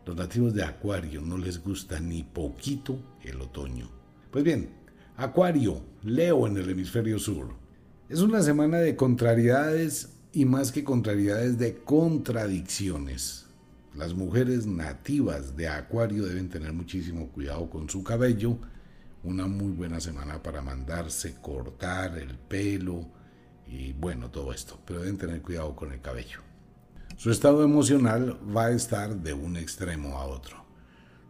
Los 0.04 0.16
nativos 0.16 0.54
de 0.54 0.64
Acuario 0.64 1.20
no 1.20 1.38
les 1.38 1.62
gusta 1.62 2.00
ni 2.00 2.22
poquito 2.22 2.98
el 3.22 3.40
otoño. 3.40 3.88
Pues 4.30 4.44
bien, 4.44 4.70
Acuario, 5.16 5.80
Leo 6.02 6.46
en 6.46 6.56
el 6.58 6.70
hemisferio 6.70 7.18
sur, 7.18 7.54
es 8.08 8.20
una 8.20 8.40
semana 8.40 8.78
de 8.78 8.94
contrariedades 8.94 10.10
y 10.32 10.44
más 10.44 10.70
que 10.70 10.84
contrariedades 10.84 11.58
de 11.58 11.78
contradicciones. 11.78 13.46
Las 13.96 14.14
mujeres 14.14 14.64
nativas 14.66 15.56
de 15.56 15.68
Acuario 15.68 16.24
deben 16.24 16.48
tener 16.48 16.72
muchísimo 16.72 17.28
cuidado 17.30 17.68
con 17.68 17.90
su 17.90 18.04
cabello. 18.04 18.58
Una 19.24 19.48
muy 19.48 19.72
buena 19.72 20.00
semana 20.00 20.40
para 20.40 20.62
mandarse 20.62 21.34
cortar 21.40 22.16
el 22.18 22.38
pelo 22.38 23.08
y 23.66 23.92
bueno, 23.94 24.30
todo 24.30 24.52
esto. 24.52 24.78
Pero 24.86 25.00
deben 25.00 25.18
tener 25.18 25.42
cuidado 25.42 25.74
con 25.74 25.92
el 25.92 26.00
cabello. 26.00 26.40
Su 27.16 27.32
estado 27.32 27.64
emocional 27.64 28.38
va 28.54 28.66
a 28.66 28.70
estar 28.70 29.16
de 29.16 29.32
un 29.32 29.56
extremo 29.56 30.18
a 30.18 30.26
otro, 30.26 30.64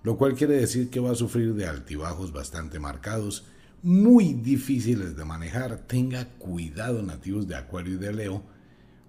lo 0.02 0.18
cual 0.18 0.34
quiere 0.34 0.56
decir 0.56 0.90
que 0.90 1.00
va 1.00 1.12
a 1.12 1.14
sufrir 1.14 1.54
de 1.54 1.66
altibajos 1.66 2.32
bastante 2.32 2.78
marcados 2.80 3.46
muy 3.86 4.34
difíciles 4.34 5.16
de 5.16 5.24
manejar. 5.24 5.78
Tenga 5.86 6.24
cuidado 6.38 7.04
nativos 7.04 7.46
de 7.46 7.54
Acuario 7.54 7.94
y 7.94 7.98
de 7.98 8.12
Leo, 8.12 8.42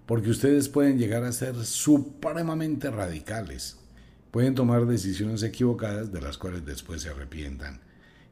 porque 0.06 0.30
ustedes 0.30 0.68
pueden 0.68 0.98
llegar 0.98 1.24
a 1.24 1.32
ser 1.32 1.56
supremamente 1.64 2.88
radicales. 2.88 3.80
Pueden 4.30 4.54
tomar 4.54 4.86
decisiones 4.86 5.42
equivocadas 5.42 6.12
de 6.12 6.20
las 6.20 6.38
cuales 6.38 6.64
después 6.64 7.02
se 7.02 7.08
arrepientan. 7.08 7.80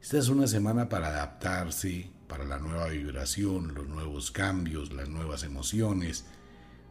Esta 0.01 0.19
es 0.19 0.29
una 0.29 0.47
semana 0.47 0.87
para 0.87 1.07
adaptarse, 1.09 2.11
para 2.29 2.45
la 2.45 2.59
nueva 2.59 2.87
vibración, 2.87 3.73
los 3.75 3.89
nuevos 3.89 4.31
cambios, 4.31 4.93
las 4.93 5.09
nuevas 5.09 5.43
emociones, 5.43 6.23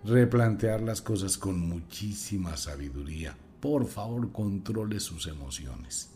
replantear 0.05 0.83
las 0.83 1.01
cosas 1.01 1.39
con 1.39 1.59
muchísima 1.59 2.59
sabiduría. 2.59 3.39
Por 3.61 3.87
favor, 3.87 4.33
controle 4.33 5.01
sus 5.01 5.27
emociones. 5.27 6.11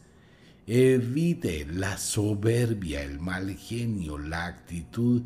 Evite 0.72 1.66
la 1.66 1.98
soberbia, 1.98 3.02
el 3.02 3.18
mal 3.18 3.56
genio, 3.56 4.16
la 4.18 4.46
actitud 4.46 5.20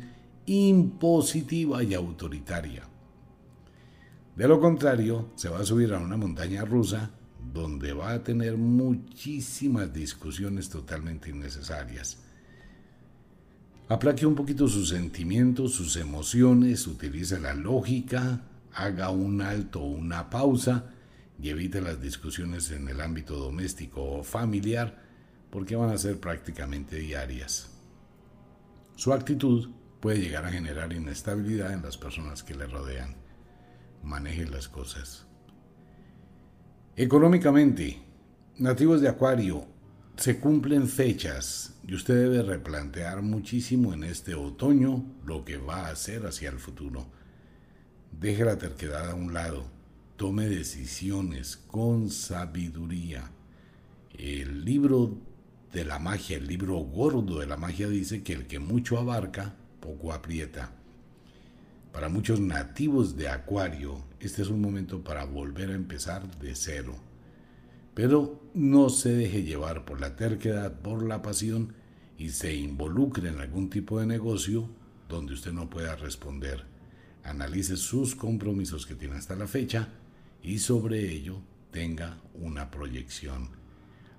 impositiva 0.47 1.83
y 1.83 1.93
autoritaria. 1.93 2.81
De 4.35 4.47
lo 4.47 4.59
contrario, 4.59 5.29
se 5.35 5.49
va 5.49 5.59
a 5.59 5.63
subir 5.63 5.93
a 5.93 5.99
una 5.99 6.17
montaña 6.17 6.65
rusa 6.65 7.11
donde 7.53 7.93
va 7.93 8.13
a 8.13 8.23
tener 8.23 8.57
muchísimas 8.57 9.93
discusiones 9.93 10.67
totalmente 10.67 11.29
innecesarias. 11.29 12.17
Aplaque 13.87 14.25
un 14.25 14.33
poquito 14.33 14.67
sus 14.67 14.89
sentimientos, 14.89 15.73
sus 15.73 15.95
emociones, 15.97 16.87
utilice 16.87 17.39
la 17.39 17.53
lógica, 17.53 18.41
haga 18.73 19.11
un 19.11 19.43
alto 19.43 19.83
o 19.83 19.91
una 19.91 20.27
pausa 20.27 20.89
y 21.39 21.49
evite 21.49 21.81
las 21.81 22.01
discusiones 22.01 22.71
en 22.71 22.89
el 22.89 22.99
ámbito 22.99 23.35
doméstico 23.35 24.03
o 24.03 24.23
familiar 24.23 25.04
porque 25.55 25.77
van 25.77 25.89
a 25.89 25.97
ser 25.97 26.19
prácticamente 26.19 26.97
diarias. 26.97 27.69
Su 28.97 29.13
actitud 29.13 29.69
puede 30.01 30.19
llegar 30.19 30.43
a 30.43 30.51
generar 30.51 30.91
inestabilidad 30.91 31.71
en 31.71 31.81
las 31.81 31.97
personas 31.97 32.43
que 32.43 32.55
le 32.55 32.67
rodean. 32.67 33.15
Maneje 34.03 34.47
las 34.47 34.67
cosas. 34.67 35.25
Económicamente, 36.97 38.01
nativos 38.57 38.99
de 38.99 39.07
Acuario, 39.07 39.65
se 40.17 40.41
cumplen 40.41 40.89
fechas 40.89 41.79
y 41.87 41.95
usted 41.95 42.15
debe 42.15 42.43
replantear 42.43 43.21
muchísimo 43.21 43.93
en 43.93 44.03
este 44.03 44.35
otoño 44.35 45.05
lo 45.25 45.45
que 45.45 45.55
va 45.55 45.87
a 45.87 45.91
hacer 45.91 46.25
hacia 46.25 46.49
el 46.49 46.59
futuro. 46.59 47.07
Deje 48.11 48.43
la 48.43 48.57
terquedad 48.57 49.09
a 49.09 49.15
un 49.15 49.33
lado, 49.33 49.63
tome 50.17 50.49
decisiones 50.49 51.55
con 51.55 52.09
sabiduría. 52.09 53.31
El 54.17 54.65
libro 54.65 55.34
de 55.73 55.85
la 55.85 55.99
magia, 55.99 56.37
el 56.37 56.47
libro 56.47 56.75
gordo 56.77 57.39
de 57.39 57.47
la 57.47 57.57
magia 57.57 57.87
dice 57.87 58.23
que 58.23 58.33
el 58.33 58.47
que 58.47 58.59
mucho 58.59 58.97
abarca, 58.97 59.55
poco 59.79 60.13
aprieta. 60.13 60.71
Para 61.91 62.09
muchos 62.09 62.39
nativos 62.39 63.15
de 63.15 63.29
Acuario, 63.29 64.03
este 64.19 64.41
es 64.41 64.49
un 64.49 64.61
momento 64.61 65.03
para 65.03 65.23
volver 65.25 65.69
a 65.69 65.75
empezar 65.75 66.39
de 66.39 66.55
cero. 66.55 66.95
Pero 67.93 68.41
no 68.53 68.89
se 68.89 69.15
deje 69.15 69.43
llevar 69.43 69.85
por 69.85 70.01
la 70.01 70.15
terquedad, 70.15 70.81
por 70.81 71.03
la 71.03 71.21
pasión 71.21 71.73
y 72.17 72.29
se 72.29 72.53
involucre 72.53 73.29
en 73.29 73.39
algún 73.39 73.69
tipo 73.69 73.99
de 73.99 74.05
negocio 74.05 74.69
donde 75.07 75.33
usted 75.33 75.53
no 75.53 75.69
pueda 75.69 75.95
responder. 75.95 76.65
Analice 77.23 77.77
sus 77.77 78.15
compromisos 78.15 78.85
que 78.85 78.95
tiene 78.95 79.15
hasta 79.15 79.35
la 79.35 79.47
fecha 79.47 79.87
y 80.43 80.59
sobre 80.59 81.09
ello 81.09 81.41
tenga 81.71 82.17
una 82.33 82.69
proyección 82.69 83.49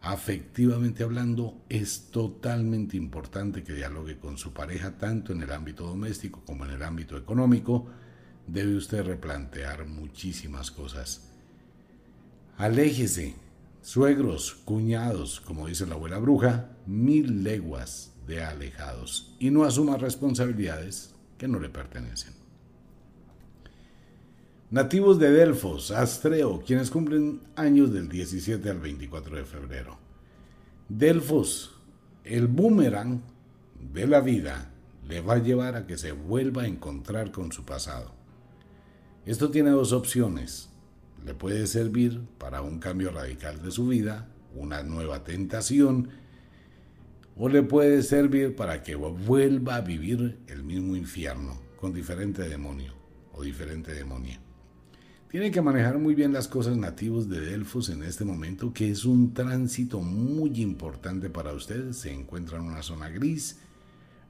afectivamente 0.06 1.02
hablando, 1.02 1.64
es 1.68 2.10
totalmente 2.12 2.96
importante 2.96 3.64
que 3.64 3.72
dialogue 3.72 4.18
con 4.18 4.38
su 4.38 4.52
pareja 4.52 4.98
tanto 4.98 5.32
en 5.32 5.42
el 5.42 5.50
ámbito 5.50 5.84
doméstico 5.84 6.42
como 6.46 6.64
en 6.64 6.70
el 6.70 6.82
ámbito 6.84 7.16
económico. 7.16 7.88
Debe 8.46 8.76
usted 8.76 9.04
replantear 9.04 9.84
muchísimas 9.86 10.70
cosas. 10.70 11.28
Aléjese, 12.56 13.34
suegros, 13.82 14.54
cuñados, 14.64 15.40
como 15.40 15.66
dice 15.66 15.86
la 15.86 15.94
abuela 15.94 16.18
bruja, 16.18 16.70
mil 16.86 17.42
leguas 17.42 18.12
de 18.28 18.44
alejados 18.44 19.34
y 19.40 19.50
no 19.50 19.64
asuma 19.64 19.96
responsabilidades 19.96 21.14
que 21.36 21.48
no 21.48 21.58
le 21.58 21.68
pertenecen. 21.68 22.35
Nativos 24.68 25.20
de 25.20 25.30
Delfos, 25.30 25.92
Astreo, 25.92 26.60
quienes 26.66 26.90
cumplen 26.90 27.40
años 27.54 27.92
del 27.92 28.08
17 28.08 28.68
al 28.68 28.80
24 28.80 29.36
de 29.36 29.44
febrero. 29.44 29.96
Delfos, 30.88 31.78
el 32.24 32.48
boomerang 32.48 33.22
de 33.92 34.08
la 34.08 34.20
vida 34.20 34.72
le 35.08 35.20
va 35.20 35.34
a 35.34 35.38
llevar 35.38 35.76
a 35.76 35.86
que 35.86 35.96
se 35.96 36.10
vuelva 36.10 36.62
a 36.62 36.66
encontrar 36.66 37.30
con 37.30 37.52
su 37.52 37.64
pasado. 37.64 38.10
Esto 39.24 39.52
tiene 39.52 39.70
dos 39.70 39.92
opciones. 39.92 40.68
Le 41.24 41.32
puede 41.32 41.68
servir 41.68 42.22
para 42.36 42.60
un 42.60 42.80
cambio 42.80 43.12
radical 43.12 43.62
de 43.62 43.70
su 43.70 43.86
vida, 43.86 44.26
una 44.52 44.82
nueva 44.82 45.22
tentación, 45.22 46.08
o 47.36 47.48
le 47.48 47.62
puede 47.62 48.02
servir 48.02 48.56
para 48.56 48.82
que 48.82 48.96
vuelva 48.96 49.76
a 49.76 49.80
vivir 49.82 50.40
el 50.48 50.64
mismo 50.64 50.96
infierno 50.96 51.56
con 51.76 51.94
diferente 51.94 52.48
demonio 52.48 52.94
o 53.32 53.44
diferente 53.44 53.94
demonia. 53.94 54.40
Tiene 55.36 55.50
que 55.50 55.60
manejar 55.60 55.98
muy 55.98 56.14
bien 56.14 56.32
las 56.32 56.48
cosas 56.48 56.78
nativos 56.78 57.28
de 57.28 57.42
Delfos 57.42 57.90
en 57.90 58.02
este 58.02 58.24
momento, 58.24 58.72
que 58.72 58.90
es 58.90 59.04
un 59.04 59.34
tránsito 59.34 60.00
muy 60.00 60.62
importante 60.62 61.28
para 61.28 61.52
usted. 61.52 61.92
Se 61.92 62.10
encuentra 62.10 62.56
en 62.56 62.64
una 62.64 62.82
zona 62.82 63.10
gris. 63.10 63.58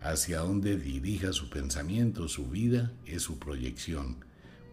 Hacia 0.01 0.41
donde 0.41 0.77
dirija 0.77 1.33
su 1.33 1.49
pensamiento, 1.49 2.27
su 2.27 2.49
vida, 2.49 2.93
es 3.05 3.23
su 3.23 3.39
proyección. 3.39 4.17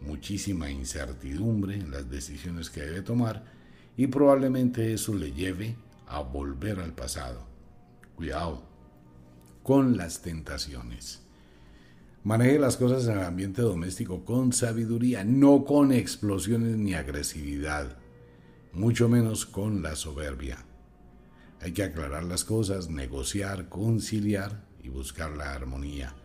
Muchísima 0.02 0.72
incertidumbre 0.72 1.76
en 1.76 1.92
las 1.92 2.10
decisiones 2.10 2.72
que 2.72 2.82
debe 2.82 3.04
tomar 3.04 3.46
y 3.96 4.08
probablemente 4.08 4.92
eso 4.92 5.14
le 5.14 5.34
lleve 5.34 5.76
a 6.08 6.22
volver 6.22 6.80
al 6.80 6.96
pasado. 6.96 7.46
Cuidado 8.16 8.64
con 9.62 9.98
las 9.98 10.24
tentaciones. 10.24 11.22
Maneje 12.24 12.57
las 12.57 12.78
cosas 12.78 13.05
en 13.07 13.17
el 13.17 13.26
ambiente 13.26 13.61
doméstico 13.61 14.24
con 14.24 14.53
sabiduría, 14.53 15.26
no 15.26 15.65
con 15.65 15.91
explosiones 15.91 16.78
ni 16.78 16.93
agresividad, 16.93 17.97
mucho 18.71 19.09
menos 19.09 19.45
con 19.45 19.84
la 19.84 19.97
soberbia. 19.97 20.59
Hay 21.59 21.74
que 21.74 21.84
aclarar 21.84 22.24
las 22.24 22.45
cosas, 22.45 22.89
negociar, 22.89 23.67
conciliar 23.67 24.63
y 24.82 24.88
buscar 24.88 25.32
la 25.36 25.53
armonía. 25.53 26.15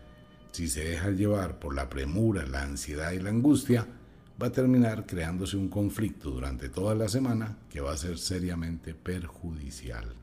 Si 0.53 0.68
se 0.68 0.84
deja 0.84 1.11
llevar 1.11 1.59
por 1.59 1.74
la 1.74 1.88
premura, 1.88 2.46
la 2.46 2.62
ansiedad 2.62 3.11
y 3.11 3.18
la 3.18 3.30
angustia, 3.30 3.84
va 4.40 4.46
a 4.46 4.53
terminar 4.53 5.05
creándose 5.05 5.57
un 5.57 5.68
conflicto 5.68 6.30
durante 6.30 6.68
toda 6.68 6.94
la 6.94 7.09
semana 7.09 7.59
que 7.68 7.80
va 7.80 7.92
a 7.92 7.96
ser 7.96 8.18
seriamente 8.18 8.94
perjudicial. 8.94 10.14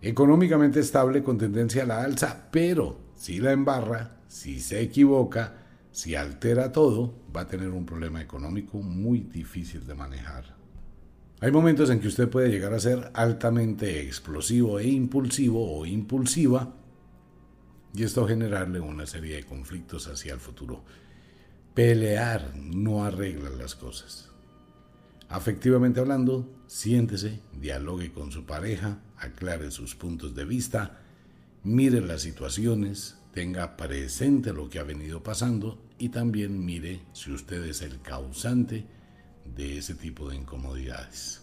Económicamente 0.00 0.80
estable 0.80 1.22
con 1.22 1.36
tendencia 1.36 1.82
a 1.82 1.86
la 1.86 2.02
alza, 2.02 2.48
pero 2.50 2.98
si 3.16 3.38
la 3.38 3.52
embarra, 3.52 4.15
si 4.28 4.60
se 4.60 4.80
equivoca, 4.80 5.66
si 5.92 6.14
altera 6.14 6.72
todo, 6.72 7.14
va 7.34 7.42
a 7.42 7.48
tener 7.48 7.70
un 7.70 7.86
problema 7.86 8.20
económico 8.20 8.78
muy 8.78 9.20
difícil 9.20 9.86
de 9.86 9.94
manejar. 9.94 10.56
Hay 11.40 11.50
momentos 11.50 11.90
en 11.90 12.00
que 12.00 12.08
usted 12.08 12.28
puede 12.28 12.48
llegar 12.48 12.72
a 12.72 12.80
ser 12.80 13.10
altamente 13.14 14.02
explosivo 14.02 14.78
e 14.78 14.88
impulsivo 14.88 15.78
o 15.78 15.84
impulsiva 15.84 16.74
y 17.94 18.02
esto 18.02 18.26
generarle 18.26 18.78
una 18.80 19.06
serie 19.06 19.36
de 19.36 19.44
conflictos 19.44 20.06
hacia 20.06 20.34
el 20.34 20.40
futuro. 20.40 20.84
Pelear 21.74 22.54
no 22.56 23.04
arregla 23.04 23.48
las 23.50 23.74
cosas. 23.74 24.30
Afectivamente 25.28 26.00
hablando, 26.00 26.48
siéntese, 26.66 27.40
dialogue 27.58 28.12
con 28.12 28.30
su 28.30 28.44
pareja, 28.44 29.00
aclare 29.16 29.70
sus 29.70 29.94
puntos 29.94 30.34
de 30.34 30.44
vista, 30.44 31.00
mire 31.64 32.00
las 32.00 32.22
situaciones, 32.22 33.16
tenga 33.36 33.76
presente 33.76 34.54
lo 34.54 34.70
que 34.70 34.78
ha 34.78 34.82
venido 34.82 35.22
pasando 35.22 35.78
y 35.98 36.08
también 36.08 36.64
mire 36.64 37.02
si 37.12 37.30
usted 37.32 37.62
es 37.66 37.82
el 37.82 38.00
causante 38.00 38.86
de 39.54 39.76
ese 39.76 39.94
tipo 39.94 40.30
de 40.30 40.36
incomodidades. 40.36 41.42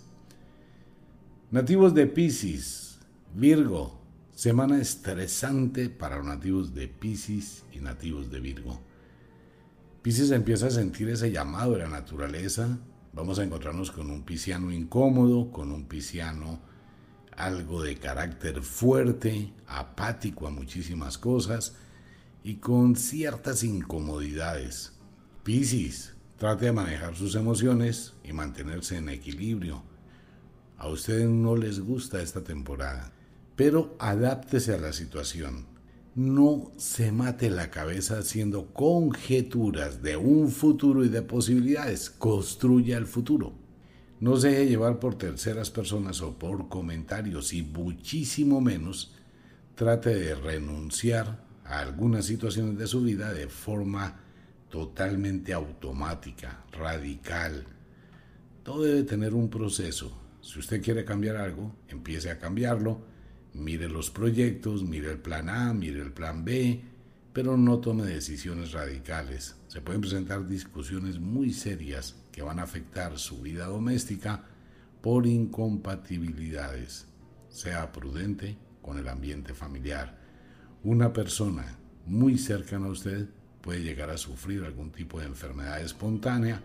Nativos 1.51 1.93
de 1.93 2.07
Pisces, 2.07 2.97
Virgo, 3.35 4.01
semana 4.33 4.81
estresante 4.81 5.87
para 5.87 6.17
los 6.17 6.25
nativos 6.25 6.73
de 6.73 6.87
Pisces 6.87 7.63
y 7.71 7.77
nativos 7.77 8.31
de 8.31 8.39
Virgo. 8.39 8.81
Pisces 10.01 10.31
empieza 10.31 10.65
a 10.65 10.71
sentir 10.71 11.09
ese 11.09 11.31
llamado 11.31 11.73
de 11.73 11.79
la 11.83 11.89
naturaleza. 11.89 12.79
Vamos 13.13 13.37
a 13.37 13.43
encontrarnos 13.43 13.91
con 13.91 14.09
un 14.09 14.23
pisciano 14.23 14.71
incómodo, 14.71 15.51
con 15.51 15.71
un 15.71 15.85
pisciano 15.85 16.59
algo 17.37 17.83
de 17.83 17.97
carácter 17.97 18.63
fuerte, 18.63 19.53
apático 19.67 20.47
a 20.47 20.51
muchísimas 20.51 21.19
cosas 21.19 21.75
y 22.43 22.55
con 22.55 22.95
ciertas 22.95 23.63
incomodidades. 23.63 24.93
Piscis, 25.43 26.13
trate 26.37 26.65
de 26.65 26.71
manejar 26.73 27.15
sus 27.15 27.35
emociones 27.35 28.13
y 28.23 28.33
mantenerse 28.33 28.97
en 28.97 29.09
equilibrio. 29.09 29.83
A 30.77 30.89
ustedes 30.89 31.29
no 31.29 31.55
les 31.55 31.79
gusta 31.79 32.21
esta 32.21 32.43
temporada, 32.43 33.13
pero 33.55 33.95
adáptese 33.99 34.73
a 34.73 34.77
la 34.77 34.91
situación. 34.91 35.65
No 36.15 36.71
se 36.77 37.11
mate 37.11 37.49
la 37.49 37.71
cabeza 37.71 38.19
haciendo 38.19 38.67
conjeturas 38.73 40.03
de 40.03 40.17
un 40.17 40.49
futuro 40.49 41.03
y 41.03 41.09
de 41.09 41.23
posibilidades. 41.23 42.09
Construya 42.09 42.97
el 42.97 43.07
futuro. 43.07 43.53
No 44.19 44.37
se 44.37 44.49
deje 44.49 44.67
llevar 44.67 44.99
por 44.99 45.15
terceras 45.15 45.71
personas 45.71 46.21
o 46.21 46.37
por 46.37 46.69
comentarios 46.69 47.51
y 47.53 47.63
muchísimo 47.63 48.61
menos 48.61 49.15
trate 49.75 50.13
de 50.13 50.35
renunciar 50.35 51.42
a 51.65 51.79
algunas 51.79 52.25
situaciones 52.25 52.77
de 52.77 52.87
su 52.87 53.01
vida 53.01 53.33
de 53.33 53.47
forma 53.47 54.19
totalmente 54.69 55.53
automática, 55.53 56.63
radical. 56.71 57.65
Todo 58.63 58.83
debe 58.83 59.03
tener 59.03 59.33
un 59.33 59.49
proceso. 59.49 60.19
Si 60.41 60.59
usted 60.59 60.81
quiere 60.81 61.05
cambiar 61.05 61.35
algo, 61.35 61.75
empiece 61.87 62.31
a 62.31 62.39
cambiarlo. 62.39 63.05
Mire 63.53 63.87
los 63.87 64.09
proyectos, 64.09 64.83
mire 64.83 65.11
el 65.11 65.19
plan 65.19 65.47
A, 65.47 65.73
mire 65.73 66.01
el 66.01 66.11
plan 66.11 66.43
B, 66.43 66.81
pero 67.33 67.55
no 67.55 67.79
tome 67.79 68.03
decisiones 68.05 68.71
radicales. 68.71 69.55
Se 69.67 69.81
pueden 69.81 70.01
presentar 70.01 70.47
discusiones 70.47 71.19
muy 71.19 71.53
serias 71.53 72.15
que 72.31 72.41
van 72.41 72.59
a 72.59 72.63
afectar 72.63 73.19
su 73.19 73.41
vida 73.41 73.65
doméstica 73.65 74.43
por 75.01 75.27
incompatibilidades. 75.27 77.05
Sea 77.49 77.91
prudente 77.91 78.57
con 78.81 78.97
el 78.97 79.07
ambiente 79.07 79.53
familiar. 79.53 80.22
Una 80.83 81.13
persona 81.13 81.77
muy 82.05 82.37
cercana 82.37 82.87
a 82.87 82.91
usted 82.91 83.29
puede 83.61 83.81
llegar 83.81 84.09
a 84.09 84.17
sufrir 84.17 84.65
algún 84.65 84.91
tipo 84.91 85.17
de 85.17 85.27
enfermedad 85.27 85.81
espontánea. 85.81 86.61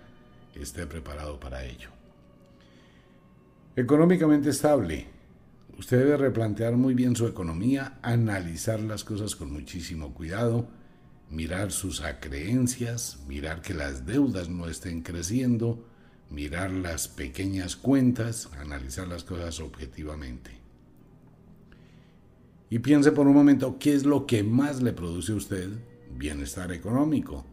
Esté 0.56 0.88
preparado 0.88 1.38
para 1.38 1.64
ello. 1.64 1.90
Económicamente 3.76 4.50
estable. 4.50 5.06
Usted 5.78 5.98
debe 5.98 6.16
replantear 6.16 6.76
muy 6.76 6.94
bien 6.94 7.14
su 7.14 7.28
economía, 7.28 8.00
analizar 8.02 8.80
las 8.80 9.04
cosas 9.04 9.36
con 9.36 9.52
muchísimo 9.52 10.12
cuidado, 10.12 10.66
mirar 11.30 11.70
sus 11.70 12.00
acreencias, 12.00 13.20
mirar 13.28 13.62
que 13.62 13.74
las 13.74 14.04
deudas 14.04 14.48
no 14.48 14.66
estén 14.68 15.02
creciendo, 15.02 15.86
mirar 16.28 16.72
las 16.72 17.06
pequeñas 17.06 17.76
cuentas, 17.76 18.50
analizar 18.58 19.06
las 19.06 19.22
cosas 19.22 19.60
objetivamente. 19.60 20.57
Y 22.70 22.80
piense 22.80 23.12
por 23.12 23.26
un 23.26 23.34
momento 23.34 23.78
qué 23.78 23.94
es 23.94 24.04
lo 24.04 24.26
que 24.26 24.42
más 24.42 24.82
le 24.82 24.92
produce 24.92 25.32
a 25.32 25.36
usted 25.36 25.70
bienestar 26.16 26.72
económico. 26.72 27.44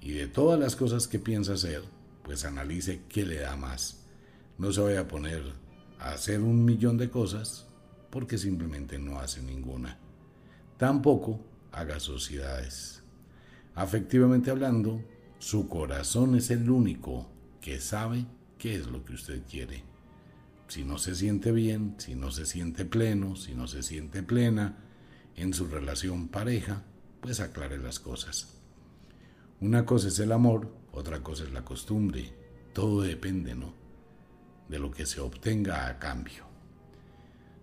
Y 0.00 0.12
de 0.12 0.28
todas 0.28 0.58
las 0.58 0.76
cosas 0.76 1.08
que 1.08 1.18
piensa 1.18 1.54
hacer, 1.54 1.82
pues 2.22 2.44
analice 2.44 3.02
qué 3.08 3.26
le 3.26 3.38
da 3.38 3.56
más. 3.56 4.04
No 4.58 4.72
se 4.72 4.80
vaya 4.80 5.00
a 5.00 5.08
poner 5.08 5.42
hacer 5.98 6.40
un 6.40 6.64
millón 6.64 6.96
de 6.96 7.10
cosas 7.10 7.66
porque 8.10 8.38
simplemente 8.38 8.98
no 8.98 9.20
hace 9.20 9.42
ninguna. 9.42 9.98
Tampoco 10.76 11.40
haga 11.72 12.00
sociedades. 12.00 13.02
Afectivamente 13.74 14.50
hablando, 14.50 15.02
su 15.38 15.68
corazón 15.68 16.34
es 16.36 16.50
el 16.50 16.70
único 16.70 17.28
que 17.60 17.80
sabe 17.80 18.26
qué 18.58 18.76
es 18.76 18.86
lo 18.86 19.04
que 19.04 19.14
usted 19.14 19.42
quiere. 19.48 19.89
Si 20.70 20.84
no 20.84 20.96
se 20.96 21.14
siente 21.14 21.52
bien, 21.52 21.96
si 21.98 22.14
no 22.14 22.30
se 22.30 22.46
siente 22.46 22.86
pleno, 22.86 23.36
si 23.36 23.54
no 23.54 23.66
se 23.66 23.82
siente 23.82 24.22
plena 24.22 24.78
en 25.36 25.52
su 25.52 25.66
relación 25.66 26.28
pareja, 26.28 26.82
pues 27.20 27.40
aclare 27.40 27.76
las 27.76 28.00
cosas. 28.00 28.56
Una 29.60 29.84
cosa 29.84 30.08
es 30.08 30.18
el 30.18 30.32
amor, 30.32 30.72
otra 30.92 31.22
cosa 31.22 31.44
es 31.44 31.52
la 31.52 31.66
costumbre. 31.66 32.32
Todo 32.72 33.02
depende, 33.02 33.54
¿no? 33.54 33.80
de 34.70 34.78
lo 34.78 34.90
que 34.90 35.04
se 35.04 35.20
obtenga 35.20 35.88
a 35.88 35.98
cambio. 35.98 36.44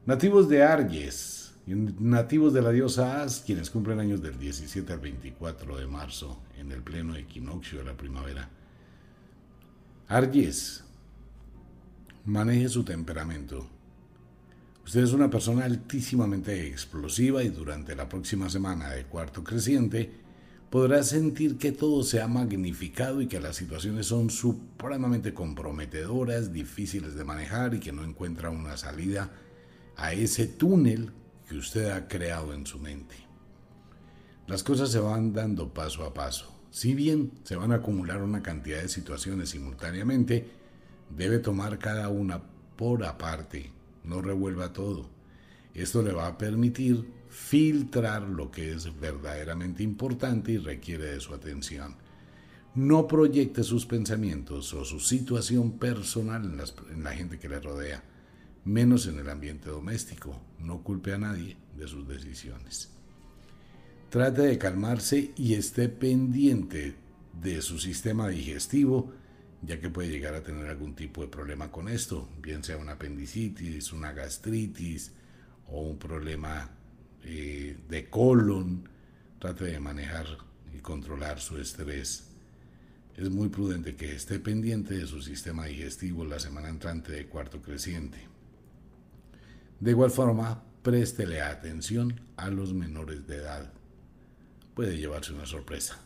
Nativos 0.06 0.50
de 0.50 0.64
Arges, 0.64 1.56
nativos 1.66 2.54
de 2.54 2.62
la 2.62 2.72
diosa 2.72 3.24
As, 3.24 3.40
quienes 3.40 3.70
cumplen 3.70 4.00
años 4.00 4.22
del 4.22 4.38
17 4.38 4.92
al 4.94 5.00
24 5.00 5.78
de 5.78 5.88
marzo, 5.88 6.38
en 6.58 6.72
el 6.72 6.84
pleno 6.84 7.16
equinoccio 7.16 7.80
de 7.80 7.86
la 7.86 7.96
primavera. 7.96 8.50
Arges, 10.10 10.84
maneje 12.28 12.68
su 12.68 12.84
temperamento. 12.84 13.66
Usted 14.86 15.02
es 15.02 15.14
una 15.14 15.30
persona 15.30 15.64
altísimamente 15.64 16.68
explosiva 16.68 17.42
y 17.42 17.48
durante 17.48 17.96
la 17.96 18.10
próxima 18.10 18.50
semana 18.50 18.90
de 18.90 19.06
cuarto 19.06 19.46
creciente 19.46 20.12
podrá 20.70 21.04
sentir 21.04 21.58
que 21.58 21.72
todo 21.72 22.04
se 22.04 22.22
ha 22.22 22.28
magnificado 22.28 23.22
y 23.22 23.28
que 23.28 23.40
las 23.40 23.56
situaciones 23.56 24.08
son 24.08 24.30
supremamente 24.30 25.34
comprometedoras, 25.34 26.52
difíciles 26.52 27.16
de 27.16 27.24
manejar 27.24 27.74
y 27.76 27.80
que 27.80 27.94
no 27.94 28.04
encuentra 28.04 28.50
una 28.50 28.76
salida 28.76 29.32
a 29.96 30.12
ese 30.12 30.48
túnel 30.48 31.12
que 31.48 31.56
usted 31.56 31.92
ha 31.92 32.10
creado 32.10 32.54
en 32.54 32.66
su 32.66 32.78
mente. 32.78 33.16
Las 34.48 34.64
cosas 34.64 34.92
se 34.92 35.00
van 35.00 35.32
dando 35.32 35.74
paso 35.74 36.04
a 36.04 36.14
paso. 36.14 36.54
Si 36.72 36.94
bien 36.94 37.32
se 37.44 37.56
van 37.56 37.72
a 37.72 37.76
acumular 37.76 38.22
una 38.22 38.44
cantidad 38.44 38.82
de 38.82 38.90
situaciones 38.90 39.50
simultáneamente, 39.50 40.57
debe 41.10 41.40
tomar 41.40 41.80
cada 41.80 42.10
una 42.10 42.42
por 42.76 43.04
aparte, 43.04 43.72
no 44.04 44.22
revuelva 44.22 44.74
todo. 44.74 45.10
Esto 45.74 46.02
le 46.02 46.12
va 46.12 46.28
a 46.28 46.38
permitir 46.38 47.06
filtrar 47.30 48.24
lo 48.24 48.50
que 48.52 48.74
es 48.74 49.00
verdaderamente 49.00 49.84
importante 49.84 50.54
y 50.54 50.58
requiere 50.58 51.06
de 51.06 51.20
su 51.20 51.34
atención. 51.34 51.96
No 52.74 53.08
proyecte 53.08 53.64
sus 53.64 53.86
pensamientos 53.86 54.74
o 54.74 54.86
su 54.86 55.00
situación 55.00 55.74
personal 55.74 56.60
en, 56.92 57.04
la 57.04 57.14
gente 57.14 57.40
que 57.40 57.50
le 57.50 57.60
rodea, 57.60 58.04
menos 58.66 59.08
en 59.08 59.20
el 59.20 59.30
ambiente 59.30 59.70
doméstico. 59.70 60.40
No 60.60 60.84
culpe 60.84 61.14
a 61.14 61.18
nadie 61.18 61.58
de 61.76 61.88
sus 61.88 62.08
decisiones. 62.08 62.92
Trate 64.10 64.44
de 64.44 64.58
calmarse 64.58 65.32
y 65.36 65.56
esté 65.56 65.90
pendiente 65.90 66.96
de 67.42 67.62
su 67.62 67.78
sistema 67.78 68.30
digestivo, 68.30 69.12
ya 69.62 69.80
que 69.80 69.90
puede 69.90 70.10
llegar 70.10 70.36
a 70.36 70.44
tener 70.44 70.68
algún 70.68 70.96
tipo 70.96 71.22
de 71.22 71.28
problema 71.28 71.72
con 71.72 71.88
esto, 71.88 72.30
bien 72.42 72.64
sea 72.64 72.78
una 72.78 72.94
apendicitis, 72.94 73.92
una 73.92 74.12
gastritis 74.12 75.12
o 75.68 75.82
un 75.82 75.98
problema 75.98 76.70
eh, 77.24 77.78
de 77.90 78.10
colon, 78.10 78.88
trate 79.40 79.66
de 79.66 79.80
manejar 79.80 80.26
y 80.74 80.80
controlar 80.80 81.40
su 81.40 81.58
estrés. 81.58 82.30
Es 83.16 83.30
muy 83.30 83.50
prudente 83.50 83.96
que 83.96 84.16
esté 84.16 84.40
pendiente 84.40 84.94
de 84.94 85.08
su 85.08 85.22
sistema 85.22 85.66
digestivo 85.66 86.24
la 86.24 86.40
semana 86.40 86.70
entrante 86.70 87.12
de 87.12 87.26
cuarto 87.26 87.62
creciente. 87.62 88.20
De 89.80 89.92
igual 89.92 90.12
forma, 90.12 90.64
préstele 90.84 91.42
atención 91.42 92.22
a 92.36 92.50
los 92.50 92.74
menores 92.74 93.26
de 93.28 93.38
edad. 93.38 93.74
Puede 94.76 94.98
llevarse 94.98 95.34
una 95.34 95.48
sorpresa. 95.48 96.00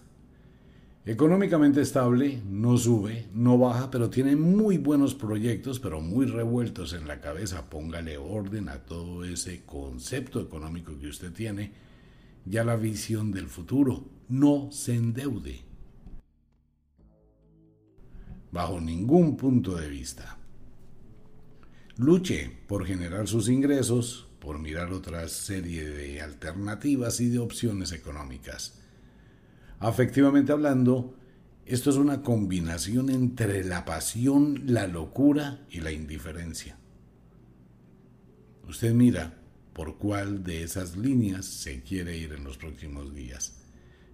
Económicamente 1.03 1.81
estable, 1.81 2.43
no 2.47 2.77
sube, 2.77 3.27
no 3.33 3.57
baja, 3.57 3.89
pero 3.89 4.11
tiene 4.11 4.35
muy 4.35 4.77
buenos 4.77 5.15
proyectos, 5.15 5.79
pero 5.79 5.99
muy 5.99 6.27
revueltos 6.27 6.93
en 6.93 7.07
la 7.07 7.19
cabeza. 7.19 7.71
Póngale 7.71 8.19
orden 8.19 8.69
a 8.69 8.85
todo 8.85 9.25
ese 9.25 9.63
concepto 9.65 10.39
económico 10.39 10.99
que 10.99 11.07
usted 11.07 11.33
tiene, 11.33 11.71
ya 12.45 12.63
la 12.63 12.75
visión 12.75 13.31
del 13.31 13.47
futuro. 13.47 14.05
No 14.29 14.69
se 14.71 14.93
endeude. 14.93 15.61
Bajo 18.51 18.79
ningún 18.79 19.37
punto 19.37 19.75
de 19.75 19.89
vista. 19.89 20.37
Luche 21.97 22.59
por 22.67 22.85
generar 22.85 23.27
sus 23.27 23.49
ingresos, 23.49 24.27
por 24.39 24.59
mirar 24.59 24.93
otra 24.93 25.27
serie 25.29 25.83
de 25.83 26.21
alternativas 26.21 27.19
y 27.21 27.29
de 27.29 27.39
opciones 27.39 27.91
económicas 27.91 28.80
Afectivamente 29.81 30.51
hablando, 30.51 31.15
esto 31.65 31.89
es 31.89 31.95
una 31.95 32.21
combinación 32.21 33.09
entre 33.09 33.63
la 33.63 33.83
pasión, 33.83 34.61
la 34.67 34.85
locura 34.85 35.65
y 35.71 35.81
la 35.81 35.91
indiferencia. 35.91 36.77
Usted 38.69 38.93
mira 38.93 39.39
por 39.73 39.97
cuál 39.97 40.43
de 40.43 40.61
esas 40.61 40.95
líneas 40.95 41.45
se 41.45 41.81
quiere 41.81 42.15
ir 42.15 42.33
en 42.33 42.43
los 42.43 42.59
próximos 42.59 43.15
días, 43.15 43.59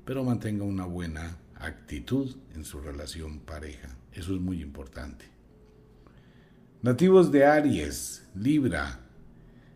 pero 0.05 0.23
mantenga 0.23 0.63
una 0.63 0.85
buena 0.85 1.37
actitud 1.55 2.33
en 2.55 2.63
su 2.63 2.79
relación 2.79 3.39
pareja. 3.39 3.97
Eso 4.13 4.35
es 4.35 4.39
muy 4.39 4.61
importante. 4.61 5.25
Nativos 6.81 7.29
de 7.29 7.45
Aries, 7.45 8.23
Libra. 8.35 9.01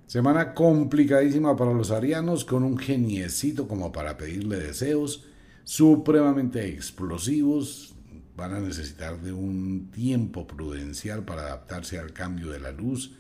Semana 0.08 0.54
complicadísima 0.54 1.58
para 1.58 1.74
los 1.74 1.92
arianos 1.92 2.46
con 2.46 2.64
un 2.64 2.78
geniecito 2.78 3.68
como 3.68 3.92
para 3.92 4.16
pedirle 4.16 4.58
deseos 4.58 5.26
supremamente 5.64 6.68
explosivos, 6.68 7.96
van 8.36 8.54
a 8.54 8.60
necesitar 8.60 9.22
de 9.22 9.34
un 9.34 9.92
tiempo 9.92 10.48
prudencial 10.48 11.24
para 11.24 11.44
adaptarse 11.44 12.00
al 12.00 12.14
cambio 12.14 12.52
de 12.52 12.60
la 12.60 12.72
luz, 12.72 13.16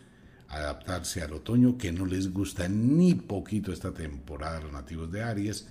adaptarse 0.48 1.22
al 1.22 1.34
otoño, 1.34 1.78
que 1.78 1.92
no 1.92 2.06
les 2.06 2.34
gusta 2.34 2.68
ni 2.68 3.14
poquito 3.16 3.72
esta 3.72 3.94
temporada 3.94 4.58
a 4.58 4.62
los 4.62 4.72
nativos 4.72 5.12
de 5.12 5.24
Aries. 5.24 5.68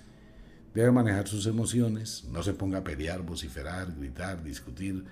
Debe 0.73 0.91
manejar 0.91 1.27
sus 1.27 1.45
emociones, 1.47 2.23
no 2.31 2.43
se 2.43 2.53
ponga 2.53 2.79
a 2.79 2.83
pelear, 2.83 3.21
vociferar, 3.23 3.93
gritar, 3.95 4.43
discutir, 4.43 5.03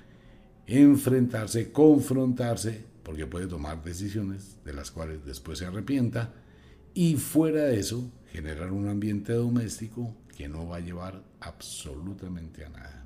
enfrentarse, 0.65 1.72
confrontarse, 1.72 2.86
porque 3.03 3.27
puede 3.27 3.48
tomar 3.48 3.84
decisiones 3.84 4.57
de 4.64 4.73
las 4.73 4.91
cuales 4.91 5.26
después 5.26 5.60
se 5.60 5.65
arrepienta. 5.65 6.34
Y 6.94 7.18
fuera 7.18 7.64
de 7.64 7.80
eso, 7.80 8.10
generar 8.31 8.72
un 8.72 8.88
ambiente 8.88 9.34
doméstico 9.34 10.15
que 10.40 10.48
no 10.48 10.66
va 10.66 10.78
a 10.78 10.80
llevar 10.80 11.22
absolutamente 11.41 12.64
a 12.64 12.70
nada. 12.70 13.06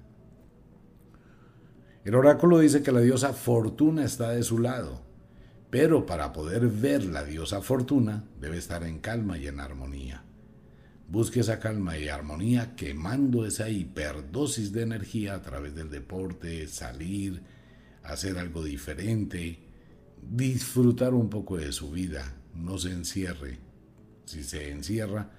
El 2.06 2.14
oráculo 2.14 2.60
dice 2.60 2.84
que 2.84 2.92
la 2.92 3.00
diosa 3.00 3.34
Fortuna 3.34 4.06
está 4.06 4.30
de 4.30 4.44
su 4.44 4.60
lado, 4.60 5.02
pero 5.72 6.06
para 6.06 6.32
poder 6.32 6.68
ver 6.68 7.04
la 7.06 7.24
diosa 7.24 7.64
Fortuna 7.64 8.24
debe 8.40 8.60
estar 8.60 8.84
en 8.84 9.00
calma 9.00 9.40
y 9.40 9.48
en 9.48 9.60
armonía. 9.60 10.24
Busque 11.10 11.40
esa 11.40 11.60
calma 11.60 11.98
y 11.98 12.08
armonía 12.08 12.76
quemando 12.76 13.48
esa 13.48 13.68
hiperdosis 13.68 14.72
de 14.72 14.84
energía 14.84 15.34
a 15.34 15.42
través 15.42 15.74
del 15.74 15.90
deporte, 15.90 16.68
salir, 16.68 17.42
hacer 18.04 18.38
algo 18.38 18.64
diferente, 18.64 19.58
disfrutar 20.22 21.16
un 21.16 21.32
poco 21.32 21.58
de 21.58 21.72
su 21.72 21.90
vida, 21.90 22.32
no 22.54 22.78
se 22.78 22.92
encierre. 22.92 23.58
Si 24.26 24.44
se 24.44 24.70
encierra, 24.70 25.32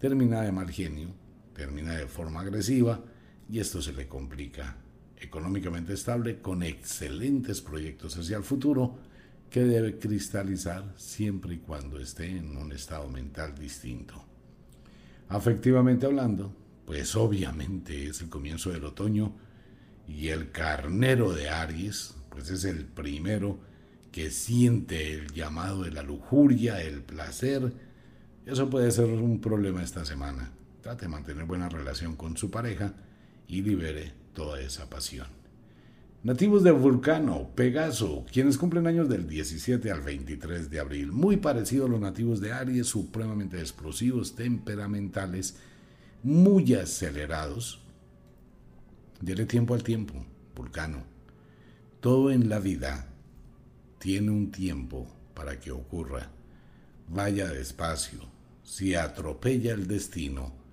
termina 0.00 0.40
de 0.40 0.50
mal 0.50 0.72
genio 0.72 1.25
termina 1.56 1.94
de 1.96 2.06
forma 2.06 2.40
agresiva 2.40 3.02
y 3.50 3.58
esto 3.58 3.80
se 3.80 3.92
le 3.92 4.06
complica. 4.06 4.76
Económicamente 5.16 5.94
estable, 5.94 6.40
con 6.40 6.62
excelentes 6.62 7.62
proyectos 7.62 8.16
hacia 8.18 8.36
el 8.36 8.44
futuro, 8.44 8.98
que 9.48 9.64
debe 9.64 9.98
cristalizar 9.98 10.92
siempre 10.96 11.54
y 11.54 11.58
cuando 11.58 11.98
esté 11.98 12.26
en 12.26 12.56
un 12.58 12.72
estado 12.72 13.08
mental 13.08 13.54
distinto. 13.54 14.22
Afectivamente 15.28 16.04
hablando, 16.04 16.54
pues 16.84 17.16
obviamente 17.16 18.08
es 18.08 18.20
el 18.20 18.28
comienzo 18.28 18.70
del 18.70 18.84
otoño 18.84 19.32
y 20.06 20.28
el 20.28 20.50
carnero 20.50 21.32
de 21.32 21.48
Aries, 21.48 22.14
pues 22.28 22.50
es 22.50 22.64
el 22.64 22.84
primero 22.84 23.58
que 24.12 24.30
siente 24.30 25.14
el 25.14 25.32
llamado 25.32 25.84
de 25.84 25.90
la 25.90 26.02
lujuria, 26.02 26.82
el 26.82 27.02
placer. 27.02 27.72
Eso 28.44 28.68
puede 28.68 28.90
ser 28.90 29.06
un 29.06 29.40
problema 29.40 29.82
esta 29.82 30.04
semana. 30.04 30.52
Trate 30.86 31.06
de 31.06 31.08
mantener 31.08 31.46
buena 31.46 31.68
relación 31.68 32.14
con 32.14 32.36
su 32.36 32.48
pareja 32.48 32.94
y 33.48 33.60
libere 33.60 34.12
toda 34.34 34.60
esa 34.60 34.88
pasión. 34.88 35.26
Nativos 36.22 36.62
de 36.62 36.70
Vulcano, 36.70 37.50
Pegaso, 37.56 38.24
quienes 38.32 38.56
cumplen 38.56 38.86
años 38.86 39.08
del 39.08 39.26
17 39.26 39.90
al 39.90 40.02
23 40.02 40.70
de 40.70 40.78
abril, 40.78 41.10
muy 41.10 41.38
parecidos 41.38 41.88
a 41.88 41.90
los 41.90 42.00
nativos 42.00 42.40
de 42.40 42.52
Aries, 42.52 42.86
supremamente 42.86 43.58
explosivos, 43.58 44.36
temperamentales, 44.36 45.56
muy 46.22 46.72
acelerados. 46.74 47.82
Dele 49.20 49.44
tiempo 49.44 49.74
al 49.74 49.82
tiempo, 49.82 50.24
Vulcano. 50.54 51.02
Todo 51.98 52.30
en 52.30 52.48
la 52.48 52.60
vida 52.60 53.08
tiene 53.98 54.30
un 54.30 54.52
tiempo 54.52 55.12
para 55.34 55.58
que 55.58 55.72
ocurra. 55.72 56.30
Vaya 57.08 57.48
despacio. 57.48 58.20
Si 58.62 58.94
atropella 58.94 59.74
el 59.74 59.88
destino, 59.88 60.64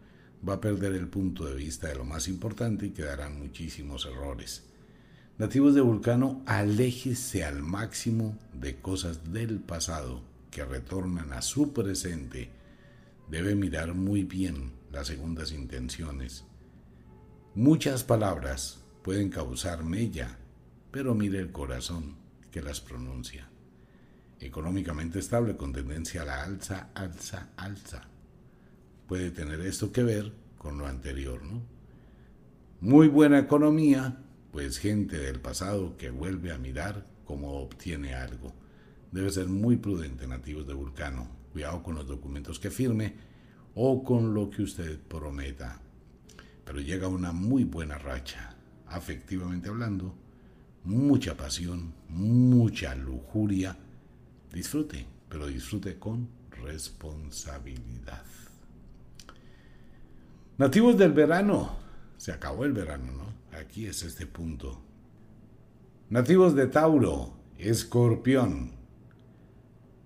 va 0.47 0.55
a 0.55 0.61
perder 0.61 0.93
el 0.93 1.07
punto 1.07 1.45
de 1.45 1.55
vista 1.55 1.87
de 1.87 1.95
lo 1.95 2.05
más 2.05 2.27
importante 2.27 2.87
y 2.87 2.91
quedarán 2.91 3.39
muchísimos 3.39 4.05
errores. 4.05 4.63
Nativos 5.37 5.73
de 5.73 5.81
Vulcano, 5.81 6.43
aléjese 6.45 7.43
al 7.43 7.63
máximo 7.63 8.37
de 8.53 8.75
cosas 8.75 9.33
del 9.33 9.59
pasado 9.59 10.21
que 10.51 10.63
retornan 10.63 11.33
a 11.33 11.41
su 11.41 11.73
presente. 11.73 12.49
Debe 13.29 13.55
mirar 13.55 13.95
muy 13.95 14.23
bien 14.23 14.73
las 14.91 15.07
segundas 15.07 15.51
intenciones. 15.51 16.43
Muchas 17.55 18.03
palabras 18.03 18.79
pueden 19.01 19.29
causar 19.29 19.83
mella, 19.83 20.37
pero 20.91 21.15
mire 21.15 21.39
el 21.39 21.51
corazón 21.51 22.15
que 22.51 22.61
las 22.61 22.79
pronuncia. 22.79 23.49
Económicamente 24.39 25.19
estable 25.19 25.57
con 25.57 25.73
tendencia 25.73 26.21
a 26.21 26.25
la 26.25 26.43
alza, 26.43 26.89
alza, 26.93 27.49
alza. 27.57 28.12
Puede 29.07 29.31
tener 29.31 29.61
esto 29.61 29.91
que 29.91 30.03
ver 30.03 30.33
con 30.57 30.77
lo 30.77 30.87
anterior, 30.87 31.43
¿no? 31.43 31.61
Muy 32.79 33.07
buena 33.07 33.39
economía, 33.39 34.17
pues 34.51 34.77
gente 34.77 35.17
del 35.17 35.39
pasado 35.39 35.97
que 35.97 36.09
vuelve 36.09 36.51
a 36.51 36.57
mirar 36.57 37.05
cómo 37.25 37.61
obtiene 37.61 38.13
algo. 38.13 38.53
Debe 39.11 39.29
ser 39.29 39.47
muy 39.47 39.77
prudente, 39.77 40.27
nativos 40.27 40.67
de 40.67 40.73
Vulcano. 40.73 41.27
Cuidado 41.51 41.83
con 41.83 41.95
los 41.95 42.07
documentos 42.07 42.59
que 42.59 42.71
firme 42.71 43.13
o 43.75 44.03
con 44.03 44.33
lo 44.33 44.49
que 44.49 44.63
usted 44.63 44.99
prometa. 44.99 45.79
Pero 46.65 46.79
llega 46.79 47.07
una 47.07 47.31
muy 47.31 47.63
buena 47.63 47.97
racha, 47.97 48.55
afectivamente 48.87 49.69
hablando, 49.69 50.15
mucha 50.83 51.35
pasión, 51.35 51.93
mucha 52.09 52.95
lujuria. 52.95 53.77
Disfrute, 54.51 55.05
pero 55.29 55.47
disfrute 55.47 55.97
con 55.97 56.27
responsabilidad. 56.49 58.23
Nativos 60.55 60.99
del 60.99 61.13
verano. 61.13 61.77
Se 62.15 62.31
acabó 62.31 62.63
el 62.63 62.73
verano, 62.73 63.11
¿no? 63.11 63.57
Aquí 63.57 63.87
es 63.87 64.03
este 64.03 64.27
punto. 64.27 64.83
Nativos 66.11 66.53
de 66.53 66.67
Tauro, 66.67 67.33
Escorpión. 67.57 68.71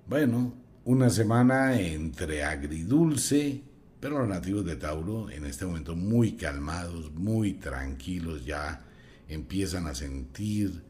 Bueno, 0.07 0.53
una 0.85 1.09
semana 1.09 1.77
entre 1.81 2.45
agridulce, 2.45 3.61
pero 3.99 4.19
los 4.19 4.29
nativos 4.29 4.65
de 4.65 4.77
Tauro 4.77 5.29
en 5.29 5.45
este 5.45 5.65
momento 5.65 5.97
muy 5.97 6.37
calmados, 6.37 7.11
muy 7.11 7.55
tranquilos, 7.55 8.45
ya 8.45 8.85
empiezan 9.27 9.85
a 9.87 9.95
sentir 9.95 10.81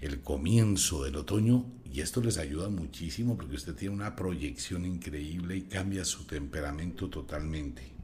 el 0.00 0.20
comienzo 0.20 1.02
del 1.02 1.16
otoño 1.16 1.66
y 1.84 2.00
esto 2.00 2.20
les 2.20 2.38
ayuda 2.38 2.68
muchísimo 2.68 3.36
porque 3.36 3.56
usted 3.56 3.74
tiene 3.74 3.96
una 3.96 4.14
proyección 4.14 4.86
increíble 4.86 5.56
y 5.56 5.62
cambia 5.62 6.04
su 6.04 6.26
temperamento 6.26 7.10
totalmente. 7.10 7.99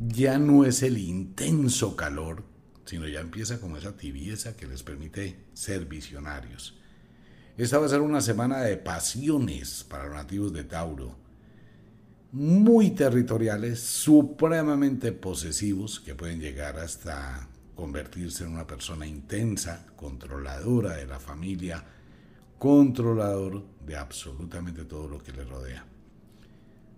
Ya 0.00 0.38
no 0.38 0.64
es 0.64 0.82
el 0.82 0.98
intenso 0.98 1.96
calor, 1.96 2.44
sino 2.84 3.08
ya 3.08 3.20
empieza 3.20 3.60
como 3.60 3.76
esa 3.76 3.96
tibieza 3.96 4.56
que 4.56 4.66
les 4.66 4.82
permite 4.82 5.46
ser 5.54 5.86
visionarios. 5.86 6.78
Esta 7.56 7.78
va 7.78 7.86
a 7.86 7.88
ser 7.88 8.02
una 8.02 8.20
semana 8.20 8.60
de 8.60 8.76
pasiones 8.76 9.84
para 9.84 10.04
los 10.04 10.14
nativos 10.14 10.52
de 10.52 10.64
Tauro 10.64 11.26
muy 12.36 12.90
territoriales, 12.90 13.80
supremamente 13.80 15.10
posesivos, 15.12 16.00
que 16.00 16.14
pueden 16.14 16.38
llegar 16.38 16.78
hasta 16.78 17.48
convertirse 17.74 18.44
en 18.44 18.52
una 18.52 18.66
persona 18.66 19.06
intensa, 19.06 19.86
controladora 19.96 20.96
de 20.96 21.06
la 21.06 21.18
familia, 21.18 21.82
controlador 22.58 23.64
de 23.86 23.96
absolutamente 23.96 24.84
todo 24.84 25.08
lo 25.08 25.22
que 25.22 25.32
le 25.32 25.44
rodea. 25.44 25.86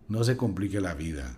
No 0.09 0.25
se 0.25 0.37
complique 0.37 0.81
la 0.81 0.95
vida, 0.95 1.38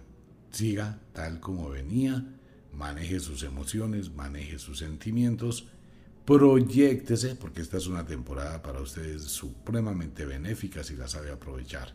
siga 0.50 1.00
tal 1.12 1.40
como 1.40 1.70
venía, 1.70 2.24
maneje 2.72 3.20
sus 3.20 3.42
emociones, 3.42 4.14
maneje 4.14 4.58
sus 4.58 4.78
sentimientos, 4.78 5.68
proyectese, 6.24 7.34
porque 7.34 7.60
esta 7.60 7.76
es 7.76 7.86
una 7.86 8.06
temporada 8.06 8.62
para 8.62 8.80
ustedes 8.80 9.22
supremamente 9.22 10.24
benéfica 10.24 10.84
si 10.84 10.96
la 10.96 11.08
sabe 11.08 11.30
aprovechar. 11.30 11.92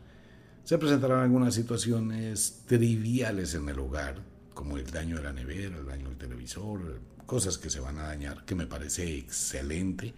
Se 0.63 0.77
presentarán 0.77 1.19
algunas 1.19 1.53
situaciones 1.53 2.63
triviales 2.65 3.53
en 3.53 3.69
el 3.69 3.79
hogar, 3.79 4.23
como 4.53 4.77
el 4.77 4.89
daño 4.89 5.17
de 5.17 5.23
la 5.23 5.33
nevera, 5.33 5.77
el 5.77 5.85
daño 5.85 6.09
del 6.09 6.17
televisor, 6.17 6.99
cosas 7.25 7.57
que 7.57 7.69
se 7.69 7.79
van 7.79 7.99
a 7.99 8.03
dañar, 8.07 8.45
que 8.45 8.55
me 8.55 8.65
parece 8.65 9.17
excelente. 9.17 10.13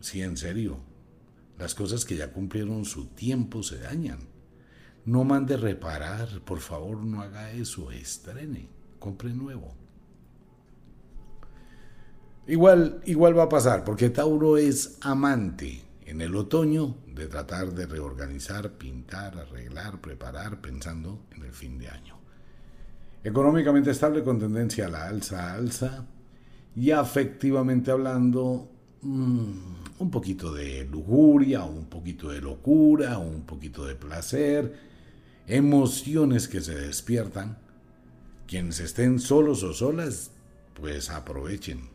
Sí, 0.00 0.22
en 0.22 0.36
serio, 0.36 0.80
las 1.58 1.74
cosas 1.74 2.04
que 2.04 2.16
ya 2.16 2.32
cumplieron 2.32 2.84
su 2.84 3.06
tiempo 3.06 3.62
se 3.62 3.78
dañan. 3.78 4.31
No 5.04 5.24
mande 5.24 5.56
reparar, 5.56 6.28
por 6.44 6.60
favor, 6.60 6.98
no 6.98 7.22
haga 7.22 7.50
eso, 7.50 7.90
estrene, 7.90 8.68
compre 8.98 9.34
nuevo. 9.34 9.74
Igual, 12.46 13.00
igual 13.06 13.38
va 13.38 13.44
a 13.44 13.48
pasar, 13.48 13.84
porque 13.84 14.10
Tauro 14.10 14.56
es 14.56 14.98
amante 15.00 15.82
en 16.06 16.20
el 16.20 16.34
otoño 16.34 16.96
de 17.14 17.26
tratar 17.26 17.72
de 17.72 17.86
reorganizar, 17.86 18.72
pintar, 18.72 19.38
arreglar, 19.38 20.00
preparar, 20.00 20.60
pensando 20.60 21.26
en 21.34 21.42
el 21.42 21.52
fin 21.52 21.78
de 21.78 21.88
año. 21.88 22.16
Económicamente 23.24 23.90
estable 23.90 24.22
con 24.24 24.38
tendencia 24.38 24.86
a 24.86 24.90
la 24.90 25.06
alza, 25.06 25.54
alza, 25.54 26.04
y 26.74 26.90
afectivamente 26.90 27.90
hablando, 27.90 28.68
mm, 29.02 29.52
un 29.98 30.10
poquito 30.10 30.52
de 30.52 30.84
lujuria, 30.84 31.64
un 31.64 31.86
poquito 31.86 32.30
de 32.30 32.40
locura, 32.40 33.18
un 33.18 33.42
poquito 33.42 33.84
de 33.86 33.94
placer, 33.94 34.91
emociones 35.46 36.48
que 36.48 36.60
se 36.60 36.74
despiertan. 36.74 37.58
Quienes 38.46 38.80
estén 38.80 39.18
solos 39.18 39.62
o 39.62 39.72
solas, 39.72 40.30
pues 40.74 41.10
aprovechen 41.10 41.92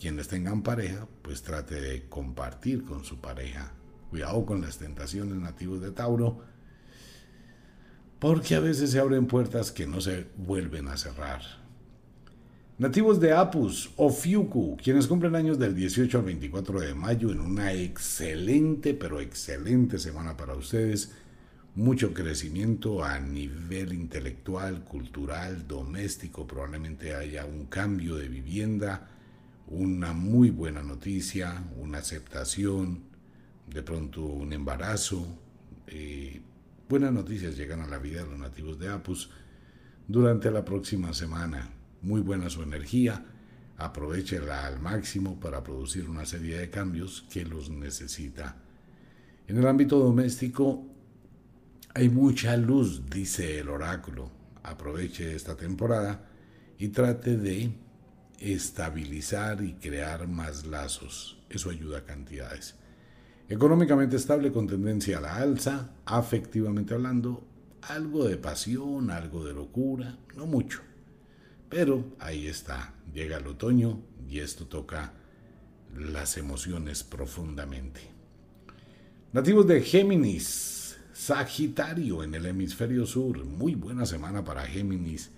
quienes 0.00 0.28
tengan 0.28 0.62
pareja, 0.62 1.06
pues 1.22 1.42
trate 1.42 1.80
de 1.80 2.08
compartir 2.08 2.84
con 2.84 3.04
su 3.04 3.20
pareja. 3.20 3.72
Cuidado 4.08 4.44
con 4.46 4.62
las 4.62 4.78
tentaciones 4.78 5.36
nativos 5.36 5.80
de 5.82 5.92
Tauro, 5.92 6.40
porque 8.18 8.56
a 8.56 8.60
veces 8.60 8.90
se 8.90 8.98
abren 8.98 9.26
puertas 9.26 9.70
que 9.70 9.86
no 9.86 10.00
se 10.00 10.26
vuelven 10.36 10.88
a 10.88 10.96
cerrar. 10.96 11.42
Nativos 12.78 13.20
de 13.20 13.32
Apus 13.34 13.90
o 13.96 14.10
Fiuku, 14.10 14.78
quienes 14.82 15.06
cumplen 15.06 15.36
años 15.36 15.58
del 15.58 15.74
18 15.74 16.18
al 16.18 16.24
24 16.24 16.80
de 16.80 16.94
mayo 16.94 17.30
en 17.30 17.40
una 17.40 17.74
excelente, 17.74 18.94
pero 18.94 19.20
excelente 19.20 19.98
semana 19.98 20.36
para 20.36 20.54
ustedes. 20.54 21.12
Mucho 21.76 22.12
crecimiento 22.12 23.04
a 23.04 23.18
nivel 23.20 23.92
intelectual, 23.92 24.84
cultural, 24.84 25.66
doméstico. 25.68 26.46
Probablemente 26.46 27.14
haya 27.14 27.46
un 27.46 27.66
cambio 27.66 28.16
de 28.16 28.28
vivienda 28.28 29.08
una 29.70 30.12
muy 30.12 30.50
buena 30.50 30.82
noticia, 30.82 31.64
una 31.78 31.98
aceptación, 31.98 33.04
de 33.68 33.82
pronto 33.82 34.22
un 34.22 34.52
embarazo. 34.52 35.24
Eh, 35.86 36.40
buenas 36.88 37.12
noticias 37.12 37.56
llegan 37.56 37.80
a 37.80 37.86
la 37.86 37.98
vida 37.98 38.24
de 38.24 38.30
los 38.30 38.38
nativos 38.38 38.78
de 38.80 38.88
Apus 38.88 39.30
durante 40.08 40.50
la 40.50 40.64
próxima 40.64 41.14
semana. 41.14 41.70
Muy 42.02 42.20
buena 42.20 42.50
su 42.50 42.62
energía, 42.62 43.24
aprovechela 43.76 44.66
al 44.66 44.80
máximo 44.80 45.38
para 45.38 45.62
producir 45.62 46.08
una 46.08 46.26
serie 46.26 46.58
de 46.58 46.68
cambios 46.68 47.26
que 47.30 47.44
los 47.44 47.70
necesita. 47.70 48.56
En 49.46 49.56
el 49.56 49.66
ámbito 49.68 50.00
doméstico 50.00 50.84
hay 51.94 52.08
mucha 52.08 52.56
luz, 52.56 53.02
dice 53.10 53.58
el 53.58 53.68
oráculo. 53.68 54.30
Aproveche 54.62 55.34
esta 55.34 55.56
temporada 55.56 56.28
y 56.78 56.88
trate 56.88 57.36
de 57.36 57.72
estabilizar 58.38 59.62
y 59.62 59.74
crear 59.74 60.28
más 60.28 60.66
lazos. 60.66 61.38
Eso 61.48 61.70
ayuda 61.70 61.98
a 61.98 62.04
cantidades. 62.04 62.76
Económicamente 63.48 64.16
estable 64.16 64.52
con 64.52 64.66
tendencia 64.66 65.18
a 65.18 65.20
la 65.20 65.36
alza, 65.36 65.90
afectivamente 66.04 66.94
hablando, 66.94 67.44
algo 67.82 68.28
de 68.28 68.36
pasión, 68.36 69.10
algo 69.10 69.44
de 69.44 69.54
locura, 69.54 70.18
no 70.36 70.46
mucho. 70.46 70.80
Pero 71.68 72.04
ahí 72.20 72.46
está, 72.46 72.94
llega 73.12 73.38
el 73.38 73.46
otoño, 73.46 74.00
y 74.28 74.38
esto 74.38 74.66
toca 74.66 75.12
las 75.96 76.36
emociones 76.36 77.02
profundamente. 77.02 78.00
Nativos 79.32 79.66
de 79.66 79.80
Géminis, 79.80 80.79
Sagitario 81.20 82.24
en 82.24 82.34
el 82.34 82.46
hemisferio 82.46 83.04
sur, 83.04 83.44
muy 83.44 83.74
buena 83.74 84.06
semana 84.06 84.42
para 84.42 84.64
Géminis. 84.64 85.28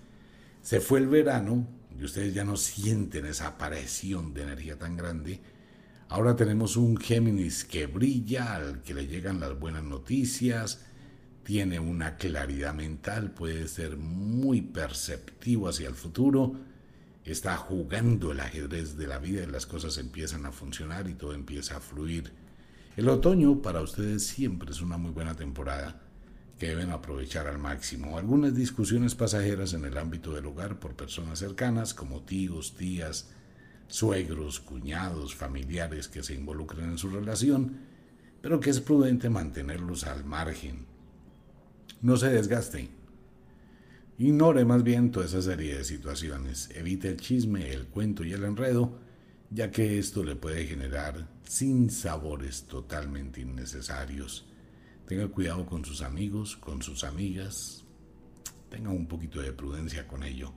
Se 0.61 0.79
fue 0.79 0.99
el 0.99 1.09
verano 1.09 1.67
y 1.99 2.05
ustedes 2.05 2.33
ya 2.33 2.45
no 2.45 2.55
sienten 2.55 3.25
esa 3.25 3.47
aparición 3.47 4.33
de 4.33 4.43
energía 4.43 4.79
tan 4.79 4.95
grande. 4.95 5.41
Ahora 6.07 6.37
tenemos 6.37 6.77
un 6.77 6.95
Géminis 6.95 7.65
que 7.65 7.87
brilla, 7.87 8.55
al 8.55 8.81
que 8.81 8.93
le 8.93 9.07
llegan 9.07 9.41
las 9.41 9.59
buenas 9.59 9.83
noticias, 9.83 10.85
tiene 11.43 11.81
una 11.81 12.15
claridad 12.15 12.73
mental, 12.73 13.31
puede 13.31 13.67
ser 13.67 13.97
muy 13.97 14.61
perceptivo 14.61 15.67
hacia 15.67 15.89
el 15.89 15.95
futuro, 15.95 16.61
está 17.25 17.57
jugando 17.57 18.31
el 18.31 18.39
ajedrez 18.39 18.95
de 18.95 19.07
la 19.07 19.19
vida 19.19 19.43
y 19.43 19.47
las 19.47 19.65
cosas 19.65 19.97
empiezan 19.97 20.45
a 20.45 20.53
funcionar 20.53 21.09
y 21.09 21.15
todo 21.15 21.33
empieza 21.33 21.75
a 21.75 21.81
fluir. 21.81 22.31
El 22.95 23.09
otoño 23.09 23.61
para 23.61 23.81
ustedes 23.81 24.25
siempre 24.25 24.71
es 24.71 24.81
una 24.81 24.97
muy 24.97 25.11
buena 25.11 25.35
temporada 25.35 26.01
que 26.59 26.67
deben 26.67 26.91
aprovechar 26.91 27.47
al 27.47 27.57
máximo. 27.57 28.17
Algunas 28.17 28.55
discusiones 28.55 29.15
pasajeras 29.15 29.73
en 29.73 29.85
el 29.85 29.97
ámbito 29.97 30.33
del 30.33 30.45
hogar 30.45 30.79
por 30.79 30.95
personas 30.95 31.39
cercanas 31.39 31.93
como 31.93 32.21
tíos, 32.21 32.75
tías, 32.75 33.31
suegros, 33.87 34.59
cuñados, 34.59 35.35
familiares 35.35 36.07
que 36.07 36.23
se 36.23 36.35
involucren 36.35 36.91
en 36.91 36.97
su 36.97 37.09
relación, 37.09 37.77
pero 38.41 38.59
que 38.59 38.69
es 38.69 38.79
prudente 38.79 39.29
mantenerlos 39.29 40.05
al 40.05 40.23
margen 40.23 40.93
no 42.03 42.17
se 42.17 42.29
desgaste. 42.29 42.89
Ignore 44.19 44.65
más 44.65 44.83
bien 44.83 45.09
toda 45.09 45.25
esa 45.25 45.41
serie 45.41 45.77
de 45.77 45.85
situaciones. 45.85 46.69
Evite 46.75 47.07
el 47.07 47.17
chisme, 47.17 47.71
el 47.71 47.87
cuento 47.87 48.25
y 48.25 48.33
el 48.33 48.43
enredo, 48.43 48.99
ya 49.53 49.69
que 49.69 49.99
esto 49.99 50.23
le 50.23 50.35
puede 50.35 50.65
generar 50.65 51.27
sinsabores 51.43 52.63
totalmente 52.63 53.41
innecesarios. 53.41 54.45
Tenga 55.05 55.27
cuidado 55.27 55.65
con 55.65 55.85
sus 55.85 56.01
amigos, 56.01 56.57
con 56.57 56.81
sus 56.81 57.03
amigas. 57.03 57.83
Tenga 58.69 58.89
un 58.89 59.07
poquito 59.07 59.41
de 59.41 59.53
prudencia 59.53 60.07
con 60.07 60.23
ello. 60.23 60.53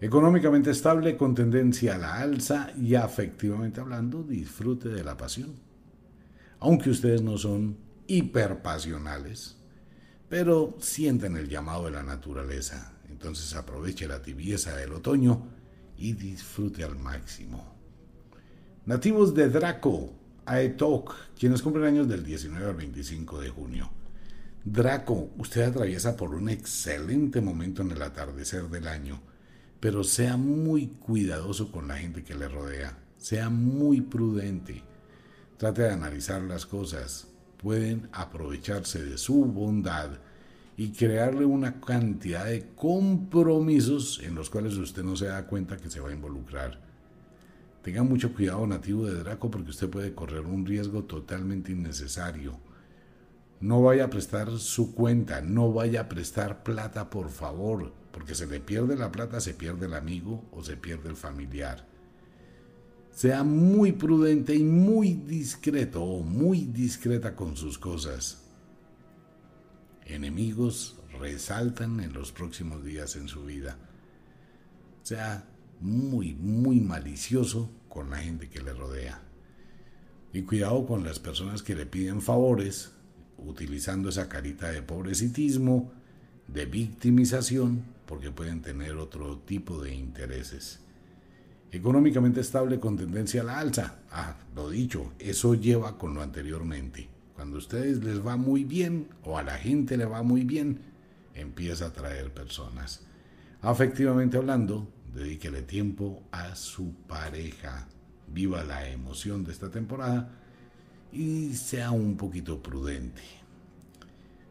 Económicamente 0.00 0.70
estable, 0.70 1.16
con 1.16 1.34
tendencia 1.34 1.94
a 1.94 1.98
la 1.98 2.18
alza 2.18 2.72
y 2.76 2.96
afectivamente 2.96 3.80
hablando, 3.80 4.24
disfrute 4.24 4.88
de 4.88 5.04
la 5.04 5.16
pasión. 5.16 5.54
Aunque 6.58 6.90
ustedes 6.90 7.22
no 7.22 7.38
son 7.38 7.76
hiperpasionales, 8.08 9.56
pero 10.28 10.76
sienten 10.80 11.36
el 11.36 11.48
llamado 11.48 11.84
de 11.84 11.92
la 11.92 12.02
naturaleza. 12.02 12.94
Entonces 13.08 13.54
aproveche 13.54 14.08
la 14.08 14.22
tibieza 14.22 14.74
del 14.74 14.94
otoño 14.94 15.46
y 15.96 16.14
disfrute 16.14 16.82
al 16.82 16.98
máximo. 16.98 17.79
Nativos 18.86 19.34
de 19.34 19.50
Draco, 19.50 20.10
Aetok, 20.46 21.14
quienes 21.38 21.60
cumplen 21.60 21.84
años 21.84 22.08
del 22.08 22.24
19 22.24 22.66
al 22.66 22.76
25 22.76 23.38
de 23.38 23.50
junio. 23.50 23.90
Draco, 24.64 25.28
usted 25.36 25.62
atraviesa 25.64 26.16
por 26.16 26.34
un 26.34 26.48
excelente 26.48 27.42
momento 27.42 27.82
en 27.82 27.90
el 27.90 28.00
atardecer 28.00 28.64
del 28.70 28.88
año, 28.88 29.20
pero 29.80 30.02
sea 30.02 30.38
muy 30.38 30.86
cuidadoso 30.86 31.70
con 31.70 31.88
la 31.88 31.98
gente 31.98 32.24
que 32.24 32.34
le 32.34 32.48
rodea, 32.48 32.98
sea 33.18 33.50
muy 33.50 34.00
prudente, 34.00 34.82
trate 35.58 35.82
de 35.82 35.90
analizar 35.90 36.40
las 36.40 36.64
cosas, 36.64 37.28
pueden 37.58 38.08
aprovecharse 38.12 39.04
de 39.04 39.18
su 39.18 39.44
bondad 39.44 40.12
y 40.78 40.92
crearle 40.92 41.44
una 41.44 41.82
cantidad 41.82 42.46
de 42.46 42.70
compromisos 42.74 44.20
en 44.24 44.34
los 44.34 44.48
cuales 44.48 44.78
usted 44.78 45.02
no 45.02 45.16
se 45.16 45.26
da 45.26 45.46
cuenta 45.46 45.76
que 45.76 45.90
se 45.90 46.00
va 46.00 46.08
a 46.08 46.14
involucrar. 46.14 46.89
Tenga 47.82 48.02
mucho 48.02 48.34
cuidado 48.34 48.66
nativo 48.66 49.06
de 49.06 49.14
Draco 49.14 49.50
porque 49.50 49.70
usted 49.70 49.88
puede 49.88 50.14
correr 50.14 50.44
un 50.44 50.66
riesgo 50.66 51.04
totalmente 51.04 51.72
innecesario. 51.72 52.58
No 53.60 53.82
vaya 53.82 54.04
a 54.04 54.10
prestar 54.10 54.50
su 54.58 54.94
cuenta, 54.94 55.40
no 55.40 55.72
vaya 55.72 56.02
a 56.02 56.08
prestar 56.08 56.62
plata 56.62 57.08
por 57.08 57.30
favor, 57.30 57.92
porque 58.10 58.34
se 58.34 58.46
le 58.46 58.60
pierde 58.60 58.96
la 58.96 59.10
plata, 59.10 59.40
se 59.40 59.54
pierde 59.54 59.86
el 59.86 59.94
amigo 59.94 60.44
o 60.52 60.62
se 60.62 60.76
pierde 60.76 61.08
el 61.08 61.16
familiar. 61.16 61.86
Sea 63.12 63.44
muy 63.44 63.92
prudente 63.92 64.54
y 64.54 64.62
muy 64.64 65.14
discreto 65.14 66.02
o 66.02 66.22
muy 66.22 66.66
discreta 66.66 67.34
con 67.34 67.56
sus 67.56 67.78
cosas. 67.78 68.44
Enemigos 70.06 70.96
resaltan 71.18 72.00
en 72.00 72.12
los 72.12 72.32
próximos 72.32 72.84
días 72.84 73.16
en 73.16 73.28
su 73.28 73.44
vida. 73.44 73.76
Sea 75.02 75.49
muy, 75.80 76.34
muy 76.34 76.80
malicioso 76.80 77.70
con 77.88 78.10
la 78.10 78.18
gente 78.18 78.48
que 78.48 78.62
le 78.62 78.72
rodea. 78.72 79.22
Y 80.32 80.42
cuidado 80.42 80.86
con 80.86 81.04
las 81.04 81.18
personas 81.18 81.62
que 81.62 81.74
le 81.74 81.86
piden 81.86 82.20
favores, 82.20 82.92
utilizando 83.38 84.10
esa 84.10 84.28
carita 84.28 84.70
de 84.70 84.82
pobrecitismo, 84.82 85.92
de 86.46 86.66
victimización, 86.66 87.84
porque 88.06 88.30
pueden 88.30 88.60
tener 88.60 88.96
otro 88.96 89.38
tipo 89.38 89.82
de 89.82 89.94
intereses. 89.94 90.80
Económicamente 91.72 92.40
estable 92.40 92.80
con 92.80 92.96
tendencia 92.96 93.42
a 93.42 93.44
la 93.44 93.58
alza. 93.58 94.00
Ah, 94.10 94.36
lo 94.56 94.70
dicho, 94.70 95.12
eso 95.18 95.54
lleva 95.54 95.96
con 95.96 96.14
lo 96.14 96.22
anteriormente. 96.22 97.08
Cuando 97.34 97.56
a 97.56 97.60
ustedes 97.60 98.02
les 98.02 98.24
va 98.24 98.36
muy 98.36 98.64
bien 98.64 99.08
o 99.22 99.38
a 99.38 99.42
la 99.42 99.56
gente 99.56 99.96
le 99.96 100.04
va 100.04 100.22
muy 100.22 100.44
bien, 100.44 100.80
empieza 101.34 101.86
a 101.86 101.88
atraer 101.88 102.34
personas. 102.34 103.02
Afectivamente 103.62 104.36
hablando, 104.36 104.88
dedíquele 105.14 105.62
tiempo 105.62 106.22
a 106.30 106.54
su 106.54 106.92
pareja. 107.06 107.88
Viva 108.28 108.64
la 108.64 108.88
emoción 108.88 109.44
de 109.44 109.52
esta 109.52 109.70
temporada 109.70 110.30
y 111.12 111.54
sea 111.54 111.90
un 111.90 112.16
poquito 112.16 112.62
prudente. 112.62 113.22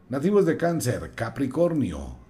Nativos 0.08 0.44
de 0.44 0.56
cáncer, 0.56 1.12
Capricornio, 1.14 2.20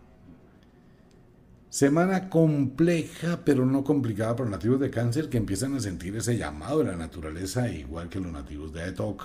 Semana 1.71 2.29
compleja, 2.29 3.45
pero 3.45 3.65
no 3.65 3.85
complicada 3.85 4.35
para 4.35 4.51
los 4.51 4.59
nativos 4.59 4.81
de 4.81 4.91
cáncer 4.91 5.29
que 5.29 5.39
empiezan 5.39 5.75
a 5.75 5.81
sentir 5.81 6.17
ese 6.17 6.37
llamado 6.37 6.81
de 6.81 6.87
la 6.87 6.97
naturaleza, 6.97 7.71
igual 7.71 8.09
que 8.09 8.19
los 8.19 8.33
nativos 8.33 8.73
de 8.73 8.89
ETOC. 8.89 9.25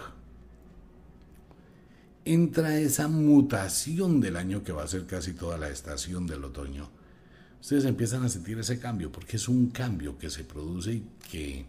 Entra 2.23 2.77
esa 2.77 3.07
mutación 3.07 4.21
del 4.21 4.37
año 4.37 4.63
que 4.63 4.71
va 4.71 4.83
a 4.83 4.87
ser 4.87 5.07
casi 5.07 5.33
toda 5.33 5.57
la 5.57 5.69
estación 5.69 6.27
del 6.27 6.43
otoño. 6.43 6.91
Ustedes 7.65 7.85
empiezan 7.85 8.23
a 8.23 8.29
sentir 8.29 8.59
ese 8.59 8.77
cambio, 8.77 9.11
porque 9.11 9.37
es 9.37 9.49
un 9.49 9.71
cambio 9.71 10.19
que 10.19 10.29
se 10.29 10.43
produce 10.43 10.93
y 10.93 11.07
que 11.31 11.65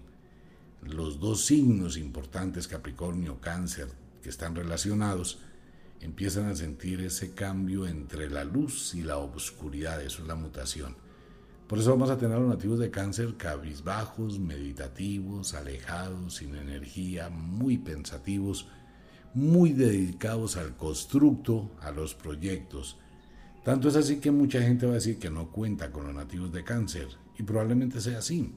los 0.83 1.19
dos 1.21 1.47
signos 1.47 1.97
importantes, 1.97 2.69
Capricornio, 2.69 3.41
Cáncer, 3.41 3.89
que 4.23 4.29
están 4.29 4.55
relacionados, 4.55 5.39
empiezan 6.03 6.51
a 6.51 6.55
sentir 6.55 7.01
ese 7.01 7.33
cambio 7.33 7.87
entre 7.87 8.29
la 8.29 8.45
luz 8.45 8.95
y 8.95 9.01
la 9.01 9.17
oscuridad, 9.17 10.03
eso 10.03 10.21
es 10.21 10.29
la 10.29 10.35
mutación. 10.35 10.95
Por 11.67 11.79
eso 11.79 11.93
vamos 11.93 12.11
a 12.11 12.19
tener 12.19 12.37
a 12.37 12.41
los 12.41 12.51
nativos 12.51 12.79
de 12.79 12.91
cáncer 12.91 13.39
cabizbajos, 13.39 14.39
meditativos, 14.39 15.55
alejados, 15.55 16.35
sin 16.35 16.57
energía, 16.57 17.31
muy 17.31 17.79
pensativos, 17.79 18.69
muy 19.33 19.73
dedicados 19.73 20.59
al 20.59 20.77
constructo, 20.77 21.71
a 21.81 21.91
los 21.91 22.15
proyectos. 22.15 22.99
Tanto 23.67 23.89
es 23.89 23.97
así 23.97 24.21
que 24.21 24.31
mucha 24.31 24.63
gente 24.63 24.87
va 24.87 24.93
a 24.93 24.95
decir 25.03 25.19
que 25.19 25.29
no 25.29 25.51
cuenta 25.51 25.91
con 25.91 26.07
los 26.07 26.15
nativos 26.15 26.53
de 26.53 26.63
cáncer, 26.63 27.09
y 27.37 27.43
probablemente 27.43 28.01
sea 28.01 28.19
así. 28.19 28.55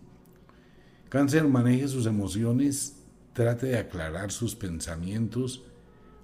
Cáncer 1.10 1.48
maneje 1.48 1.88
sus 1.88 2.06
emociones, 2.06 3.02
trate 3.34 3.66
de 3.66 3.80
aclarar 3.80 4.32
sus 4.32 4.54
pensamientos, 4.54 5.64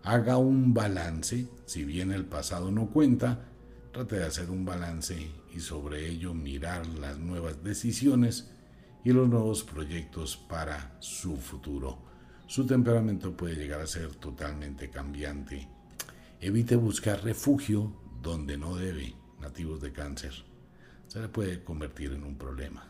haga 0.03 0.37
un 0.37 0.75
balance, 0.75 1.47
si 1.65 1.83
bien 1.83 2.11
el 2.11 2.25
pasado 2.25 2.69
no 2.69 2.91
cuenta, 2.91 3.47
trate 3.91 4.17
de 4.17 4.25
hacer 4.25 4.51
un 4.51 4.65
balance 4.65 5.31
y 5.51 5.61
sobre 5.61 6.07
ello 6.07 6.35
mirar 6.35 6.85
las 6.85 7.17
nuevas 7.17 7.63
decisiones 7.63 8.51
y 9.03 9.13
los 9.13 9.27
nuevos 9.27 9.63
proyectos 9.63 10.37
para 10.37 10.95
su 10.99 11.37
futuro. 11.37 11.97
Su 12.45 12.67
temperamento 12.67 13.35
puede 13.35 13.55
llegar 13.55 13.81
a 13.81 13.87
ser 13.87 14.13
totalmente 14.13 14.91
cambiante. 14.91 15.67
Evite 16.39 16.75
buscar 16.75 17.23
refugio 17.23 18.04
donde 18.25 18.57
no 18.57 18.75
debe, 18.75 19.13
nativos 19.39 19.79
de 19.81 19.91
cáncer. 19.91 20.33
Se 21.07 21.19
le 21.19 21.29
puede 21.29 21.63
convertir 21.63 22.11
en 22.11 22.23
un 22.23 22.35
problema. 22.35 22.83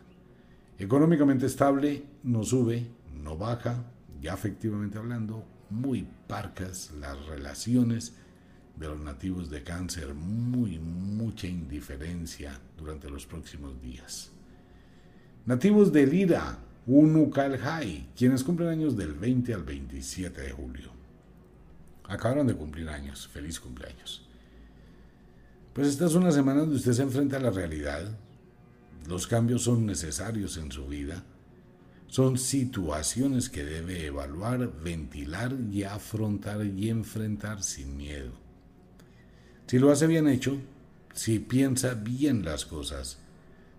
Económicamente 0.79 1.45
estable, 1.45 2.05
no 2.23 2.43
sube, 2.45 2.87
no 3.13 3.37
baja, 3.37 3.83
ya 4.21 4.33
efectivamente 4.33 4.97
hablando, 4.97 5.45
muy 5.69 6.07
parcas 6.27 6.91
las 7.01 7.23
relaciones 7.25 8.15
de 8.77 8.87
los 8.87 8.99
nativos 9.01 9.49
de 9.49 9.61
cáncer, 9.61 10.13
muy 10.13 10.79
mucha 10.79 11.47
indiferencia 11.47 12.57
durante 12.77 13.09
los 13.09 13.25
próximos 13.25 13.81
días. 13.81 14.31
Nativos 15.45 15.91
de 15.91 16.07
Lira, 16.07 16.59
Unukalhai, 16.87 18.07
quienes 18.15 18.41
cumplen 18.41 18.69
años 18.69 18.95
del 18.95 19.13
20 19.13 19.53
al 19.53 19.63
27 19.63 20.41
de 20.41 20.51
julio. 20.51 20.91
Acabaron 22.05 22.47
de 22.47 22.55
cumplir 22.55 22.87
años, 22.87 23.27
feliz 23.27 23.59
cumpleaños. 23.59 24.24
Pues 25.76 25.89
esta 25.89 26.06
es 26.06 26.15
una 26.15 26.31
semana 26.31 26.61
donde 26.61 26.77
usted 26.77 26.93
se 26.93 27.02
enfrenta 27.02 27.35
a 27.35 27.41
la 27.41 27.52
realidad, 27.52 28.18
los 29.10 29.27
cambios 29.27 29.64
son 29.64 29.85
necesarios 29.85 30.56
en 30.56 30.72
su 30.72 30.88
vida, 30.88 31.26
Son 32.07 32.38
situaciones 32.38 33.49
que 33.49 33.65
debe 33.65 34.06
evaluar, 34.06 34.72
ventilar 34.81 35.53
y 35.69 35.84
afrontar 35.84 36.65
y 36.65 36.89
enfrentar 36.89 37.61
sin 37.61 37.97
miedo. 37.97 38.31
Si 39.68 39.80
lo 39.80 39.91
hace 39.91 40.07
bien 40.07 40.30
hecho, 40.30 40.57
si 41.14 41.39
piensa 41.39 41.93
bien 41.95 42.45
las 42.45 42.65
cosas, 42.65 43.18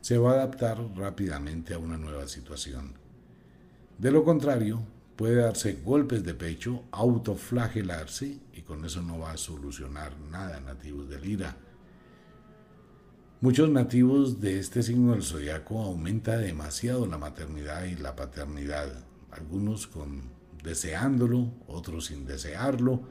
se 0.03 0.19
va 0.19 0.33
a 0.33 0.35
adaptar 0.35 0.79
rápidamente 0.97 1.73
a 1.73 1.79
una 1.79 1.97
nueva 1.97 2.29
situación. 2.29 2.93
De 3.97 4.11
lo 4.11 4.23
contrario, 4.23 4.83
puede 5.15 5.37
darse 5.37 5.79
golpes 5.83 6.23
de 6.25 6.35
pecho, 6.35 6.83
autoflagelarse 6.91 8.39
y 8.53 8.61
con 8.63 8.85
eso 8.85 9.01
no 9.01 9.21
va 9.21 9.31
a 9.31 9.39
solucionar 9.39 10.19
nada 10.31 10.61
nativos 10.61 11.09
del 11.09 11.25
ira. 11.25 11.57
Muchos 13.43 13.69
nativos 13.69 14.41
de 14.41 14.59
este 14.59 14.83
signo 14.83 15.13
del 15.13 15.23
zodiaco 15.23 15.83
aumenta 15.83 16.39
demasiado 16.39 17.07
la 17.07 17.19
maternidad 17.19 17.85
y 17.85 17.95
la 17.95 18.17
paternidad, 18.17 19.05
algunos 19.31 19.87
con 19.87 20.23
deseándolo, 20.65 21.53
otros 21.67 22.07
sin 22.07 22.25
desearlo. 22.25 23.03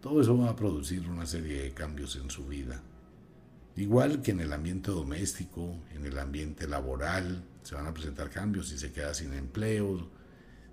Todo 0.00 0.22
eso 0.22 0.38
va 0.38 0.48
a 0.48 0.56
producir 0.56 1.06
una 1.06 1.26
serie 1.26 1.64
de 1.64 1.74
cambios 1.74 2.16
en 2.16 2.30
su 2.30 2.46
vida. 2.46 2.82
Igual 3.76 4.22
que 4.22 4.30
en 4.30 4.40
el 4.40 4.54
ambiente 4.54 4.90
doméstico, 4.90 5.76
en 5.94 6.06
el 6.06 6.18
ambiente 6.18 6.66
laboral, 6.66 7.44
se 7.62 7.74
van 7.74 7.86
a 7.86 7.92
presentar 7.92 8.30
cambios 8.30 8.70
si 8.70 8.78
se 8.78 8.90
queda 8.90 9.12
sin 9.12 9.34
empleo, 9.34 10.08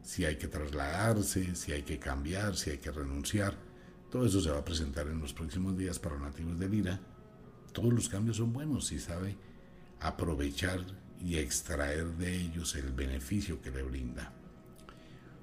si 0.04 0.24
hay 0.24 0.38
que 0.38 0.48
trasladarse, 0.48 1.54
si 1.56 1.74
hay 1.74 1.84
que 1.84 2.00
cambiar, 2.00 2.56
si 2.56 2.70
hay 2.70 2.78
que 2.78 2.92
renunciar. 2.92 3.58
Todo 4.10 4.26
eso 4.26 4.40
se 4.40 4.52
va 4.52 4.60
a 4.60 4.66
presentar 4.66 5.08
en 5.08 5.20
los 5.20 5.34
próximos 5.34 5.78
días 5.78 6.00
para 6.00 6.18
nativos 6.18 6.58
de 6.58 6.70
Lira. 6.70 7.02
Todos 7.76 7.94
los 7.94 8.08
cambios 8.08 8.38
son 8.38 8.54
buenos 8.54 8.88
si 8.88 9.00
sabe 9.00 9.36
aprovechar 10.00 10.80
y 11.22 11.36
extraer 11.36 12.08
de 12.16 12.34
ellos 12.34 12.74
el 12.76 12.94
beneficio 12.94 13.62
que 13.62 13.70
le 13.70 13.84
brinda. 13.84 14.32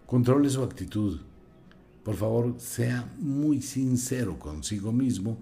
Controle 0.06 0.48
su 0.48 0.62
actitud. 0.62 1.20
Por 2.02 2.16
favor, 2.16 2.58
sea 2.58 3.06
muy 3.18 3.60
sincero 3.60 4.38
consigo 4.38 4.92
mismo. 4.92 5.36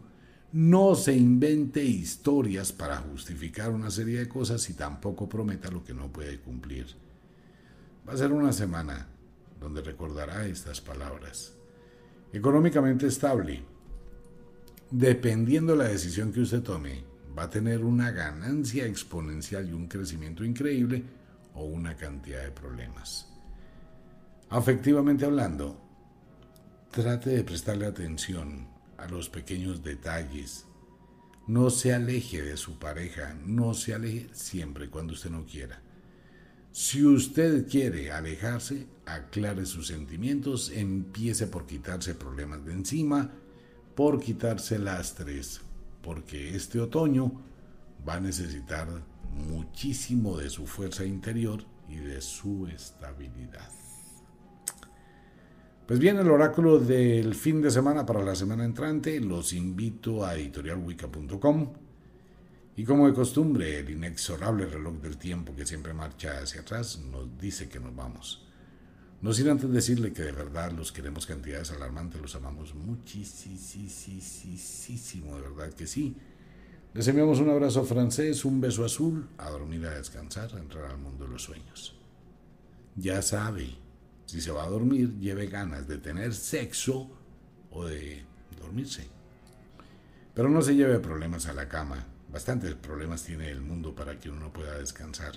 No 0.53 0.97
se 0.97 1.17
invente 1.17 1.85
historias 1.85 2.73
para 2.73 2.97
justificar 2.97 3.71
una 3.71 3.93
serie 3.93 4.19
de 4.19 4.29
cosas 4.29 4.69
y 4.69 4.75
tampoco 4.75 5.29
prometa 5.29 5.71
lo 5.71 5.85
que 5.85 5.95
no 5.95 6.09
puede 6.13 6.41
cumplir. 6.41 6.89
Va 8.07 8.15
a 8.15 8.17
ser 8.17 8.33
una 8.33 8.53
semana 8.53 9.07
donde 9.61 9.81
recordará 9.81 10.45
estas 10.45 10.81
palabras. 10.81 11.55
Económicamente 12.33 13.07
estable. 13.07 13.70
Dependiendo 14.91 15.73
de 15.73 15.79
la 15.79 15.89
decisión 15.89 16.33
que 16.33 16.41
usted 16.41 16.63
tome, 16.63 17.05
va 17.39 17.45
a 17.45 17.51
tener 17.51 17.85
una 17.85 18.11
ganancia 18.11 18.87
exponencial 18.87 19.69
y 19.69 19.73
un 19.73 19.87
crecimiento 19.87 20.45
increíble 20.45 21.05
o 21.55 21.65
una 21.65 21.97
cantidad 21.97 22.43
de 22.43 22.51
problemas. 22.51 23.29
Afectivamente 24.49 25.25
hablando, 25.25 25.81
trate 26.91 27.31
de 27.31 27.45
prestarle 27.45 27.87
atención 27.87 28.67
a 28.99 29.07
los 29.07 29.29
pequeños 29.29 29.85
detalles. 29.85 30.65
No 31.47 31.71
se 31.71 31.95
aleje 31.95 32.43
de 32.43 32.57
su 32.57 32.81
pareja, 32.81 33.35
no 33.47 33.75
se 33.75 33.95
aleje 33.95 34.29
siempre 34.33 34.91
cuando 34.91 35.13
usted 35.13 35.31
no 35.31 35.47
quiera. 35.47 35.81
Si 36.73 37.05
usted 37.05 37.69
quiere 37.69 38.11
alejarse, 38.11 38.87
aclare 39.07 39.67
sus 39.67 39.87
sentimientos, 39.87 40.71
empiece 40.71 41.47
por 41.47 41.67
quitarse 41.67 42.15
problemas 42.15 42.65
de 42.65 42.73
encima, 42.73 43.33
por 44.01 44.19
quitarse 44.19 44.79
lastres, 44.79 45.61
porque 46.01 46.57
este 46.57 46.81
otoño 46.81 47.33
va 48.09 48.15
a 48.15 48.21
necesitar 48.21 48.89
muchísimo 49.31 50.39
de 50.39 50.49
su 50.49 50.67
fuerza 50.67 51.05
interior 51.05 51.63
y 51.87 51.97
de 51.97 52.23
su 52.23 52.67
estabilidad. 52.67 53.69
Pues 55.87 56.01
bien, 56.01 56.17
el 56.17 56.31
oráculo 56.31 56.79
del 56.79 57.35
fin 57.35 57.61
de 57.61 57.71
semana 57.71 58.07
para 58.07 58.23
la 58.23 58.35
semana 58.35 58.65
entrante, 58.65 59.21
los 59.21 59.53
invito 59.53 60.25
a 60.25 60.35
editorialwicca.com 60.35 61.73
y 62.77 62.85
como 62.85 63.07
de 63.07 63.13
costumbre, 63.13 63.81
el 63.81 63.91
inexorable 63.91 64.65
reloj 64.65 64.95
del 64.95 65.19
tiempo 65.19 65.55
que 65.55 65.67
siempre 65.67 65.93
marcha 65.93 66.39
hacia 66.43 66.63
atrás 66.63 66.99
nos 67.01 67.37
dice 67.37 67.69
que 67.69 67.81
nos 67.81 67.95
vamos. 67.95 68.50
No 69.23 69.33
sin 69.33 69.49
antes 69.49 69.71
decirle 69.71 70.13
que 70.13 70.23
de 70.23 70.33
verdad 70.33 70.73
los 70.73 70.93
queremos 70.93 71.27
cantidades 71.27 71.71
alarmantes, 71.71 72.21
los 72.21 72.35
amamos 72.35 72.75
muchísimo, 72.75 73.37
de 75.37 75.43
verdad 75.43 75.73
que 75.75 75.87
sí. 75.87 76.17
Les 76.95 77.07
enviamos 77.07 77.39
un 77.39 77.51
abrazo 77.51 77.85
francés, 77.85 78.45
un 78.45 78.61
beso 78.61 78.85
azul, 78.85 79.29
a 79.39 79.51
dormir, 79.51 79.87
a 79.87 79.91
descansar, 79.91 80.55
a 80.55 80.59
entrar 80.59 80.87
al 80.87 80.99
mundo 80.99 81.25
de 81.25 81.33
los 81.33 81.43
sueños. 81.43 81.95
Ya 82.97 83.23
sabe, 83.23 83.77
si 84.27 84.41
se 84.41 84.51
va 84.51 84.65
a 84.65 84.69
dormir, 84.71 85.19
lleve 85.19 85.47
ganas 85.47 85.87
de 85.87 85.99
tener 85.99 86.35
sexo 86.35 87.11
o 87.71 87.85
de 87.85 88.25
dormirse. 88.59 89.07
Pero 90.35 90.49
no 90.49 90.63
se 90.63 90.75
lleve 90.75 90.99
problemas 90.99 91.47
a 91.47 91.53
la 91.53 91.69
cama, 91.69 92.07
Bastantes 92.33 92.75
problemas 92.77 93.25
tiene 93.25 93.51
el 93.51 93.61
mundo 93.61 93.95
para 93.95 94.19
que 94.19 94.31
uno 94.31 94.53
pueda 94.53 94.79
descansar. 94.79 95.33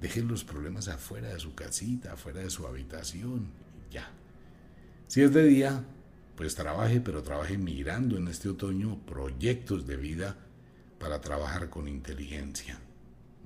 Deje 0.00 0.22
los 0.22 0.44
problemas 0.44 0.88
afuera 0.88 1.28
de 1.28 1.40
su 1.40 1.54
casita, 1.54 2.12
afuera 2.12 2.40
de 2.40 2.50
su 2.50 2.66
habitación. 2.66 3.48
Ya. 3.90 4.10
Si 5.08 5.22
es 5.22 5.32
de 5.32 5.44
día, 5.44 5.84
pues 6.36 6.54
trabaje, 6.54 7.00
pero 7.00 7.22
trabaje 7.22 7.58
mirando 7.58 8.16
en 8.16 8.28
este 8.28 8.48
otoño 8.48 9.00
proyectos 9.06 9.86
de 9.86 9.96
vida 9.96 10.36
para 10.98 11.20
trabajar 11.20 11.68
con 11.68 11.88
inteligencia. 11.88 12.78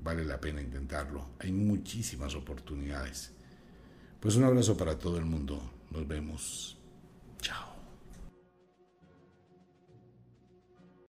Vale 0.02 0.24
la 0.24 0.40
pena 0.40 0.60
intentarlo. 0.60 1.28
Hay 1.38 1.52
muchísimas 1.52 2.34
oportunidades. 2.34 3.32
Pues 4.20 4.36
un 4.36 4.44
abrazo 4.44 4.76
para 4.76 4.98
todo 4.98 5.18
el 5.18 5.24
mundo. 5.24 5.62
Nos 5.90 6.06
vemos. 6.06 6.81